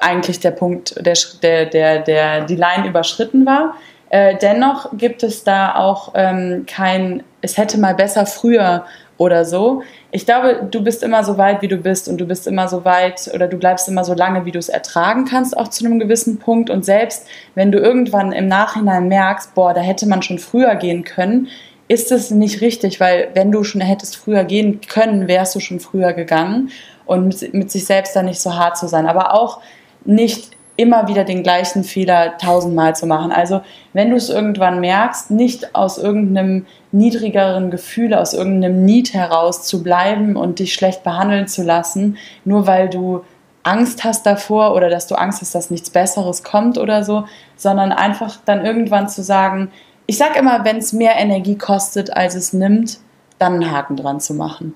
eigentlich 0.00 0.38
der 0.40 0.52
Punkt, 0.52 0.94
der, 1.04 1.14
der, 1.42 1.66
der, 1.66 1.98
der, 2.00 2.44
die 2.44 2.56
Line 2.56 2.86
überschritten 2.88 3.44
war. 3.46 3.74
Äh, 4.14 4.38
dennoch 4.40 4.96
gibt 4.96 5.24
es 5.24 5.42
da 5.42 5.74
auch 5.74 6.12
ähm, 6.14 6.66
kein, 6.68 7.24
es 7.40 7.58
hätte 7.58 7.78
mal 7.78 7.96
besser 7.96 8.26
früher 8.26 8.84
oder 9.18 9.44
so. 9.44 9.82
Ich 10.12 10.24
glaube, 10.24 10.68
du 10.70 10.84
bist 10.84 11.02
immer 11.02 11.24
so 11.24 11.36
weit, 11.36 11.62
wie 11.62 11.66
du 11.66 11.78
bist 11.78 12.06
und 12.06 12.18
du 12.18 12.24
bist 12.24 12.46
immer 12.46 12.68
so 12.68 12.84
weit 12.84 13.28
oder 13.34 13.48
du 13.48 13.56
bleibst 13.56 13.88
immer 13.88 14.04
so 14.04 14.14
lange, 14.14 14.44
wie 14.44 14.52
du 14.52 14.60
es 14.60 14.68
ertragen 14.68 15.24
kannst, 15.24 15.56
auch 15.56 15.66
zu 15.66 15.84
einem 15.84 15.98
gewissen 15.98 16.38
Punkt. 16.38 16.70
Und 16.70 16.84
selbst 16.84 17.26
wenn 17.56 17.72
du 17.72 17.78
irgendwann 17.78 18.30
im 18.30 18.46
Nachhinein 18.46 19.08
merkst, 19.08 19.52
boah, 19.56 19.74
da 19.74 19.80
hätte 19.80 20.06
man 20.06 20.22
schon 20.22 20.38
früher 20.38 20.76
gehen 20.76 21.02
können, 21.02 21.48
ist 21.88 22.12
es 22.12 22.30
nicht 22.30 22.60
richtig, 22.60 23.00
weil 23.00 23.30
wenn 23.34 23.50
du 23.50 23.64
schon 23.64 23.80
hättest 23.80 24.14
früher 24.16 24.44
gehen 24.44 24.80
können, 24.80 25.26
wärst 25.26 25.56
du 25.56 25.60
schon 25.60 25.80
früher 25.80 26.12
gegangen 26.12 26.70
und 27.04 27.26
mit, 27.26 27.52
mit 27.52 27.70
sich 27.72 27.84
selbst 27.84 28.14
dann 28.14 28.26
nicht 28.26 28.40
so 28.40 28.54
hart 28.54 28.78
zu 28.78 28.86
sein. 28.86 29.08
Aber 29.08 29.34
auch 29.34 29.60
nicht 30.04 30.53
immer 30.76 31.06
wieder 31.08 31.24
den 31.24 31.42
gleichen 31.42 31.84
Fehler 31.84 32.36
tausendmal 32.38 32.96
zu 32.96 33.06
machen. 33.06 33.30
Also 33.30 33.60
wenn 33.92 34.10
du 34.10 34.16
es 34.16 34.28
irgendwann 34.28 34.80
merkst, 34.80 35.30
nicht 35.30 35.74
aus 35.74 35.98
irgendeinem 35.98 36.66
niedrigeren 36.90 37.70
Gefühl, 37.70 38.14
aus 38.14 38.34
irgendeinem 38.34 38.84
Need 38.84 39.14
heraus 39.14 39.64
zu 39.64 39.82
bleiben 39.82 40.36
und 40.36 40.58
dich 40.58 40.74
schlecht 40.74 41.04
behandeln 41.04 41.46
zu 41.46 41.62
lassen, 41.62 42.16
nur 42.44 42.66
weil 42.66 42.88
du 42.88 43.22
Angst 43.62 44.04
hast 44.04 44.26
davor 44.26 44.74
oder 44.74 44.90
dass 44.90 45.06
du 45.06 45.14
Angst 45.14 45.40
hast, 45.40 45.54
dass 45.54 45.70
nichts 45.70 45.90
Besseres 45.90 46.42
kommt 46.42 46.76
oder 46.76 47.04
so, 47.04 47.24
sondern 47.56 47.92
einfach 47.92 48.38
dann 48.44 48.64
irgendwann 48.64 49.08
zu 49.08 49.22
sagen, 49.22 49.70
ich 50.06 50.18
sag 50.18 50.36
immer, 50.36 50.64
wenn 50.64 50.76
es 50.76 50.92
mehr 50.92 51.16
Energie 51.16 51.56
kostet, 51.56 52.14
als 52.14 52.34
es 52.34 52.52
nimmt, 52.52 52.98
dann 53.38 53.54
einen 53.54 53.70
Haken 53.70 53.96
dran 53.96 54.20
zu 54.20 54.34
machen. 54.34 54.74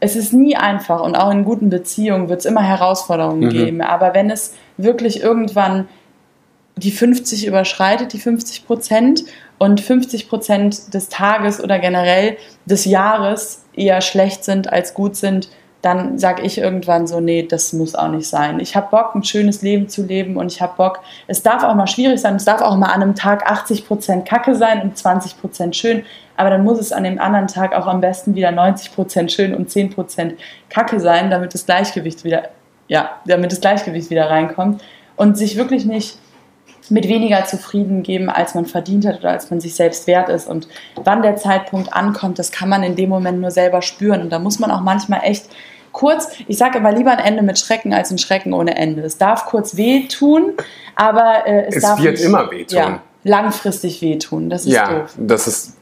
Es 0.00 0.16
ist 0.16 0.32
nie 0.32 0.56
einfach 0.56 1.02
und 1.02 1.14
auch 1.14 1.30
in 1.30 1.44
guten 1.44 1.68
Beziehungen 1.68 2.28
wird 2.28 2.40
es 2.40 2.46
immer 2.46 2.62
Herausforderungen 2.62 3.44
Mhm. 3.44 3.50
geben, 3.50 3.80
aber 3.82 4.14
wenn 4.14 4.30
es 4.30 4.54
wirklich 4.76 5.22
irgendwann 5.22 5.88
die 6.76 6.90
50 6.90 7.46
überschreitet, 7.46 8.14
die 8.14 8.18
50 8.18 8.66
Prozent 8.66 9.24
und 9.58 9.80
50 9.80 10.28
Prozent 10.30 10.94
des 10.94 11.10
Tages 11.10 11.62
oder 11.62 11.78
generell 11.78 12.38
des 12.64 12.86
Jahres 12.86 13.64
eher 13.74 14.00
schlecht 14.00 14.44
sind 14.44 14.72
als 14.72 14.94
gut 14.94 15.16
sind, 15.16 15.50
dann 15.82 16.18
sage 16.18 16.42
ich 16.42 16.58
irgendwann 16.58 17.06
so, 17.06 17.20
nee, 17.20 17.42
das 17.42 17.72
muss 17.72 17.94
auch 17.94 18.08
nicht 18.08 18.28
sein. 18.28 18.60
Ich 18.60 18.76
habe 18.76 18.88
Bock, 18.90 19.14
ein 19.14 19.24
schönes 19.24 19.62
Leben 19.62 19.88
zu 19.88 20.04
leben 20.04 20.36
und 20.36 20.52
ich 20.52 20.60
habe 20.60 20.74
Bock, 20.76 21.00
es 21.26 21.42
darf 21.42 21.64
auch 21.64 21.74
mal 21.74 21.86
schwierig 21.86 22.20
sein, 22.20 22.36
es 22.36 22.44
darf 22.44 22.60
auch 22.60 22.76
mal 22.76 22.88
an 22.88 23.02
einem 23.02 23.14
Tag 23.14 23.50
80 23.50 23.86
Prozent 23.86 24.26
Kacke 24.26 24.54
sein 24.54 24.82
und 24.82 24.96
20 24.96 25.40
Prozent 25.40 25.74
schön, 25.74 26.04
aber 26.36 26.50
dann 26.50 26.64
muss 26.64 26.78
es 26.78 26.92
an 26.92 27.04
dem 27.04 27.18
anderen 27.18 27.46
Tag 27.46 27.74
auch 27.74 27.86
am 27.86 28.00
besten 28.00 28.34
wieder 28.34 28.50
90 28.50 28.94
Prozent 28.94 29.32
schön 29.32 29.54
und 29.54 29.70
10 29.70 29.90
Prozent 29.90 30.34
Kacke 30.68 31.00
sein, 31.00 31.30
damit 31.30 31.54
das 31.54 31.64
Gleichgewicht 31.64 32.24
wieder, 32.24 32.50
ja, 32.88 33.10
damit 33.26 33.52
das 33.52 33.60
Gleichgewicht 33.60 34.10
wieder 34.10 34.28
reinkommt 34.28 34.82
und 35.16 35.38
sich 35.38 35.56
wirklich 35.56 35.86
nicht 35.86 36.18
mit 36.90 37.08
weniger 37.08 37.44
zufrieden 37.44 38.02
geben, 38.02 38.28
als 38.28 38.54
man 38.54 38.66
verdient 38.66 39.06
hat 39.06 39.20
oder 39.20 39.30
als 39.30 39.50
man 39.50 39.60
sich 39.60 39.74
selbst 39.74 40.06
wert 40.06 40.28
ist. 40.28 40.48
Und 40.48 40.68
wann 40.96 41.22
der 41.22 41.36
Zeitpunkt 41.36 41.92
ankommt, 41.92 42.38
das 42.38 42.50
kann 42.50 42.68
man 42.68 42.82
in 42.82 42.96
dem 42.96 43.08
Moment 43.08 43.40
nur 43.40 43.50
selber 43.50 43.80
spüren. 43.80 44.22
Und 44.22 44.30
da 44.30 44.38
muss 44.38 44.58
man 44.58 44.70
auch 44.70 44.80
manchmal 44.80 45.20
echt 45.22 45.48
kurz, 45.92 46.28
ich 46.46 46.58
sage 46.58 46.78
immer 46.78 46.92
lieber 46.92 47.10
ein 47.12 47.18
Ende 47.18 47.42
mit 47.42 47.58
Schrecken 47.58 47.92
als 47.92 48.10
ein 48.10 48.18
Schrecken 48.18 48.52
ohne 48.52 48.76
Ende. 48.76 49.02
Es 49.02 49.18
darf 49.18 49.46
kurz 49.46 49.76
wehtun, 49.76 50.54
aber 50.96 51.46
äh, 51.46 51.66
es, 51.68 51.76
Es 51.76 51.82
darf 51.82 52.00
wird 52.02 52.16
nicht, 52.16 52.24
immer 52.24 52.50
wehtun. 52.50 52.78
Ja, 52.78 53.02
langfristig 53.24 54.02
wehtun. 54.02 54.50
Das 54.50 54.64
ist 54.66 54.72
ja, 54.72 55.00
doof. 55.00 55.14
das 55.16 55.46
ist. 55.46 55.76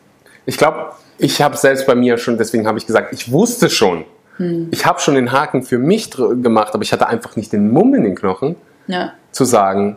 Ich 0.46 0.56
glaube, 0.56 0.92
ich 1.18 1.42
habe 1.42 1.56
selbst 1.56 1.86
bei 1.86 1.94
mir 1.94 2.16
schon, 2.18 2.38
deswegen 2.38 2.66
habe 2.66 2.78
ich 2.78 2.86
gesagt, 2.86 3.12
ich 3.12 3.30
wusste 3.32 3.68
schon. 3.70 4.04
Hm. 4.36 4.68
Ich 4.70 4.86
habe 4.86 5.00
schon 5.00 5.14
den 5.14 5.32
Haken 5.32 5.62
für 5.62 5.78
mich 5.78 6.10
gemacht, 6.10 6.72
aber 6.74 6.82
ich 6.82 6.92
hatte 6.92 7.08
einfach 7.08 7.36
nicht 7.36 7.52
den 7.52 7.70
Mumm 7.70 7.94
in 7.94 8.04
den 8.04 8.14
Knochen, 8.14 8.56
Ja, 8.86 9.12
zu 9.32 9.44
sagen, 9.44 9.96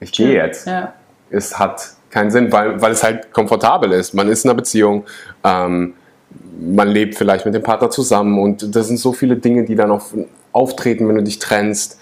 ich 0.00 0.12
gehe 0.12 0.32
jetzt. 0.32 0.66
ja. 0.66 0.94
Es 1.30 1.58
hat 1.58 1.90
keinen 2.10 2.30
Sinn, 2.30 2.50
weil, 2.52 2.80
weil 2.80 2.92
es 2.92 3.02
halt 3.04 3.32
komfortabel 3.32 3.92
ist. 3.92 4.14
Man 4.14 4.28
ist 4.28 4.44
in 4.44 4.50
einer 4.50 4.56
Beziehung, 4.56 5.04
ähm, 5.44 5.92
man 6.58 6.88
lebt 6.88 7.14
vielleicht 7.14 7.44
mit 7.46 7.54
dem 7.54 7.62
Partner 7.62 7.90
zusammen 7.90 8.38
und 8.38 8.74
das 8.74 8.88
sind 8.88 8.98
so 8.98 9.12
viele 9.12 9.36
Dinge, 9.36 9.64
die 9.64 9.74
dann 9.76 9.90
auf, 9.90 10.12
auftreten, 10.52 11.08
wenn 11.08 11.16
du 11.16 11.22
dich 11.22 11.38
trennst. 11.38 11.98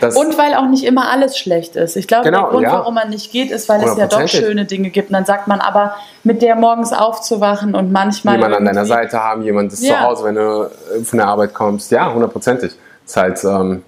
Das, 0.00 0.16
Und 0.16 0.38
weil 0.38 0.54
auch 0.54 0.66
nicht 0.66 0.84
immer 0.84 1.10
alles 1.10 1.36
schlecht 1.36 1.76
ist. 1.76 1.94
Ich 1.96 2.08
glaube, 2.08 2.24
Genau, 2.24 2.44
der 2.44 2.50
Grund, 2.50 2.62
ja. 2.62 2.72
warum 2.72 2.94
man 2.94 3.10
nicht 3.10 3.30
geht, 3.32 3.50
ist, 3.50 3.68
weil 3.68 3.82
es 3.84 3.96
ja 3.98 4.06
doch 4.06 4.26
schöne 4.28 4.64
Dinge 4.64 4.88
gibt. 4.88 5.10
Und 5.10 5.12
dann 5.12 5.26
sagt 5.26 5.46
man 5.46 5.60
aber, 5.60 5.94
mit 6.22 6.40
der 6.40 6.56
morgens 6.56 6.94
aufzuwachen 6.94 7.74
und 7.74 7.92
manchmal. 7.92 8.36
jemand 8.36 8.54
an 8.54 8.64
deiner 8.64 8.86
Seite 8.86 9.18
haben, 9.22 9.42
jemand 9.42 9.74
ist 9.74 9.82
Ja. 9.82 9.96
zu 9.96 10.00
Hause, 10.00 10.24
wenn 10.24 10.36
du 10.36 10.70
äh, 10.98 11.04
von 11.04 11.18
der 11.18 11.28
Arbeit 11.28 11.52
kommst. 11.52 11.90
Ja, 11.90 12.12
hundertprozentig. 12.12 12.72
Ist 13.04 13.16
halt 13.16 13.44
ähm, 13.44 13.82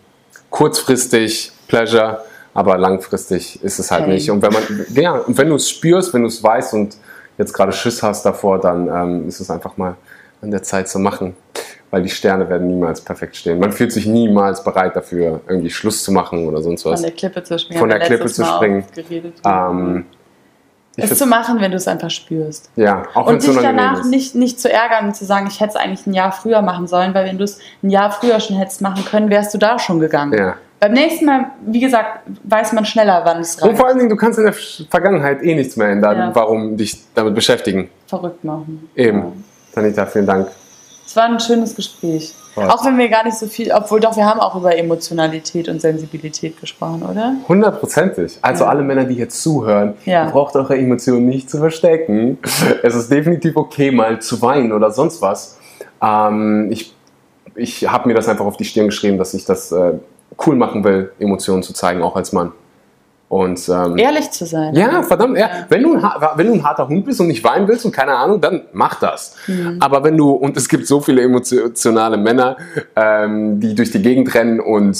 kurzfristig 0.50 1.52
Pleasure, 1.66 2.20
aber 2.52 2.76
langfristig 2.76 3.62
ist 3.64 3.78
es 3.78 3.90
halt 3.90 4.04
Pain. 4.04 4.14
nicht. 4.14 4.30
Und 4.30 4.42
wenn 4.42 4.52
man, 4.52 4.62
ja, 4.94 5.12
und 5.12 5.38
wenn 5.38 5.48
du 5.48 5.54
es 5.56 5.70
spürst, 5.70 6.12
wenn 6.12 6.22
du 6.22 6.28
es 6.28 6.42
weißt 6.42 6.74
und 6.74 6.96
jetzt 7.38 7.52
gerade 7.52 7.72
Schiss 7.72 8.02
hast 8.02 8.24
davor, 8.24 8.60
dann 8.60 8.88
ähm, 8.88 9.28
ist 9.28 9.40
es 9.40 9.50
einfach 9.50 9.76
mal 9.76 9.96
an 10.42 10.50
der 10.50 10.62
Zeit 10.62 10.88
zu 10.88 10.98
machen. 10.98 11.36
Weil 11.90 12.02
die 12.02 12.10
Sterne 12.10 12.48
werden 12.48 12.66
niemals 12.66 13.00
perfekt 13.00 13.36
stehen. 13.36 13.60
Man 13.60 13.72
fühlt 13.72 13.92
sich 13.92 14.06
niemals 14.06 14.64
bereit 14.64 14.96
dafür, 14.96 15.40
irgendwie 15.48 15.70
Schluss 15.70 16.02
zu 16.02 16.10
machen 16.10 16.46
oder 16.46 16.60
sonst 16.60 16.82
Von 16.82 16.92
was. 16.92 17.02
der 17.02 17.12
Klippe 17.12 17.42
zu 17.44 17.58
springen. 17.58 17.78
Von 17.78 17.88
der 17.88 18.00
Klippe 18.00 18.26
zu 18.26 18.44
springen. 18.44 18.84
Ähm, 19.44 20.04
es 20.96 21.18
zu 21.18 21.26
machen, 21.26 21.60
wenn 21.60 21.70
du 21.70 21.76
es 21.76 21.86
einfach 21.86 22.10
spürst. 22.10 22.70
Ja, 22.76 23.04
auch 23.14 23.26
wenn 23.26 23.34
Und 23.34 23.46
dich 23.46 23.56
danach 23.56 24.00
ist. 24.00 24.06
nicht, 24.06 24.34
nicht 24.34 24.58
zu 24.58 24.72
ärgern 24.72 25.06
und 25.06 25.16
zu 25.16 25.24
sagen, 25.24 25.46
ich 25.46 25.60
hätte 25.60 25.70
es 25.70 25.76
eigentlich 25.76 26.06
ein 26.06 26.14
Jahr 26.14 26.32
früher 26.32 26.62
machen 26.62 26.86
sollen, 26.86 27.14
weil 27.14 27.26
wenn 27.26 27.38
du 27.38 27.44
es 27.44 27.58
ein 27.82 27.90
Jahr 27.90 28.10
früher 28.10 28.40
schon 28.40 28.56
hättest 28.56 28.80
machen 28.80 29.04
können, 29.04 29.30
wärst 29.30 29.52
du 29.52 29.58
da 29.58 29.78
schon 29.78 30.00
gegangen. 30.00 30.32
Ja. 30.36 30.56
Beim 30.78 30.92
nächsten 30.92 31.24
Mal, 31.24 31.46
wie 31.66 31.80
gesagt, 31.80 32.20
weiß 32.44 32.72
man 32.74 32.84
schneller, 32.84 33.22
wann 33.24 33.40
es 33.40 33.56
Und 33.56 33.68
reicht. 33.68 33.78
vor 33.78 33.88
allen 33.88 33.96
Dingen, 33.98 34.10
du 34.10 34.16
kannst 34.16 34.38
in 34.38 34.44
der 34.44 34.54
Vergangenheit 34.90 35.42
eh 35.42 35.54
nichts 35.54 35.76
mehr 35.76 35.88
ändern. 35.88 36.18
Ja. 36.18 36.34
Warum 36.34 36.76
dich 36.76 36.98
damit 37.14 37.34
beschäftigen? 37.34 37.88
Verrückt 38.06 38.44
machen. 38.44 38.88
Eben. 38.94 39.18
Ja. 39.18 39.32
Tanita, 39.74 40.06
vielen 40.06 40.26
Dank. 40.26 40.48
Es 41.06 41.14
war 41.16 41.24
ein 41.24 41.38
schönes 41.40 41.74
Gespräch. 41.74 42.34
Was? 42.56 42.68
Auch 42.70 42.84
wenn 42.84 42.98
wir 42.98 43.08
gar 43.08 43.22
nicht 43.24 43.36
so 43.38 43.46
viel, 43.46 43.70
obwohl 43.72 44.00
doch, 44.00 44.16
wir 44.16 44.24
haben 44.24 44.40
auch 44.40 44.54
über 44.56 44.76
Emotionalität 44.76 45.68
und 45.68 45.80
Sensibilität 45.80 46.58
gesprochen, 46.60 47.02
oder? 47.02 47.34
Hundertprozentig. 47.48 48.38
Also 48.42 48.64
Ja. 48.64 48.70
alle 48.70 48.82
Männer, 48.82 49.04
die 49.04 49.14
jetzt 49.14 49.40
zuhören, 49.42 49.94
Ja. 50.04 50.24
ihr 50.26 50.30
braucht 50.30 50.56
eure 50.56 50.76
Emotionen 50.76 51.26
nicht 51.26 51.48
zu 51.50 51.58
verstecken. 51.58 52.38
Es 52.82 52.94
ist 52.94 53.10
definitiv 53.10 53.56
okay, 53.56 53.90
mal 53.90 54.20
zu 54.20 54.40
weinen 54.42 54.72
oder 54.72 54.90
sonst 54.90 55.22
was. 55.22 55.58
Ähm, 56.02 56.68
ich 56.70 56.92
ich 57.54 57.88
habe 57.90 58.08
mir 58.08 58.14
das 58.14 58.28
einfach 58.28 58.44
auf 58.44 58.56
die 58.58 58.64
Stirn 58.66 58.86
geschrieben, 58.86 59.16
dass 59.16 59.32
ich 59.32 59.46
das 59.46 59.72
äh, 59.72 59.94
cool 60.44 60.56
machen 60.56 60.84
will, 60.84 61.12
Emotionen 61.18 61.62
zu 61.62 61.72
zeigen, 61.72 62.02
auch 62.02 62.16
als 62.16 62.32
Mann. 62.32 62.52
Und 63.28 63.68
ähm, 63.68 63.98
Ehrlich 63.98 64.30
zu 64.30 64.46
sein. 64.46 64.74
ja, 64.76 65.02
verdammt, 65.02 65.36
ja. 65.36 65.50
Wenn, 65.68 65.82
du 65.82 65.94
ein, 65.94 66.02
wenn 66.36 66.46
du 66.46 66.52
ein 66.54 66.64
harter 66.64 66.86
Hund 66.86 67.06
bist 67.06 67.20
und 67.20 67.26
nicht 67.26 67.42
weinen 67.42 67.66
willst 67.66 67.84
und 67.84 67.90
keine 67.90 68.14
Ahnung, 68.14 68.40
dann 68.40 68.62
mach 68.72 69.00
das. 69.00 69.34
Mhm. 69.48 69.78
Aber 69.80 70.04
wenn 70.04 70.16
du, 70.16 70.30
und 70.30 70.56
es 70.56 70.68
gibt 70.68 70.86
so 70.86 71.00
viele 71.00 71.22
emotionale 71.22 72.18
Männer, 72.18 72.56
ähm, 72.94 73.58
die 73.58 73.74
durch 73.74 73.90
die 73.90 74.00
Gegend 74.00 74.32
rennen 74.32 74.60
und 74.60 74.96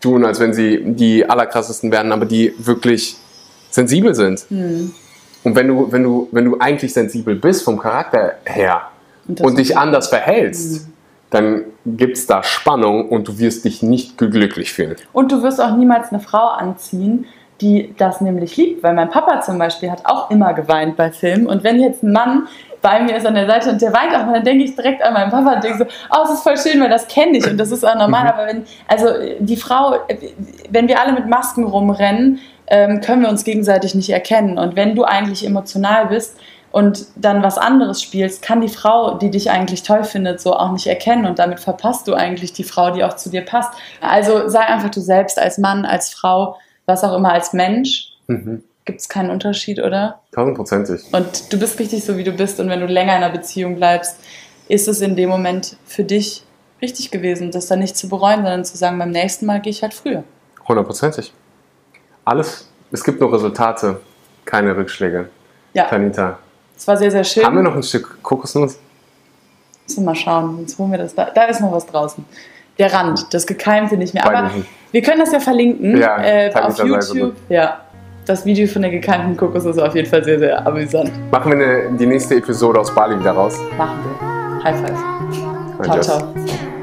tun, 0.00 0.24
als 0.24 0.40
wenn 0.40 0.54
sie 0.54 0.82
die 0.84 1.28
allerkrassesten 1.28 1.92
werden, 1.92 2.12
aber 2.12 2.24
die 2.24 2.54
wirklich 2.58 3.16
sensibel 3.70 4.14
sind. 4.14 4.50
Mhm. 4.50 4.92
Und 5.42 5.54
wenn 5.54 5.68
du, 5.68 5.92
wenn, 5.92 6.02
du, 6.02 6.28
wenn 6.32 6.46
du 6.46 6.56
eigentlich 6.58 6.94
sensibel 6.94 7.34
bist 7.34 7.62
vom 7.62 7.78
Charakter 7.78 8.36
her 8.44 8.88
Und 9.28 9.42
und 9.42 9.58
dich 9.58 9.76
anders 9.76 10.08
verhältst, 10.08 10.86
dann 11.34 11.64
gibt 11.84 12.16
es 12.16 12.28
da 12.28 12.44
Spannung 12.44 13.08
und 13.08 13.26
du 13.26 13.38
wirst 13.40 13.64
dich 13.64 13.82
nicht 13.82 14.16
glücklich 14.16 14.72
fühlen. 14.72 14.94
Und 15.12 15.32
du 15.32 15.42
wirst 15.42 15.60
auch 15.60 15.76
niemals 15.76 16.10
eine 16.10 16.20
Frau 16.20 16.46
anziehen, 16.46 17.26
die 17.60 17.92
das 17.98 18.20
nämlich 18.20 18.56
liebt. 18.56 18.84
Weil 18.84 18.94
mein 18.94 19.10
Papa 19.10 19.40
zum 19.40 19.58
Beispiel 19.58 19.90
hat 19.90 20.06
auch 20.06 20.30
immer 20.30 20.54
geweint 20.54 20.96
bei 20.96 21.10
Filmen. 21.10 21.46
Und 21.46 21.64
wenn 21.64 21.80
jetzt 21.80 22.04
ein 22.04 22.12
Mann 22.12 22.46
bei 22.82 23.02
mir 23.02 23.16
ist 23.16 23.26
an 23.26 23.34
der 23.34 23.46
Seite 23.46 23.70
und 23.70 23.82
der 23.82 23.92
weint 23.92 24.14
auch, 24.14 24.26
mal, 24.26 24.34
dann 24.34 24.44
denke 24.44 24.64
ich 24.64 24.76
direkt 24.76 25.02
an 25.02 25.12
meinen 25.12 25.30
Papa 25.30 25.54
und 25.54 25.64
denke 25.64 25.78
so, 25.78 25.84
oh, 26.10 26.22
es 26.24 26.34
ist 26.34 26.42
voll 26.42 26.56
schön, 26.56 26.80
weil 26.80 26.90
das 26.90 27.08
kenne 27.08 27.38
ich 27.38 27.50
und 27.50 27.58
das 27.58 27.72
ist 27.72 27.84
auch 27.84 27.96
normal. 27.96 28.28
Aber 28.28 28.46
wenn, 28.46 28.64
also 28.86 29.06
die 29.40 29.56
Frau, 29.56 29.96
wenn 30.70 30.86
wir 30.86 31.00
alle 31.00 31.14
mit 31.14 31.26
Masken 31.26 31.64
rumrennen, 31.64 32.38
ähm, 32.68 33.00
können 33.00 33.22
wir 33.22 33.28
uns 33.28 33.42
gegenseitig 33.42 33.94
nicht 33.96 34.10
erkennen. 34.10 34.56
Und 34.56 34.76
wenn 34.76 34.94
du 34.94 35.04
eigentlich 35.04 35.44
emotional 35.44 36.06
bist 36.06 36.36
und 36.74 37.06
dann 37.14 37.44
was 37.44 37.56
anderes 37.56 38.02
spielst, 38.02 38.42
kann 38.42 38.60
die 38.60 38.68
Frau, 38.68 39.16
die 39.16 39.30
dich 39.30 39.48
eigentlich 39.48 39.84
toll 39.84 40.02
findet, 40.02 40.40
so 40.40 40.54
auch 40.54 40.72
nicht 40.72 40.88
erkennen. 40.88 41.24
Und 41.24 41.38
damit 41.38 41.60
verpasst 41.60 42.08
du 42.08 42.14
eigentlich 42.14 42.52
die 42.52 42.64
Frau, 42.64 42.90
die 42.90 43.04
auch 43.04 43.14
zu 43.14 43.30
dir 43.30 43.42
passt. 43.42 43.72
Also 44.00 44.48
sei 44.48 44.58
einfach 44.58 44.90
du 44.90 45.00
selbst 45.00 45.38
als 45.38 45.56
Mann, 45.58 45.84
als 45.84 46.12
Frau, 46.12 46.56
was 46.84 47.04
auch 47.04 47.16
immer, 47.16 47.32
als 47.32 47.52
Mensch. 47.52 48.14
Mhm. 48.26 48.64
Gibt 48.86 49.00
es 49.00 49.08
keinen 49.08 49.30
Unterschied, 49.30 49.78
oder? 49.78 50.20
Tausendprozentig. 50.32 51.02
Und 51.12 51.52
du 51.52 51.60
bist 51.60 51.78
richtig 51.78 52.02
so, 52.02 52.16
wie 52.16 52.24
du 52.24 52.32
bist. 52.32 52.58
Und 52.58 52.68
wenn 52.68 52.80
du 52.80 52.86
länger 52.86 53.18
in 53.18 53.22
einer 53.22 53.32
Beziehung 53.32 53.76
bleibst, 53.76 54.16
ist 54.66 54.88
es 54.88 55.00
in 55.00 55.14
dem 55.14 55.28
Moment 55.28 55.76
für 55.86 56.02
dich 56.02 56.42
richtig 56.82 57.12
gewesen, 57.12 57.52
das 57.52 57.68
dann 57.68 57.78
nicht 57.78 57.96
zu 57.96 58.08
bereuen, 58.08 58.38
sondern 58.42 58.64
zu 58.64 58.76
sagen, 58.76 58.98
beim 58.98 59.12
nächsten 59.12 59.46
Mal 59.46 59.60
gehe 59.60 59.70
ich 59.70 59.84
halt 59.84 59.94
früher. 59.94 60.24
Hundertprozentig. 60.66 61.32
Alles, 62.24 62.68
es 62.90 63.04
gibt 63.04 63.20
nur 63.20 63.32
Resultate, 63.32 64.00
keine 64.44 64.76
Rückschläge. 64.76 65.28
Ja, 65.72 65.84
Tanita, 65.84 66.38
es 66.76 66.86
war 66.86 66.96
sehr, 66.96 67.10
sehr 67.10 67.24
schön. 67.24 67.44
haben 67.44 67.56
wir 67.56 67.62
noch 67.62 67.76
ein 67.76 67.82
Stück 67.82 68.22
Kokosnuss? 68.22 68.78
Müssen 69.86 70.02
wir 70.02 70.04
mal 70.04 70.14
schauen. 70.14 70.58
Jetzt 70.60 70.78
holen 70.78 70.90
wir 70.90 70.98
das. 70.98 71.14
Da, 71.14 71.30
da 71.34 71.44
ist 71.44 71.60
noch 71.60 71.72
was 71.72 71.86
draußen. 71.86 72.24
Der 72.78 72.92
Rand, 72.92 73.32
das 73.32 73.46
Gekeimte 73.46 73.96
nicht 73.96 74.14
mehr. 74.14 74.26
Aber 74.26 74.50
wir 74.90 75.02
können 75.02 75.20
das 75.20 75.32
ja 75.32 75.40
verlinken 75.40 75.96
Ja, 75.96 76.22
äh, 76.22 76.52
auf 76.54 76.78
YouTube. 76.78 77.34
Ja, 77.48 77.80
das 78.26 78.44
Video 78.44 78.66
von 78.66 78.82
der 78.82 78.90
gekeimten 78.90 79.36
Kokos 79.36 79.64
ist 79.64 79.78
auf 79.78 79.94
jeden 79.94 80.08
Fall 80.08 80.24
sehr, 80.24 80.38
sehr 80.38 80.66
amüsant. 80.66 81.12
Machen 81.30 81.52
wir 81.52 81.66
eine, 81.66 81.96
die 81.98 82.06
nächste 82.06 82.36
Episode 82.36 82.80
aus 82.80 82.94
Bali 82.94 83.18
wieder 83.18 83.32
raus. 83.32 83.58
Machen 83.76 83.98
wir. 84.04 84.64
High 84.64 84.80
five. 84.80 85.84
Ciao, 85.84 86.00
ciao. 86.00 86.73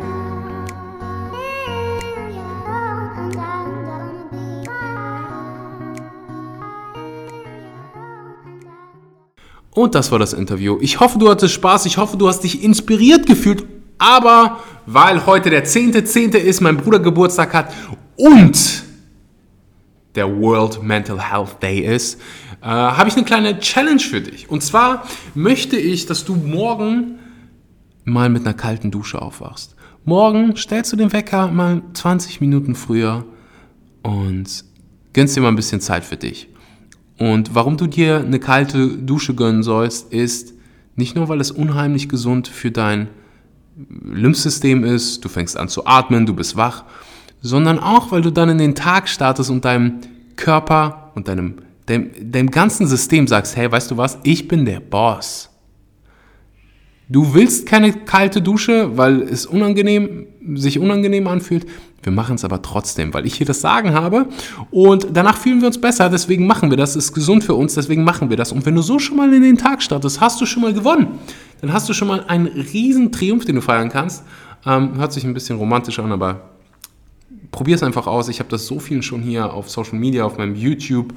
Und 9.74 9.96
das 9.96 10.12
war 10.12 10.20
das 10.20 10.34
Interview. 10.34 10.78
Ich 10.82 11.00
hoffe, 11.00 11.18
du 11.18 11.30
hattest 11.30 11.54
Spaß. 11.54 11.86
Ich 11.86 11.98
hoffe, 11.98 12.18
du 12.18 12.28
hast 12.28 12.42
dich 12.42 12.64
inspiriert 12.64 13.26
gefühlt. 13.26 13.64
Aber 13.98 14.60
weil 14.86 15.26
heute 15.26 15.50
der 15.50 15.66
10.10. 15.66 16.36
ist, 16.36 16.60
mein 16.62 16.78
Bruder 16.78 17.00
Geburtstag 17.00 17.54
hat 17.54 17.74
und 18.16 18.84
der 20.16 20.28
World 20.40 20.84
Mental 20.84 21.32
Health 21.32 21.62
Day 21.62 21.80
ist, 21.80 22.20
äh, 22.62 22.66
habe 22.66 23.10
ich 23.10 23.16
eine 23.16 23.26
kleine 23.26 23.60
Challenge 23.60 24.00
für 24.00 24.22
dich. 24.22 24.50
Und 24.50 24.62
zwar 24.62 25.08
möchte 25.36 25.78
ich, 25.78 26.06
dass 26.06 26.26
du 26.26 26.36
morgen 26.36 27.20
mal 28.04 28.30
mit 28.30 28.42
einer 28.42 28.54
kalten 28.54 28.92
Dusche 28.92 29.22
aufwachst. 29.22 29.76
Morgen 30.04 30.56
stellst 30.56 30.92
du 30.92 30.98
den 30.98 31.14
Wecker 31.14 31.48
mal 31.48 31.82
20 31.94 32.42
Minuten 32.42 32.76
früher 32.76 33.24
und 34.02 34.66
gönnst 35.14 35.36
dir 35.36 35.42
mal 35.42 35.50
ein 35.50 35.56
bisschen 35.56 35.80
Zeit 35.80 36.04
für 36.04 36.18
dich. 36.18 36.51
Und 37.22 37.54
warum 37.54 37.78
du 37.78 37.86
dir 37.86 38.18
eine 38.18 38.40
kalte 38.40 38.88
Dusche 38.88 39.36
gönnen 39.36 39.62
sollst, 39.62 40.12
ist 40.12 40.56
nicht 40.96 41.16
nur, 41.16 41.30
weil 41.30 41.40
es 41.40 41.52
unheimlich 41.52 42.10
gesund 42.10 42.48
für 42.48 42.72
dein 42.72 43.10
Lymphsystem 44.04 44.84
ist, 44.84 45.24
du 45.24 45.30
fängst 45.30 45.56
an 45.56 45.70
zu 45.70 45.86
atmen, 45.86 46.26
du 46.26 46.34
bist 46.34 46.58
wach, 46.58 46.84
sondern 47.40 47.78
auch, 47.78 48.12
weil 48.12 48.24
du 48.24 48.32
dann 48.32 48.50
in 48.50 48.58
den 48.58 48.74
Tag 48.74 49.08
startest 49.08 49.52
und 49.52 49.64
deinem 49.66 50.00
Körper 50.36 51.12
und 51.14 51.28
deinem, 51.28 51.60
deinem, 51.86 52.10
deinem 52.32 52.50
ganzen 52.50 52.88
System 52.88 53.28
sagst, 53.28 53.56
hey, 53.56 53.72
weißt 53.72 53.92
du 53.92 53.98
was, 53.98 54.18
ich 54.24 54.48
bin 54.48 54.66
der 54.66 54.80
Boss. 54.80 55.51
Du 57.12 57.34
willst 57.34 57.66
keine 57.66 57.92
kalte 57.92 58.42
Dusche, 58.42 58.98
weil 58.98 59.24
es 59.24 59.46
unangenehm, 59.46 60.28
sich 60.56 60.80
unangenehm 60.80 61.28
anfühlt. 61.28 61.68
Wir 62.04 62.14
machen 62.14 62.36
es 62.36 62.46
aber 62.46 62.62
trotzdem, 62.62 63.14
weil 63.14 63.26
ich 63.26 63.34
hier 63.34 63.46
das 63.46 63.60
Sagen 63.60 63.94
habe. 63.94 64.28
Und 64.72 65.08
danach 65.12 65.36
fühlen 65.36 65.60
wir 65.60 65.68
uns 65.68 65.82
besser, 65.82 66.10
deswegen 66.10 66.48
machen 66.48 66.70
wir 66.70 66.78
das. 66.78 66.96
Ist 66.96 67.12
gesund 67.12 67.44
für 67.44 67.54
uns, 67.54 67.74
deswegen 67.74 68.06
machen 68.06 68.30
wir 68.30 68.38
das. 68.38 68.54
Und 68.54 68.66
wenn 68.66 68.76
du 68.76 68.82
so 68.82 68.98
schon 68.98 69.18
mal 69.18 69.34
in 69.34 69.42
den 69.42 69.58
Tag 69.58 69.84
startest, 69.84 70.22
hast 70.22 70.40
du 70.40 70.46
schon 70.46 70.62
mal 70.62 70.72
gewonnen. 70.72 71.20
Dann 71.60 71.74
hast 71.74 71.90
du 71.90 71.94
schon 71.94 72.08
mal 72.08 72.24
einen 72.30 72.48
riesen 72.48 73.12
Triumph, 73.12 73.44
den 73.44 73.56
du 73.56 73.62
feiern 73.62 73.90
kannst. 73.90 74.24
Ähm, 74.66 74.98
hört 74.98 75.12
sich 75.12 75.26
ein 75.26 75.34
bisschen 75.34 75.58
romantisch 75.58 76.00
an, 76.00 76.14
aber 76.14 76.50
probier 77.52 77.76
es 77.76 77.84
einfach 77.84 78.08
aus. 78.08 78.30
Ich 78.30 78.40
habe 78.40 78.50
das 78.50 78.68
so 78.68 78.80
vielen 78.80 79.04
schon 79.04 79.22
hier 79.22 79.54
auf 79.54 79.70
Social 79.70 80.00
Media, 80.00 80.24
auf 80.24 80.38
meinem 80.38 80.56
YouTube, 80.56 81.14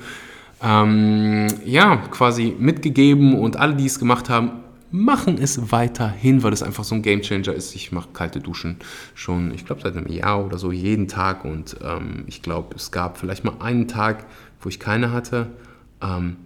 ähm, 0.61 1.46
ja, 1.64 1.98
quasi 2.11 2.52
mitgegeben 2.59 3.38
und 3.38 3.57
alle, 3.59 3.76
die 3.76 3.87
es 3.87 4.00
gemacht 4.00 4.28
haben, 4.28 4.63
machen 4.90 5.38
es 5.38 5.73
weiterhin, 5.73 6.42
weil 6.42 6.53
es 6.53 6.62
einfach 6.62 6.85
so 6.85 6.94
ein 6.94 7.03
Gamechanger 7.03 7.53
ist. 7.53 7.75
Ich 7.75 7.92
mache 7.92 8.11
kalte 8.12 8.40
Duschen 8.40 8.77
schon, 9.14 9.53
ich 9.53 9.66
glaube, 9.66 9.83
seit 9.83 9.97
einem 9.97 10.09
Jahr 10.09 10.44
oder 10.44 10.59
so 10.59 10.73
jeden 10.73 11.09
Tag 11.09 11.44
und 11.44 11.77
ähm, 11.83 12.25
ich 12.27 12.42
glaube, 12.42 12.77
es 12.77 12.90
gab 12.90 13.18
vielleicht 13.18 13.44
mal 13.44 13.57
einen 13.61 13.88
Tag, 13.88 14.27
wo 14.61 14.68
ich 14.68 14.79
keine 14.79 15.12
hatte. 15.12 15.49
Ähm, 16.01 16.37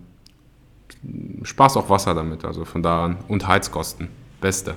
Spaß 1.42 1.76
auch 1.76 1.90
Wasser 1.90 2.14
damit, 2.14 2.44
also 2.44 2.64
von 2.64 2.82
daran 2.82 3.18
und 3.28 3.46
Heizkosten. 3.46 4.08
Beste. 4.40 4.76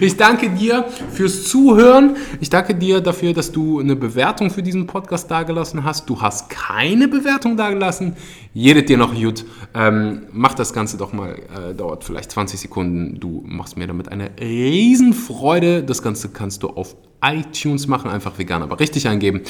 Ich 0.00 0.16
danke 0.16 0.50
dir 0.50 0.86
fürs 1.12 1.44
Zuhören. 1.44 2.16
Ich 2.40 2.50
danke 2.50 2.74
dir 2.74 3.00
dafür, 3.00 3.32
dass 3.32 3.52
du 3.52 3.78
eine 3.78 3.94
Bewertung 3.94 4.50
für 4.50 4.62
diesen 4.62 4.86
Podcast 4.86 5.30
dagelassen 5.30 5.84
hast. 5.84 6.10
Du 6.10 6.20
hast 6.20 6.50
keine 6.50 7.06
Bewertung 7.06 7.56
dagelassen. 7.56 8.16
Jedet 8.52 8.88
dir 8.88 8.96
noch 8.96 9.14
gut. 9.14 9.44
Ähm, 9.74 10.22
mach 10.32 10.54
das 10.54 10.72
Ganze 10.72 10.96
doch 10.96 11.12
mal. 11.12 11.34
Äh, 11.34 11.74
dauert 11.74 12.02
vielleicht 12.02 12.32
20 12.32 12.58
Sekunden. 12.58 13.20
Du 13.20 13.42
machst 13.46 13.76
mir 13.76 13.86
damit 13.86 14.08
eine 14.08 14.30
Riesenfreude. 14.40 15.84
Das 15.84 16.02
Ganze 16.02 16.30
kannst 16.30 16.64
du 16.64 16.70
auf 16.70 16.96
iTunes 17.24 17.86
machen. 17.86 18.10
Einfach 18.10 18.38
vegan, 18.38 18.62
aber 18.62 18.78
richtig 18.78 19.08
eingeben. 19.08 19.42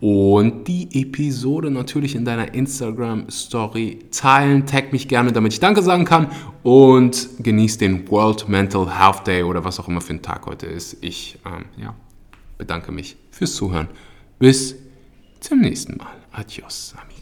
Und 0.00 0.66
die 0.68 0.88
Episode 1.02 1.70
natürlich 1.70 2.14
in 2.14 2.24
deiner 2.24 2.54
Instagram-Story 2.54 4.00
teilen. 4.10 4.66
Tag 4.66 4.92
mich 4.92 5.08
gerne, 5.08 5.32
damit 5.32 5.52
ich 5.52 5.60
Danke 5.60 5.82
sagen 5.82 6.04
kann. 6.04 6.28
Und 6.62 7.28
genieß 7.40 7.78
den 7.78 8.08
World 8.10 8.48
Mental 8.48 8.98
Health 8.98 9.26
Day 9.26 9.42
oder 9.42 9.64
was 9.64 9.78
auch 9.80 9.88
immer 9.88 10.00
für 10.00 10.14
ein 10.14 10.22
Tag 10.22 10.46
heute 10.46 10.66
ist. 10.66 10.96
Ich 11.00 11.38
ähm, 11.46 11.66
ja, 11.76 11.94
bedanke 12.58 12.92
mich 12.92 13.16
fürs 13.30 13.54
Zuhören. 13.54 13.88
Bis 14.38 14.76
zum 15.40 15.60
nächsten 15.60 15.96
Mal. 15.96 16.16
Adios, 16.32 16.94
Ami. 17.00 17.13